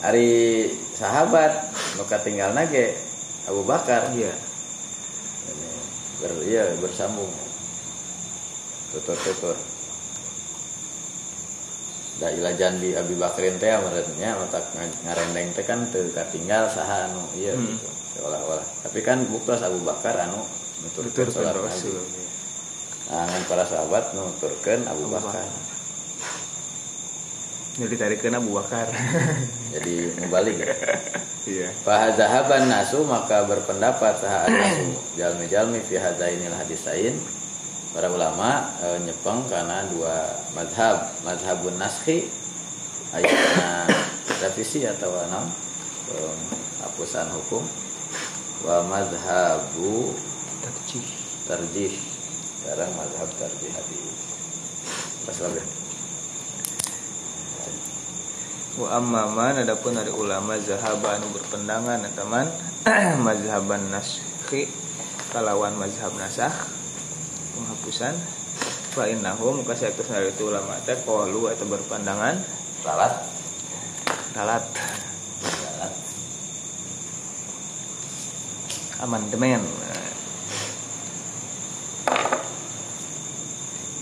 Hari 0.00 0.66
sahabat 0.96 1.72
muka 2.00 2.16
tinggal 2.24 2.56
nage 2.56 2.96
Abu 3.48 3.64
Bakar. 3.68 4.12
Iya. 4.16 4.32
Ber 6.22 6.32
iya 6.46 6.72
bersambung. 6.78 7.28
Tutur 8.92 9.16
tutur 9.18 9.56
da 12.22 12.30
ilajan 12.30 12.78
di 12.78 12.94
Abi 12.94 13.18
Bakrin 13.18 13.58
teh 13.58 13.74
menurutnya 13.82 14.38
otak 14.38 14.62
ngarendeng 14.78 15.50
teh 15.58 15.66
kan 15.66 15.90
teu 15.90 16.06
katinggal 16.14 16.70
saha 16.70 17.10
anu 17.10 17.26
iya 17.34 17.50
hmm. 17.50 17.66
gitu 17.66 17.88
seolah-olah. 18.14 18.62
Tapi 18.86 19.02
kan 19.02 19.26
buktos 19.26 19.58
Abu 19.58 19.82
Bakar 19.82 20.14
anu 20.22 20.38
nuturkeun 20.86 21.34
salat 21.34 21.58
Rasul 21.58 21.98
iya. 21.98 23.26
Angan 23.26 23.42
para 23.50 23.66
sahabat 23.66 24.14
nuturkan 24.14 24.86
Abu 24.86 25.10
Bakar. 25.10 25.42
Jadi 27.82 27.94
tarikan 27.98 28.38
Abu 28.38 28.54
Bakar. 28.54 28.86
Jadi 29.74 30.14
membalik 30.22 30.62
ya 30.62 30.70
iya. 31.58 31.68
Fahazahaban 31.82 32.70
nasu 32.70 33.02
maka 33.02 33.50
berpendapat 33.50 34.22
sahat 34.22 34.46
nasu. 34.46 34.94
Jalmi 35.18 35.50
jalmi 35.50 35.82
fi 35.82 35.98
hadainil 35.98 36.54
hadisain 36.54 37.18
para 37.92 38.08
ulama 38.08 38.72
e, 38.80 39.00
nyepeng 39.04 39.44
karena 39.48 39.84
dua 39.92 40.32
madhab. 40.56 41.12
Madhabun 41.22 41.76
naskhi 41.76 42.28
ayatnya 43.12 43.88
revisi 44.40 44.88
atau 44.88 45.12
enam 45.28 45.44
e, 46.08 46.16
hapusan 46.84 47.28
hukum. 47.30 47.62
Wa 48.64 48.82
madhabu 48.88 50.12
terjih 50.64 51.06
terjih 51.44 51.94
sekarang 52.64 52.90
mazhab 52.96 53.28
tarjih 53.36 53.70
hadis. 53.70 54.18
Pas 55.28 55.38
lagi 55.44 55.82
wa 58.72 58.88
amman 58.96 59.60
adapun 59.60 59.92
dari 59.92 60.08
ulama 60.08 60.56
zahaba 60.56 61.20
anu 61.20 61.28
berpendangan 61.36 62.08
teman 62.16 62.48
mazhaban 63.26 63.92
naskhi 63.92 64.64
kalawan 65.28 65.76
mazhab 65.76 66.08
nasakh 66.16 66.72
penghapusan. 67.62 68.18
Fa 68.92 69.08
innahu 69.08 69.62
muka 69.62 69.72
saya 69.72 69.94
itu 69.94 70.42
ulama 70.50 70.76
teh 70.84 70.98
qalu 71.06 71.48
atau 71.48 71.64
berpandangan 71.64 72.36
salat 72.82 73.14
salat 74.34 74.64
amandemen. 79.00 79.62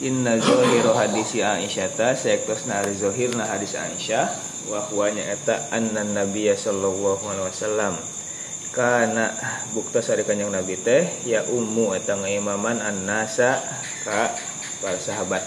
Inna 0.00 0.40
zohiru 0.40 0.96
hadisi 0.96 1.44
Aisyah 1.44 1.92
ta 1.92 2.16
sektos 2.16 2.64
nari 2.64 2.96
zohirna 2.96 3.44
hadis 3.44 3.76
Aisyah 3.76 4.32
wahwanya 4.72 5.28
eta 5.28 5.68
anna 5.68 6.00
Nabiya 6.00 6.56
sallallahu 6.56 7.20
alaihi 7.28 7.52
wasallam 7.52 7.94
karena 8.70 9.34
bukta 9.74 9.98
sari 9.98 10.22
kanjeng 10.22 10.54
Nabi 10.54 10.78
teh 10.78 11.06
ya 11.26 11.42
ummu 11.46 11.94
eta 11.98 12.14
ngaimaman 12.18 12.78
an-nasa 12.78 13.58
ka 14.06 14.30
para 14.78 14.98
sahabat. 14.98 15.42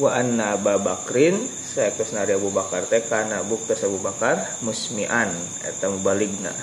Wa 0.00 0.18
anna 0.18 0.58
Abu 0.58 0.74
Bakrin 0.82 1.38
sektos 1.62 2.14
nari 2.16 2.34
Abu 2.34 2.50
Bakar 2.50 2.88
teh 2.88 3.04
kana 3.04 3.44
bukta 3.44 3.76
Abu 3.84 4.00
Bakar 4.00 4.58
musmi'an 4.64 5.30
eta 5.62 5.86
mubaligna 5.92 6.54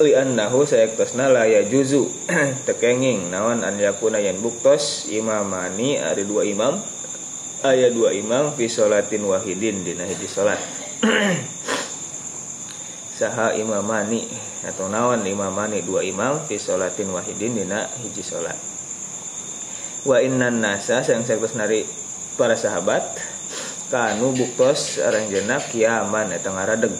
li 0.00 0.16
annahu 0.16 0.64
sayaktasna 0.64 1.28
la 1.28 1.44
juzu 1.68 2.08
tekenging 2.66 3.28
naon 3.28 3.60
an 3.60 3.76
yakuna 3.76 4.16
yan 4.16 4.40
buktos 4.40 5.12
imamani 5.12 6.00
ada 6.00 6.24
dua 6.24 6.48
imam 6.48 6.80
aya 7.60 7.92
dua 7.92 8.16
imam 8.16 8.56
fi 8.56 8.72
salatin 8.72 9.20
wahidin 9.28 9.84
dina 9.84 10.08
hiji 10.08 10.24
salat 10.24 10.56
saha 13.14 13.54
imamani 13.54 14.26
atau 14.66 14.90
naon 14.90 15.22
imamani 15.22 15.86
dua 15.86 16.02
imam 16.02 16.42
fi 16.44 16.58
salatin 16.58 17.14
wahidin 17.14 17.54
dina 17.54 17.86
hiji 18.02 18.26
salat 18.26 18.58
wa 20.04 20.18
innan 20.18 20.58
nasa 20.58 21.00
sayang 21.00 21.22
sayaktos 21.22 21.54
nari 21.54 21.86
para 22.34 22.58
sahabat 22.58 23.06
kanu 23.94 24.34
buktos 24.34 24.98
aranjena 24.98 25.62
kiaman 25.62 26.34
eta 26.34 26.50
ngaradeg. 26.50 26.98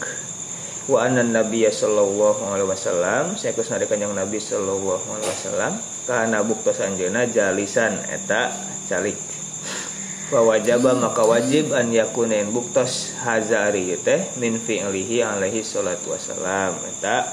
Wa 0.84 1.08
anna 1.08 1.24
nabiyya 1.24 1.72
sallallahu 1.72 2.44
alaihi 2.44 2.68
wasallam 2.68 3.40
saeus 3.40 3.72
nari 3.72 3.88
kanjeng 3.88 4.12
nabi 4.12 4.36
sallallahu 4.36 5.16
alaihi 5.16 5.32
wasallam 5.32 5.72
kana 6.04 6.44
buktos 6.44 6.78
anjeuna 6.84 7.24
jalisan 7.24 7.98
eta 8.12 8.52
calik 8.84 9.16
wajaba 10.40 10.96
maka 10.96 11.22
wajib 11.22 11.70
an 11.76 11.92
yakunain 11.92 12.50
buktos 12.50 13.12
hazari 13.22 13.94
teh 14.00 14.24
min 14.40 14.58
fi'lihi 14.58 15.20
alaihi 15.22 15.60
salatu 15.60 16.16
wasallam 16.16 16.74
eta 16.90 17.28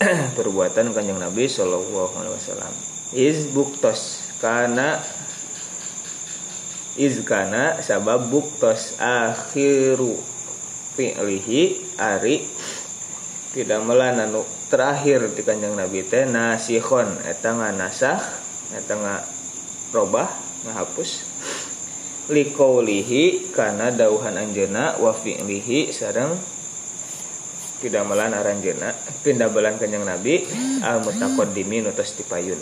perbuatan 0.36 0.92
kanjeng 0.92 1.16
nabi 1.16 1.46
sallallahu 1.46 2.18
alaihi 2.20 2.36
wasallam. 2.36 2.72
Is 3.14 3.48
buktos 3.52 4.26
kana 4.42 4.98
iz 6.98 7.22
kana 7.22 7.78
sabab 7.78 8.26
buktos 8.28 8.98
akhiru 8.98 10.18
fi'lihi 10.98 11.96
ari 11.96 12.42
tidak 13.50 13.82
melan 13.82 14.18
anu 14.18 14.42
terakhir 14.70 15.30
di 15.34 15.42
kanjeng 15.42 15.74
Nabi 15.74 16.06
teh 16.06 16.26
nasihon 16.26 17.08
eta 17.26 17.56
nganasah 17.56 18.20
eta 18.78 18.94
robah 19.90 20.30
ngahapus 20.66 21.29
liqaulihi 22.30 23.50
kana 23.50 23.90
dauhan 23.90 24.38
anjeuna 24.38 24.96
wa 25.02 25.10
fi'lihi 25.10 25.90
sareng 25.90 26.38
aranjeuna 27.80 28.92
pindah 29.24 29.48
belan 29.48 29.80
kanjeng 29.80 30.04
Nabi 30.04 30.44
al 30.84 31.00
mutaqaddimin 31.00 31.88
utas 31.88 32.12
tipayun. 32.12 32.60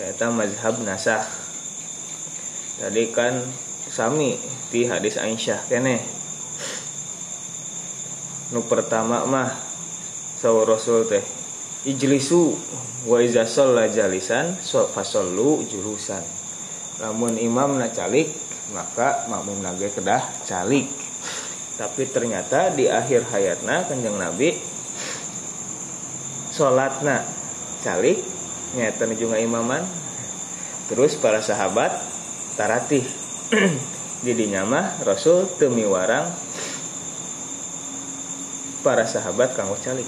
Eta 0.00 0.32
mazhab 0.32 0.80
nasah. 0.84 1.24
Tadi 2.80 3.12
kan 3.12 3.44
sami 3.92 4.40
di 4.72 4.88
hadis 4.88 5.20
Aisyah 5.20 5.68
kene. 5.68 6.00
Nu 8.56 8.64
pertama 8.64 9.28
mah 9.28 9.52
sawu 10.40 10.64
rasul 10.64 11.04
teh 11.04 11.22
ijlisu 11.84 12.56
wa 13.08 13.20
iza 13.20 13.44
shalla 13.44 13.88
jalisan 13.88 14.56
fasallu 14.64 15.64
julusan 15.68 16.39
lamun 17.00 17.34
imam 17.40 17.80
na 17.80 17.88
calik 17.88 18.28
maka 18.70 19.26
makmum 19.26 19.58
nage 19.64 19.90
kedah 19.90 20.22
calik. 20.46 20.86
Tapi 21.80 22.04
ternyata 22.12 22.68
di 22.76 22.86
akhir 22.86 23.24
hayatna 23.32 23.88
kanjeng 23.88 24.20
nabi 24.20 24.52
sholatna 26.52 27.24
calik 27.80 28.20
nyata 28.76 29.08
juga 29.16 29.40
imaman. 29.40 29.82
Terus 30.92 31.16
para 31.16 31.40
sahabat 31.40 31.94
taratih. 32.58 33.06
Jadi 34.26 34.52
nyamah 34.52 35.00
Rasul 35.00 35.48
temi 35.56 35.88
warang 35.88 36.28
para 38.84 39.08
sahabat 39.08 39.56
kanggo 39.56 39.80
calik. 39.80 40.06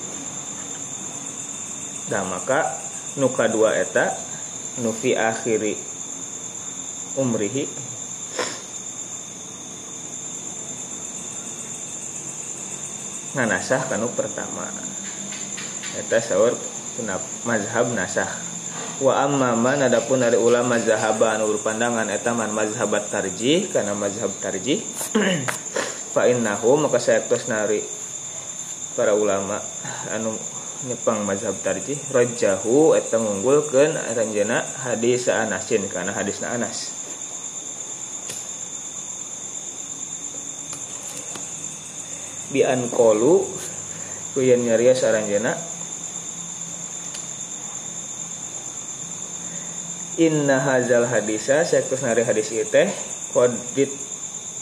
Nah 2.13 2.29
maka 2.29 2.77
nuka 3.17 3.49
dua 3.49 3.73
eta 3.81 4.13
nufi 4.85 5.17
akhiri 5.17 5.92
umrihi. 7.17 7.69
Nganasah 13.33 13.89
kanu 13.89 14.13
pertama. 14.13 14.69
Eta 15.97 16.21
sahur 16.21 16.53
mazhab 17.49 17.89
nasah. 17.97 18.29
Wa 19.01 19.25
amma 19.27 19.57
man 19.57 19.83
adapun 19.83 20.21
dari 20.21 20.37
ulama 20.37 20.77
mazhab 20.77 21.19
anu 21.25 21.49
berpandangan 21.57 22.07
eta 22.13 22.37
man 22.37 22.53
mazhabat 22.53 23.09
tarjih 23.09 23.67
karena 23.73 23.97
mazhab 23.97 24.31
tarjih 24.39 24.85
fa 26.15 26.29
innahu 26.29 26.77
maka 26.77 27.01
saya 27.01 27.25
tos 27.25 27.49
nari 27.51 27.83
para 28.95 29.17
ulama 29.17 29.59
anu 30.13 30.37
nyepang 30.87 31.25
mazhab 31.25 31.57
tarjih 31.67 31.99
rajahu 32.15 32.95
eta 32.95 33.17
ngunggulkeun 33.19 33.97
ranjana 34.13 34.63
hadis 34.87 35.27
Anasin 35.33 35.89
karena 35.89 36.15
hadisna 36.15 36.53
Anas 36.55 37.02
bi 42.53 42.63
kolu 42.93 43.41
kuyen 44.37 44.63
nyarios 44.63 45.03
aranjana 45.03 45.57
inna 50.21 50.61
hazal 50.61 51.09
hadisa 51.09 51.65
sekus 51.65 52.05
nari 52.05 52.23
hadis 52.23 52.53
teh 52.69 52.93
kodit 53.33 53.89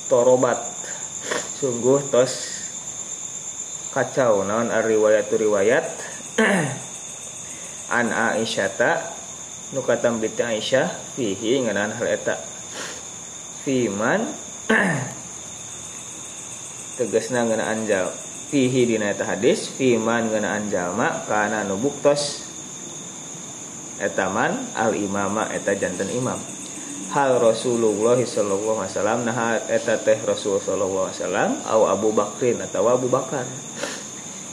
torobat 0.07 0.62
sungguh 1.59 2.01
tos 2.09 2.61
kacau 3.91 4.47
naon 4.47 4.70
riwayat 4.70 5.26
riwayat. 5.28 5.86
An 7.99 8.14
Aisyata 8.14 9.03
nu 9.74 9.82
katam 9.82 10.22
Aisyah 10.22 10.88
fihi 11.18 11.66
ngeunaan 11.66 11.91
hal 11.99 12.07
eta. 12.07 12.38
Fiman 13.66 14.24
tegasna 17.01 17.49
ngeunaan 17.49 17.89
anjal. 17.89 18.13
Fihi 18.53 18.85
dina 18.85 19.09
eta 19.09 19.25
hadis 19.25 19.73
fiman 19.73 20.29
ngeunaan 20.29 20.69
jalma 20.69 21.25
kana 21.25 21.65
nu 21.65 21.81
buktos 21.81 22.45
etaman 23.97 24.69
al 24.77 24.93
imama 24.93 25.49
eta 25.49 25.73
jantan 25.73 26.13
imam. 26.13 26.37
Hal 27.11 27.41
Rasulullah 27.41 28.21
sallallahu 28.21 28.85
alaihi 28.85 28.93
wasallam 28.93 29.21
nah 29.25 29.57
eta 29.65 29.97
teh 29.97 30.21
Rasul 30.21 30.61
sallallahu 30.61 31.09
alaihi 31.09 31.19
wasallam 31.25 31.51
au 31.65 31.83
Abu 31.89 32.13
Bakrin 32.13 32.61
atau 32.61 32.85
Abu 32.93 33.09
Bakar. 33.09 33.49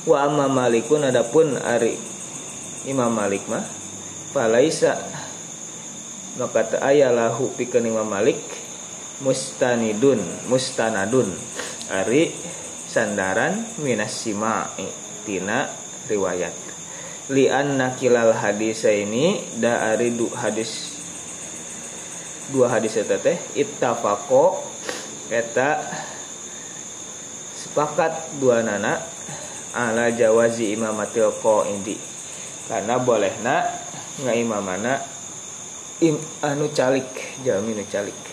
Wa 0.08 0.24
amma 0.24 0.48
Malikun 0.48 1.04
adapun 1.04 1.60
ari 1.60 2.00
Imam 2.88 3.12
Malik 3.12 3.44
mah 3.52 3.68
falaisa 4.32 4.96
maka 6.40 6.80
ayalahu 6.80 7.52
pikeun 7.60 7.92
Imam 7.92 8.08
Malik 8.08 8.40
mustanidun 9.20 10.22
mustanadun 10.48 11.34
ari 11.92 12.32
sandaran 12.88 13.64
minas 13.84 14.14
sima'i 14.14 14.88
tina 15.28 15.68
riwayat. 16.08 16.56
Li 17.32 17.52
anna 17.52 17.92
kilal 18.00 18.32
hadis 18.32 18.88
ini 18.88 19.44
da 19.60 19.92
ari 19.92 20.16
du 20.16 20.32
hadis 20.32 20.96
dua 22.48 22.72
hadis 22.72 22.96
eta 22.96 23.20
teh 23.20 23.36
ittafaqo 23.60 24.64
eta 25.28 25.84
sepakat 27.60 28.40
dua 28.40 28.64
nana 28.64 29.04
ala 29.76 30.08
jawazi 30.08 30.72
imamatil 30.72 31.36
indi 31.68 32.00
karena 32.72 32.96
bolehna 33.04 33.68
ngaimamana 34.24 35.04
im 36.00 36.16
anu 36.40 36.72
calik 36.72 37.10
jami 37.44 37.76
nu 37.76 37.84
calik 37.92 38.27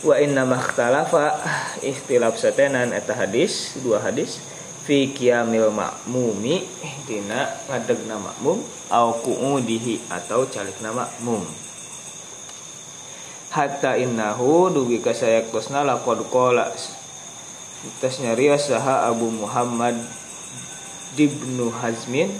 wa 0.00 0.16
inna 0.16 0.48
makhtalafa 0.48 1.36
ikhtilaf 1.84 2.40
satenan 2.40 2.96
eta 2.96 3.12
hadis 3.12 3.76
dua 3.84 4.00
hadis 4.00 4.40
fi 4.88 5.12
qiyamil 5.12 5.68
ma'mumi 5.68 6.64
dina 7.04 7.52
ngadegna 7.68 8.16
makmum 8.16 8.64
au 8.88 9.08
qu'udihi 9.20 10.00
atau 10.08 10.48
calikna 10.48 10.96
makmum. 10.96 11.44
Hatta 13.50 13.98
innahu 13.98 14.70
dugi 14.72 15.02
ka 15.04 15.12
sayaktusna 15.12 15.84
laqad 15.84 16.22
qala 16.32 16.72
tes 17.98 18.14
nyarios 18.22 18.70
saha 18.70 19.10
Abu 19.10 19.28
Muhammad 19.28 19.98
Ibnu 21.18 21.68
Hazmin 21.82 22.30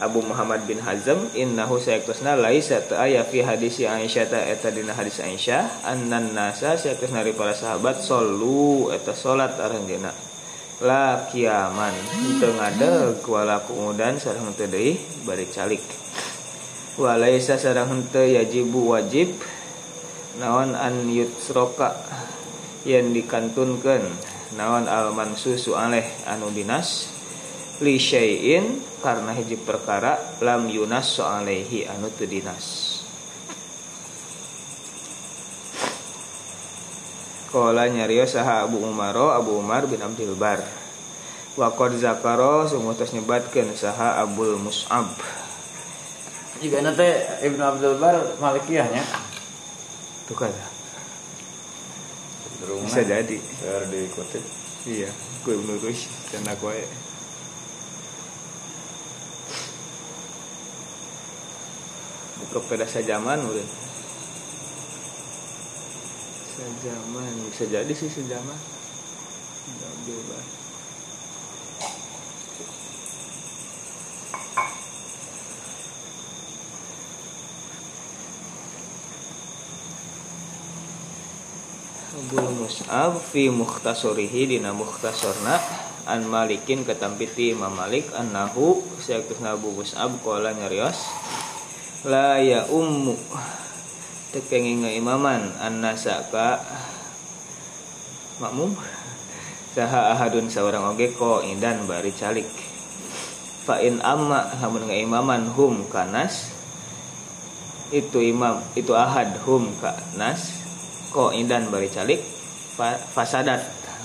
Abu 0.00 0.24
Muhammad 0.24 0.64
bin 0.64 0.80
Hazm 0.80 1.28
innahu 1.36 1.76
sayaktusna 1.76 2.34
laisa 2.40 2.80
aya 2.96 3.20
fi 3.22 3.44
hadis 3.44 3.84
Aisyah 3.84 4.26
ta 4.32 4.40
eta 4.40 4.72
dina 4.72 4.96
hadis 4.96 5.20
Aisyah 5.20 5.84
annan 5.84 6.32
nasa 6.32 6.74
sayaktusna 6.80 7.20
dari 7.20 7.36
para 7.36 7.52
sahabat 7.52 8.00
sallu 8.00 8.88
eta 8.88 9.12
salat 9.12 9.60
aranjeuna 9.60 10.30
la 10.80 11.28
kiaman 11.28 11.92
teu 12.40 12.56
ngadeg 12.56 13.20
wala 13.28 13.60
kemudian 13.68 14.16
sareng 14.16 14.48
teu 14.56 14.64
deui 14.64 14.96
bari 15.28 15.44
calik. 15.44 15.84
Walaisa 16.96 17.60
sareng 17.60 17.92
henteu 17.92 18.24
yajibu 18.24 18.96
wajib 18.96 19.36
naon 20.40 20.72
an 20.72 21.04
yutsroka 21.12 22.00
yang 22.88 23.12
dikantunkeun 23.12 24.08
naon 24.56 24.88
al 24.88 25.12
mansusu 25.12 25.76
aleh 25.76 26.08
anu 26.24 26.48
dinas 26.48 27.12
li 27.84 28.00
syai'in 28.00 28.80
karena 29.00 29.32
hiji 29.34 29.56
perkara 29.56 30.20
lam 30.44 30.68
yunas 30.68 31.18
alaihi 31.18 31.88
anu 31.88 32.12
teu 32.12 32.28
dinas. 32.28 33.00
Kala 37.50 37.90
nyarios 37.90 38.38
saha 38.38 38.62
Abu 38.62 38.78
Umaro 38.78 39.34
Abu 39.34 39.58
Umar 39.58 39.90
bin 39.90 39.98
Abdul 39.98 40.38
Bar. 40.38 40.62
Wa 41.58 41.74
qad 41.74 41.98
zakaro 41.98 42.70
sungguh 42.70 42.94
tos 42.94 43.10
nyebatkeun 43.10 43.74
saha 43.74 44.22
Abul 44.22 44.54
Mus'ab. 44.54 45.10
Jika 46.62 46.78
nanti 46.78 47.08
Ibnu 47.42 47.58
Abdul 47.58 47.98
Bar 47.98 48.38
Malikiyahnya. 48.38 49.02
Tuh 50.30 50.36
kada 50.38 50.64
Bisa 52.86 53.02
jadi. 53.02 53.34
Biar 53.40 53.82
diikuti. 53.90 54.38
Iya 54.86 55.10
Gue 55.44 55.60
Ibnu 55.60 55.76
Rush 55.84 56.08
Dan 56.32 56.44
aku 62.50 62.58
buka 62.58 62.66
pada 62.74 62.82
sejaman 62.82 63.46
udah 63.46 63.62
sejaman. 66.58 67.30
Bisa 67.46 67.64
jadi 67.70 67.92
sih 67.94 68.10
sejaman. 68.10 68.58
Bebas. 70.02 70.46
Abul 82.10 82.50
Mus'ab 82.58 83.22
fi 83.30 83.46
mukhtasorihi 83.46 84.58
dina 84.58 84.74
mukhtasorna 84.74 85.54
an 86.10 86.26
malikin 86.26 86.82
ketampiti 86.82 87.54
Imam 87.54 87.70
Malik 87.70 88.10
annahu 88.10 88.82
sayakusna 88.98 89.54
Abu 89.54 89.70
Mus'ab 89.70 90.18
qala 90.26 90.50
nyarios 90.50 90.98
la 92.04 92.40
ya 92.40 92.64
ummu. 92.68 93.16
Tekengi 94.30 94.96
imaman. 94.96 95.52
Annasa 95.60 96.24
ka 96.30 96.60
makmum. 98.40 98.72
Saha 99.70 100.14
ahadun 100.16 100.50
seorang 100.50 100.82
oge 100.94 101.12
ko 101.14 101.44
indan 101.44 101.84
bari 101.86 102.10
calik. 102.14 102.46
Fa 103.66 103.78
in 103.78 104.02
amma 104.02 104.50
hamun 104.58 104.88
imaman 104.88 105.46
hum 105.54 105.86
kanas 105.86 106.50
itu 107.90 108.22
imam 108.22 108.62
itu 108.78 108.94
ahad 108.94 109.34
hum 109.46 109.70
kanas 109.78 110.58
ko 111.12 111.30
indan 111.34 111.68
bari 111.68 111.90
calik. 111.90 112.22
Fasadat. 113.12 113.60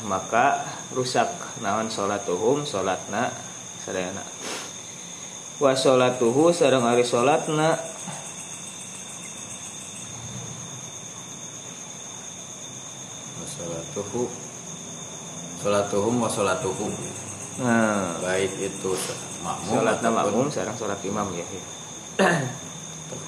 Maka 0.06 0.62
rusak 0.94 1.32
naon 1.66 1.90
salatuhum 1.90 2.62
salatna 2.62 3.34
sadayana 3.82 4.22
wa 5.56 5.72
sholatuhu 5.72 6.52
sareng 6.52 6.84
ari 6.84 7.08
salatna 7.08 7.80
sholatuhu 13.48 14.28
sholatuhum 15.64 16.16
wa 16.20 16.28
sholatuhum. 16.28 16.92
Nah. 17.56 18.20
Baik 18.20 18.52
itu 18.60 18.92
makmum 19.40 19.80
salatna 19.80 20.10
makmum 20.12 20.52
sareng 20.52 20.76
salat 20.76 21.00
imam 21.08 21.32
ya. 21.32 21.48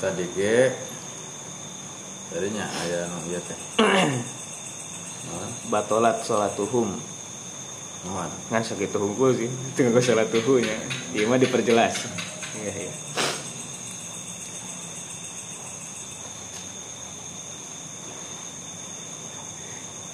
Tadi 0.03 0.27
ge 0.35 0.75
darinya 2.27 2.67
aya 2.67 3.07
nu 3.07 3.23
ieu 3.31 3.39
teh. 3.39 3.59
Batolat 5.71 6.27
sholatuhum 6.27 6.99
ngan 8.05 8.63
sakit 8.63 8.93
hungkul 8.93 9.33
sih. 9.33 9.49
Tengah 9.73 9.97
salat 10.03 10.29
tuhunya 10.29 10.77
dia 11.11 11.25
mah 11.25 11.41
diperjelas. 11.41 12.05
Iya 12.61 12.71
iya. 12.73 12.93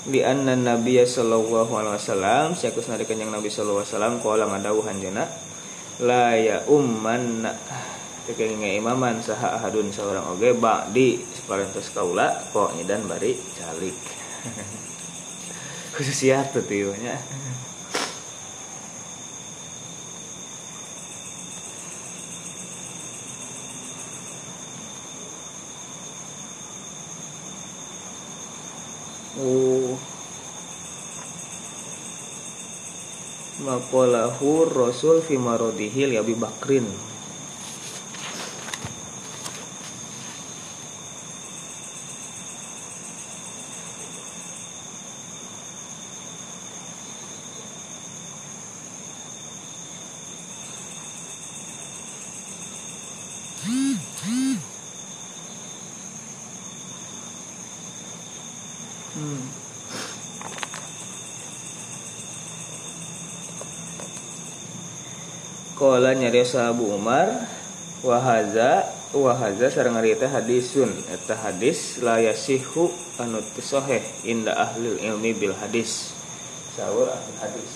Di 0.04 0.20
anna 0.20 0.60
Nabi 0.60 1.00
sallallahu 1.00 1.72
alaihi 1.80 1.96
wasallam 1.96 2.60
sakus 2.60 2.92
nari 2.92 3.08
kanjeng 3.08 3.32
Nabi 3.32 3.48
sallallahu 3.48 3.88
alaihi 3.88 3.96
wasallam 3.96 4.16
qala 4.20 4.44
ngadawuh 4.52 4.86
anjeunna 4.88 5.26
la 6.04 6.36
ya 6.36 6.64
umman. 6.68 7.48
Teking 8.24 8.80
imaman 8.80 9.20
saha 9.20 9.60
ahadun 9.60 9.92
seorang 9.92 10.24
oge 10.32 10.56
ba'di 10.56 11.20
separentos 11.36 11.92
kaula 11.92 12.32
kok 12.56 12.72
dan 12.88 13.04
bari 13.04 13.36
calik. 13.60 14.00
Khususiat 16.00 16.56
tuh 16.56 16.64
tiunya 16.64 17.20
Oh. 29.44 30.00
Makolahu 33.68 34.72
Rasul 34.72 35.20
fi 35.20 35.36
marodihil 35.36 36.16
ya 36.16 36.24
Bakrin 36.24 36.88
Nyarios 66.44 66.60
Abu 66.60 66.92
Umar. 66.92 67.48
Wahaza 68.04 68.84
wahaza 69.16 69.72
sareng 69.72 69.96
ari 69.96 70.12
teh 70.20 70.28
hadisun. 70.28 70.92
Eta 71.08 71.40
hadis 71.40 72.04
la 72.04 72.20
yasihu 72.20 72.92
anu 73.16 73.40
inda 74.28 74.52
ahli 74.52 75.00
ilmi 75.08 75.32
bil 75.40 75.56
hadis. 75.56 76.12
Sawur 76.76 77.08
ahli 77.08 77.32
hadis. 77.40 77.72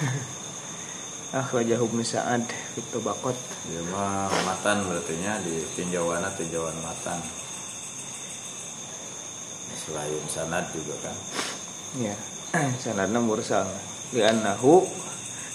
Akhrajah 1.44 1.76
Ibnu 1.76 2.00
Sa'ad 2.00 2.48
fi 2.48 2.80
Tabaqat. 2.88 3.36
Ya 3.68 3.84
mah 3.92 4.32
matan 4.48 4.88
berarti 4.88 5.12
nya 5.20 5.36
di 5.44 5.60
tinjauan 5.76 6.24
tinjauan 6.40 6.80
matan 6.80 7.20
selain 9.82 10.22
sanad 10.30 10.64
juga 10.70 10.94
kan? 11.02 11.16
Ya 12.06 12.16
sanadna 12.80 13.20
mursal 13.20 13.64
di 14.12 14.20
annahu 14.20 14.84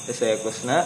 saya 0.09 0.37
kusna 0.41 0.85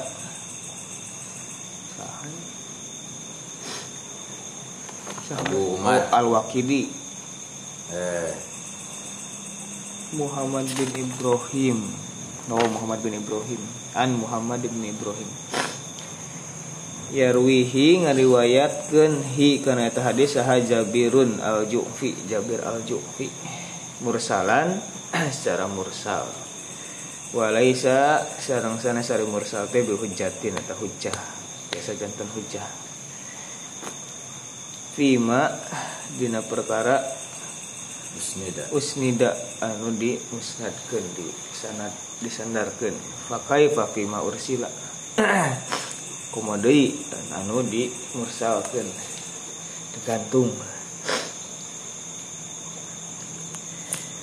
Abu 5.32 5.80
Umar. 5.80 6.12
Oh, 6.12 6.20
Al-Waqidi. 6.20 6.92
Eh. 7.88 8.36
Muhammad 10.20 10.68
bin 10.76 10.92
Ibrahim. 11.08 11.88
Oh 12.52 12.68
Muhammad 12.68 13.00
bin 13.00 13.16
Ibrahim. 13.16 13.62
An 13.96 14.20
Muhammad 14.20 14.60
bin 14.60 14.92
Ibrahim 14.92 15.32
yarwihi 17.12 18.08
ngariwayatkeun 18.08 19.36
hi 19.36 19.60
kana 19.60 19.92
eta 19.92 20.00
hadis 20.00 20.40
saha 20.40 20.64
Jabirun 20.64 21.44
al-Ju'fi 21.44 22.16
Jabir 22.32 22.64
al-Ju'fi. 22.64 23.28
Mursalan 24.02 24.80
secara 25.36 25.68
mursal. 25.68 26.26
Walaisa 27.36 28.24
sareng 28.40 28.80
sana 28.80 29.04
sari 29.04 29.28
mursal 29.28 29.68
teh 29.68 29.84
bi 29.84 29.96
hujjatin 29.96 30.56
eta 30.56 30.76
hujjah. 30.76 31.16
Biasa 31.72 31.96
jantan 32.00 32.28
hujjah. 32.32 32.68
Fima 34.96 35.48
dina 36.20 36.44
perkara 36.44 37.00
usnida. 38.16 38.68
usnida 38.76 39.32
anu 39.64 39.96
di 39.96 40.20
musnadkeun 40.32 41.06
di 41.16 41.28
sanad 41.56 41.92
disandarkeun. 42.20 42.96
Fakai 43.32 43.72
fima 43.96 44.20
ursila 44.24 44.68
komodoi 46.32 46.96
dan 47.12 47.44
anu 47.44 47.62
di 47.62 47.92
mursalkan 48.16 48.88
tergantung. 49.96 50.50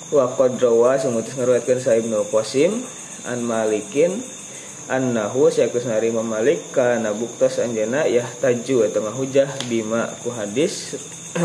Wa 0.09 0.25
qadrawa 0.33 0.97
semutus 0.97 1.37
ngariwayatkeun 1.37 1.79
sa 1.79 1.93
Ibnu 1.93 2.25
Qasim 2.33 2.81
an 3.29 3.45
Malikin 3.45 4.25
annahu 4.89 5.53
sayakus 5.53 5.85
nari 5.85 6.09
mamalik 6.09 6.73
kana 6.73 7.13
buktos 7.13 7.61
anjana 7.61 8.09
yahtaju 8.09 8.89
eta 8.89 8.99
hujah 9.13 9.49
bima 9.69 10.09
ku 10.25 10.33
hadis 10.33 10.97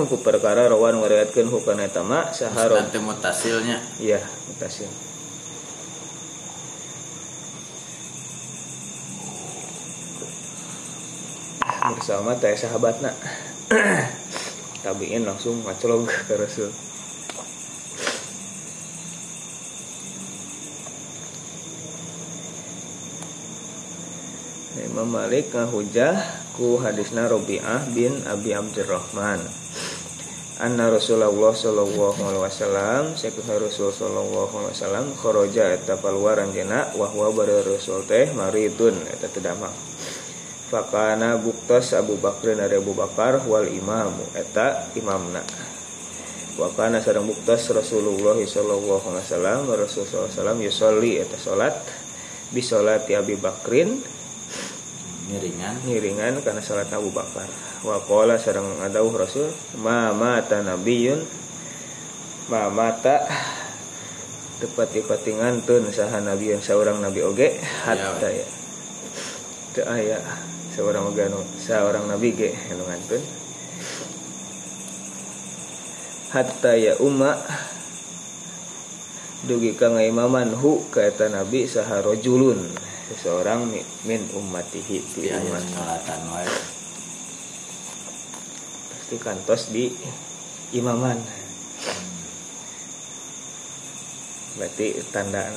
ku 0.09 0.17
perkara 0.17 0.65
rawan 0.65 0.97
ngariwayatkeun 0.97 1.53
hukana 1.53 1.85
eta 1.85 2.01
ma 2.01 2.33
saharo 2.33 2.81
nanti 2.81 2.97
mutasilnya. 3.05 3.85
Iya 4.01 4.25
mutasil 4.49 5.14
bersama 11.93 12.33
teh 12.41 12.57
sahabatna. 12.57 13.13
Tabiin 14.85 15.29
langsung 15.29 15.61
ngacolog 15.65 16.09
ke 16.09 16.35
Rasul. 16.37 16.73
Imam 24.81 25.11
Malik 25.11 25.53
ngahujah 25.53 26.17
ku 26.57 26.79
hadisna 26.81 27.29
Robi'ah 27.29 27.91
bin 27.93 28.25
Abi 28.25 28.57
Abdurrahman. 28.57 29.43
Anna 30.63 30.87
Rasulullah 30.87 31.51
sallallahu 31.51 32.15
alaihi 32.23 32.45
wasallam 32.47 33.03
sakuha 33.19 33.59
Rasul 33.59 33.91
sallallahu 33.91 34.55
alaihi 34.55 34.73
wasallam 34.79 35.07
kharaja 35.19 35.75
eta 35.75 35.99
paluaran 35.99 36.55
jena 36.55 36.95
wahwa 36.95 37.35
bari 37.35 37.59
Rasul 37.67 38.07
teh 38.07 38.31
maridun. 38.33 38.95
Eta 39.11 39.27
teu 39.35 39.43
fakana 40.75 41.39
buktos 41.39 41.95
Abu 41.95 42.19
Bakr 42.19 42.59
dari 42.59 42.75
Abu 42.75 42.99
Bakar 42.99 43.39
wal 43.47 43.71
imamu. 43.71 44.27
Eta 44.35 44.91
imamna. 44.99 45.39
Wakana 46.59 46.99
sareng 46.99 47.31
buktos 47.31 47.71
Rasulullah 47.71 48.35
sallallahu 48.35 49.07
alaihi 49.07 49.27
wasallam 49.27 49.71
Rasulullah 49.71 50.31
sallam 50.31 50.59
yusolli 50.59 51.23
eta 51.23 51.39
salat 51.39 51.79
bi 52.51 52.59
salati 52.59 53.15
Abi 53.15 53.39
Bakrin. 53.39 54.03
Ngiringan. 55.31 55.87
Ngiringan 55.87 56.43
karena 56.43 56.59
salat 56.59 56.91
Abu 56.91 57.15
Bakar. 57.15 57.47
Wa 57.87 58.03
qala 58.03 58.35
sareng 58.35 58.83
adauh 58.83 59.15
Rasul 59.15 59.55
ma 59.79 60.11
mata 60.11 60.59
nabiyun? 60.59 61.23
Ma 62.51 62.67
mata. 62.67 63.23
Tepat 64.55 64.91
patingan 65.07 65.63
tun 65.67 65.87
saha 65.91 66.23
nabi 66.23 66.55
yang 66.55 66.63
seorang 66.63 67.03
nabi 67.03 67.23
oge 67.23 67.59
hatta 67.87 68.31
ya. 68.31 68.47
Teu 69.75 69.83
aya 69.91 70.23
seorang 70.75 71.07
magano 71.07 71.39
seorang 71.55 72.11
nabi 72.11 72.35
ge 72.35 72.51
anu 72.75 72.83
ngantun. 72.83 73.23
Hatta 76.35 76.75
ya 76.75 76.99
umma 76.99 77.39
dugi 79.47 79.79
ka 79.79 79.95
ngaimaman 79.95 80.51
hu 80.59 80.83
ka 80.91 81.07
eta 81.07 81.31
nabi 81.31 81.71
saha 81.71 82.03
rajulun 82.03 82.75
seseorang 83.07 83.71
min 84.03 84.23
ummatihi 84.35 84.99
ti 85.15 85.31
ya 85.31 85.39
umat. 85.39 85.63
nyolatan 85.63 86.23
wae. 86.35 86.51
Pasti 88.91 89.17
kantos 89.23 89.71
di 89.71 89.95
imaman. 90.75 91.23
Berarti 94.59 94.87
tanda 95.15 95.55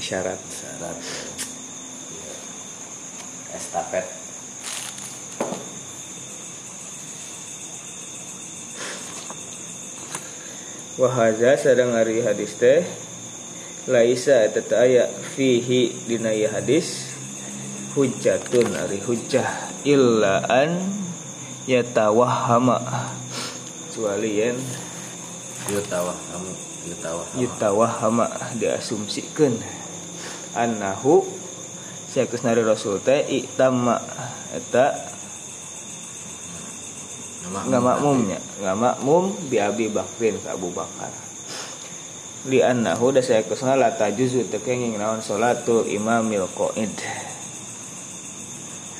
isyarat. 0.00 0.40
Syarat 0.48 0.96
estafet 3.56 4.25
wahaza 10.96 11.60
sedang 11.60 11.92
hari 11.92 12.24
hadis 12.24 12.56
teh 12.56 12.80
laisa 13.84 14.48
eta 14.48 14.80
aya 14.80 15.04
fihi 15.36 15.92
dina 16.08 16.32
hadis 16.48 17.12
hujjatun 17.92 18.72
ari 18.72 19.00
hujjah 19.04 19.44
illa 19.84 20.40
an 20.48 20.80
yatawahhama. 21.68 22.80
Kecuali 23.88 24.40
yen 24.40 24.56
yutawah 25.72 26.12
kamu 26.12 26.52
yutawah 26.90 27.26
yutawahhama 27.40 28.26
diasumsikeun 28.60 29.56
annahu 30.52 31.24
nari 32.16 32.62
rasul 32.64 33.00
teh 33.00 33.24
itamma 33.28 34.00
eta 34.52 35.15
nggak 37.52 37.82
makmumnya 37.82 38.38
nggak 38.58 38.76
makmum 38.76 39.30
bi 39.46 39.56
Abi 39.62 39.86
Bakrin 39.92 40.38
ke 40.40 40.48
Abu 40.50 40.72
Bakar. 40.74 41.12
Li 42.46 42.62
annahu 42.62 43.10
da 43.10 43.18
saya 43.22 43.42
ke 43.42 43.58
sana 43.58 43.74
la 43.74 43.90
tajuzu 43.94 44.46
tekenging 44.50 44.94
naon 44.94 45.18
salatu 45.18 45.82
imamil 45.82 46.46
qaid 46.54 46.94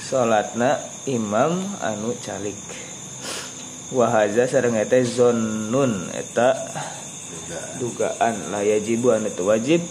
salatna 0.03 0.83
imam 1.07 1.63
anu 1.83 2.15
calik. 2.23 2.59
Wa 3.95 4.11
haza 4.11 4.51
sareng 4.51 4.75
eta 4.75 4.99
zonnun 5.03 6.11
eta 6.11 6.59
dugaan. 7.79 8.51
la 8.51 8.67
yajibu 8.67 9.15
anu 9.15 9.31
wajib 9.47 9.83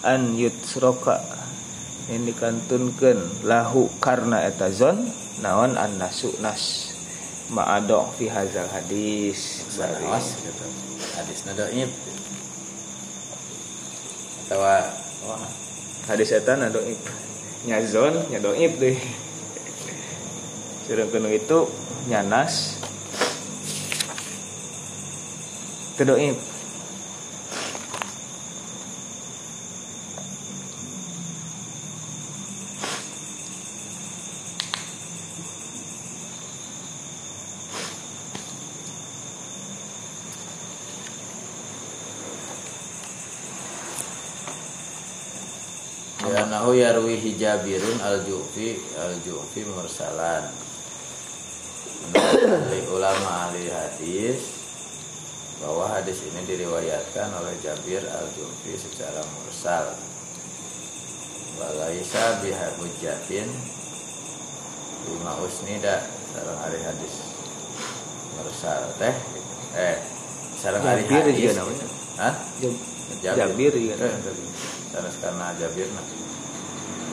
an 0.00 0.32
yutsroka 0.36 1.20
yang 2.08 2.24
dikantunkan 2.24 3.44
lahu 3.44 3.92
karena 4.00 4.48
eta 4.48 4.72
zon 4.72 5.12
naon 5.44 5.76
an 5.76 6.00
nasu 6.00 6.32
nas 6.40 6.87
ma'adok 7.48 8.16
fi 8.16 8.28
hazal 8.28 8.68
hadis. 8.68 9.64
Sanawas 9.72 10.36
gitu. 10.40 10.64
Hadis 11.16 11.38
nadoib 11.48 11.90
atau 14.48 14.64
wah 14.64 15.44
hadis 16.08 16.32
eta 16.32 16.56
nadoib 16.56 16.96
nyazon 17.68 18.16
nyadoib 18.32 18.72
deh. 18.80 18.98
Surang 20.88 21.12
kenu 21.12 21.28
itu 21.28 21.68
nyanas. 22.08 22.80
Tedoib 26.00 26.38
Ya 46.78 46.94
yarwi 46.94 47.18
hijabirun 47.18 47.98
al-jufi 48.06 48.78
al-jufi 48.94 49.66
mursalan. 49.66 50.46
Menurut 52.14 52.86
ulama 52.94 53.50
ahli 53.50 53.66
hadis 53.66 54.62
bahwa 55.58 55.90
hadis 55.90 56.22
ini 56.22 56.46
diriwayatkan 56.46 57.34
oleh 57.34 57.50
Jabir 57.66 57.98
al-Jufi 58.06 58.78
secara 58.78 59.18
mursal. 59.34 59.90
Walaisa 61.58 62.46
biha 62.46 62.66
hujjatin 62.78 63.50
lima 65.10 65.34
usnida 65.42 66.06
sarang 66.30 66.62
ahli 66.62 66.78
hadis 66.78 67.14
mursal 68.38 68.86
teh 69.02 69.14
eh 69.74 69.98
sarang 70.54 70.86
ahli 70.86 71.02
Jabir 71.10 71.26
hadis 71.26 71.42
juga 71.42 71.54
namanya 71.58 71.86
Hah? 72.22 72.34
Jabir 73.18 73.72
juga 73.74 73.94
Eh, 73.98 74.14
Sanes 74.94 75.16
karena 75.18 75.50
Jabir 75.58 75.90
nah. 75.90 76.06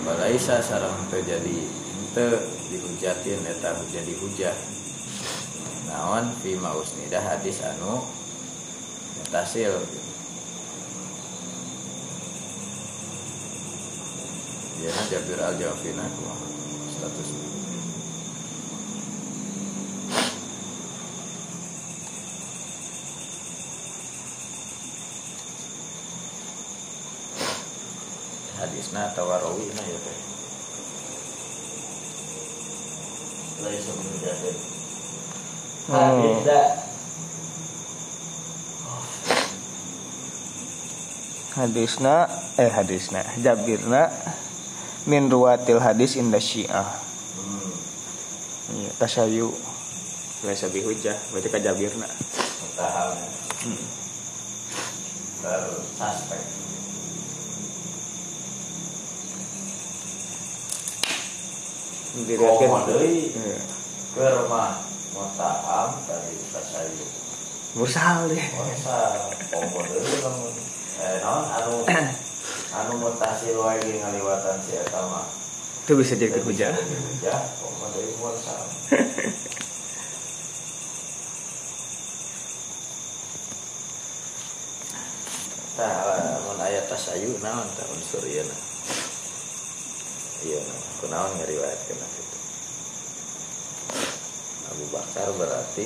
Walaisa 0.05 0.61
sarang 0.61 1.09
terjadi 1.09 1.65
ente 1.65 2.37
dihujatin 2.69 3.41
eta 3.41 3.73
jadi 3.89 4.13
hujah. 4.21 4.53
Naon 5.89 6.29
fi 6.45 6.53
mausnida 6.61 7.17
hadis 7.17 7.65
anu 7.65 8.05
mutasil. 9.17 9.81
Ya 14.85 14.93
Jabir 15.09 15.41
al 15.41 15.57
Jafina 15.57 16.05
status 16.93 17.54
hadisna 28.85 29.09
tawarawi 29.17 29.65
na 29.73 29.81
ya 29.81 29.97
teh 29.97 30.17
laisa 33.65 33.91
min 33.97 34.13
jabir 34.21 34.55
Oh. 35.85 35.93
hadis 36.01 36.41
da 36.49 36.61
hadisna 41.53 42.25
eh 42.57 42.69
hadisna 42.73 43.21
Jabirna 43.37 44.09
min 45.05 45.29
ruwatil 45.29 45.77
hadis 45.77 46.17
inda 46.17 46.41
syiah. 46.41 46.89
Hmm, 47.37 47.69
iya 48.81 48.89
tasayu 48.97 49.53
biasa 50.41 50.73
bihujah 50.73 51.13
berarti 51.29 51.53
ka 51.53 51.61
Jabirna. 51.61 52.09
Tahal 52.73 53.13
hmm. 53.61 53.85
bersuspek 55.45 56.65
diriwayatkan 62.23 62.69
Komo 62.71 62.79
deui 62.87 63.35
Iya. 63.35 63.59
ke 64.15 64.25
rumah 64.39 64.79
mutaham 65.11 65.89
dari 66.07 66.33
tasayu 66.55 67.03
mursal 67.75 68.31
deh. 68.31 68.39
Masa 68.55 68.97
komo 69.51 69.79
deui 69.83 70.15
lamun 70.23 70.55
eh 71.03 71.19
naon 71.19 71.43
anu 71.51 71.73
anu 72.79 72.91
mutasil 73.03 73.59
wae 73.59 73.75
ge 73.83 73.99
ngaliwatan 73.99 74.55
si 74.63 74.79
eta 74.79 75.01
mah 75.11 75.27
itu 75.85 75.91
bisa 75.99 76.15
jadi 76.15 76.39
hujah. 76.39 76.71
Ya, 77.19 77.35
komo 77.59 77.91
deui 77.91 78.15
mursal. 78.23 78.63
Tah, 85.75 86.39
mun 86.47 86.59
aya 86.63 86.79
tasayu 86.87 87.35
naon 87.43 87.67
tah 87.75 87.83
unsur 87.91 88.23
ieu. 88.23 88.47
Iya, 90.47 90.59
kunaon 91.01 91.31
ngariwayatkeun 91.39 91.99
itu. 91.99 92.37
Abu 94.71 94.83
Bakar 94.91 95.27
berarti 95.35 95.85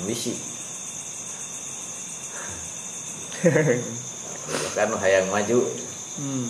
ambisi. 0.00 0.34
Abu 4.46 4.56
Bakar 4.64 4.84
nu 4.88 4.96
hayang 5.00 5.28
maju. 5.30 5.60
hmm. 6.16 6.48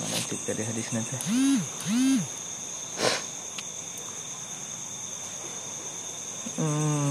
mana 0.00 0.16
cek 0.24 0.40
dari 0.48 0.62
hadis 0.64 0.88
nanti 0.96 1.16
hmm. 6.56 7.03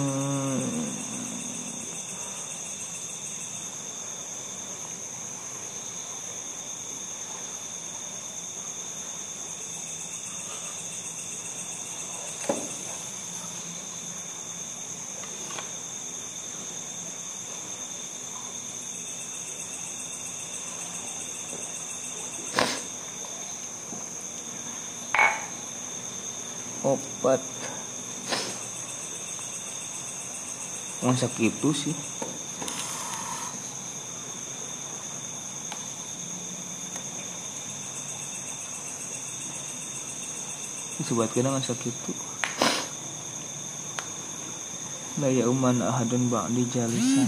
Obat 27.24 27.40
masa 31.00 31.32
gitu 31.40 31.72
sih? 31.72 31.95
Sobat 41.04 41.32
kena 41.36 41.52
masa 41.52 41.76
gitu 41.80 42.12
Laya 45.20 45.48
uman 45.48 45.80
ahadun 45.80 46.28
ba'di 46.28 46.68
jalisan 46.68 47.28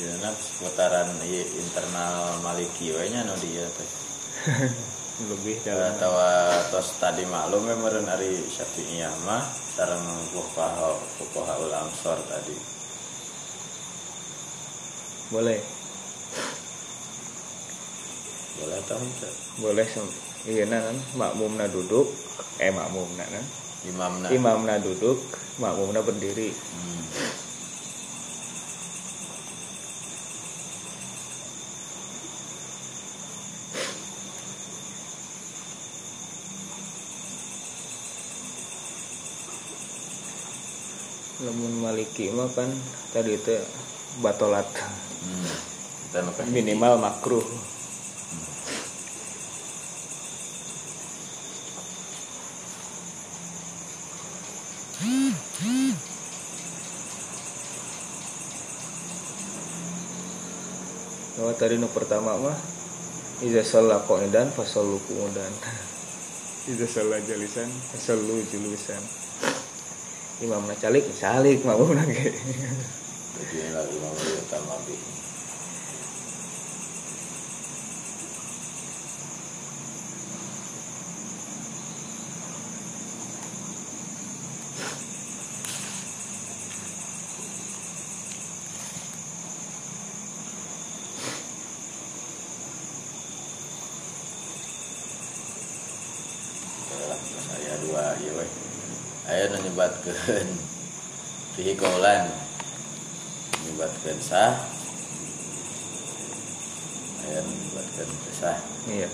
ya 0.00 0.12
nah 0.24 0.32
seputaran 0.32 1.12
ieu 1.28 1.44
internal 1.60 2.40
maliki 2.40 2.96
we 2.96 3.04
nya 3.12 3.20
nu 3.28 3.36
dieu 3.36 3.68
teh 3.68 3.90
lebih 5.28 5.60
dalam 5.60 5.92
atau 6.00 6.16
tos 6.72 6.96
tadi 6.96 7.28
maklum 7.28 7.68
ya 7.68 7.76
meureun 7.76 8.08
ari 8.08 8.40
Syafi'iyah 8.40 9.12
mah 9.28 9.44
sareng 9.76 10.00
fuqaha 10.32 10.96
fuqahaul 11.20 11.68
ansor 11.76 12.16
tadi. 12.24 12.56
Boleh? 15.28 15.60
Boleh 18.64 18.80
tahu 18.88 19.04
boleh 19.60 19.86
sem- 19.88 20.16
iya 20.48 20.64
nah 20.64 20.80
kan. 20.80 20.96
Makmumna 21.20 21.68
duduk 21.68 22.08
eh 22.56 22.72
makmumna 22.72 23.24
kan 23.28 23.44
imamna. 23.84 24.26
Imamna 24.32 24.74
duduk 24.80 25.20
makmumna 25.60 26.00
berdiri. 26.00 26.48
Hmm. 26.48 27.04
Lamun 41.50 41.82
maliki 41.82 42.30
mah 42.30 42.46
kan 42.54 42.70
tadi 43.10 43.34
itu 43.34 43.58
batolat. 44.22 44.70
Hmm. 44.70 46.54
Minimal 46.54 46.94
makruh. 47.02 47.42
Kalau 61.34 61.56
tadi 61.58 61.82
nu 61.82 61.90
pertama 61.90 62.38
mah 62.38 62.58
Iza 63.42 63.64
sholla 63.66 64.04
qa'idan 64.06 64.54
fasallu 64.54 65.02
qu'udan. 65.02 65.50
Iza 66.70 66.86
sholla 66.86 67.18
jalisan 67.26 67.66
fasallu 67.90 68.38
julusan 68.46 69.19
Imam 70.40 70.64
calik 70.72 71.04
calik 71.20 71.60
makmum 71.68 71.92
nage 71.92 72.32
Jadi 73.40 73.56
ini 73.60 73.76
lagi 73.76 73.96
mau 74.00 74.16
utama 74.16 74.80
bi. 74.88 74.96
Yalah, 96.96 97.20
saya 97.44 97.74
dua 97.84 98.04
iya 98.24 98.32
weh. 98.40 98.50
Aya 99.30 99.46
nu 99.52 99.70
nyebatkeun 100.20 100.48
fihi 101.56 101.72
qaulan. 101.80 102.28
Nyebatkeun 103.64 104.20
sah. 104.20 104.52
Aya 107.24 107.40
nu 107.40 107.52
nyebatkeun 107.52 108.10
teu 108.24 108.34
sah 108.36 108.58
Iya 108.88 109.08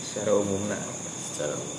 Secara 0.00 0.32
umumna 0.32 0.76
secara 1.28 1.52
umum. 1.56 1.76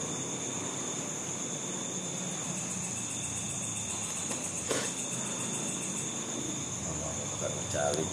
Ngomong 6.85 7.15
bukan 7.33 7.51
mencari. 7.57 8.05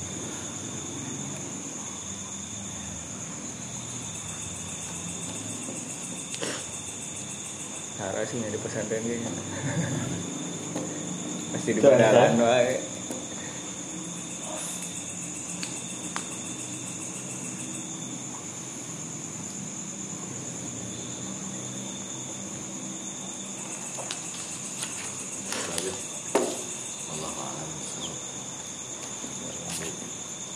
Hara 7.96 8.28
sih 8.28 8.36
nggak 8.40 8.52
di 8.52 8.55
pesantren 8.66 9.02
kayaknya 9.06 9.30
Pasti 11.56 11.70
di 11.72 11.80
ada. 11.80 12.34
wae 12.36 12.74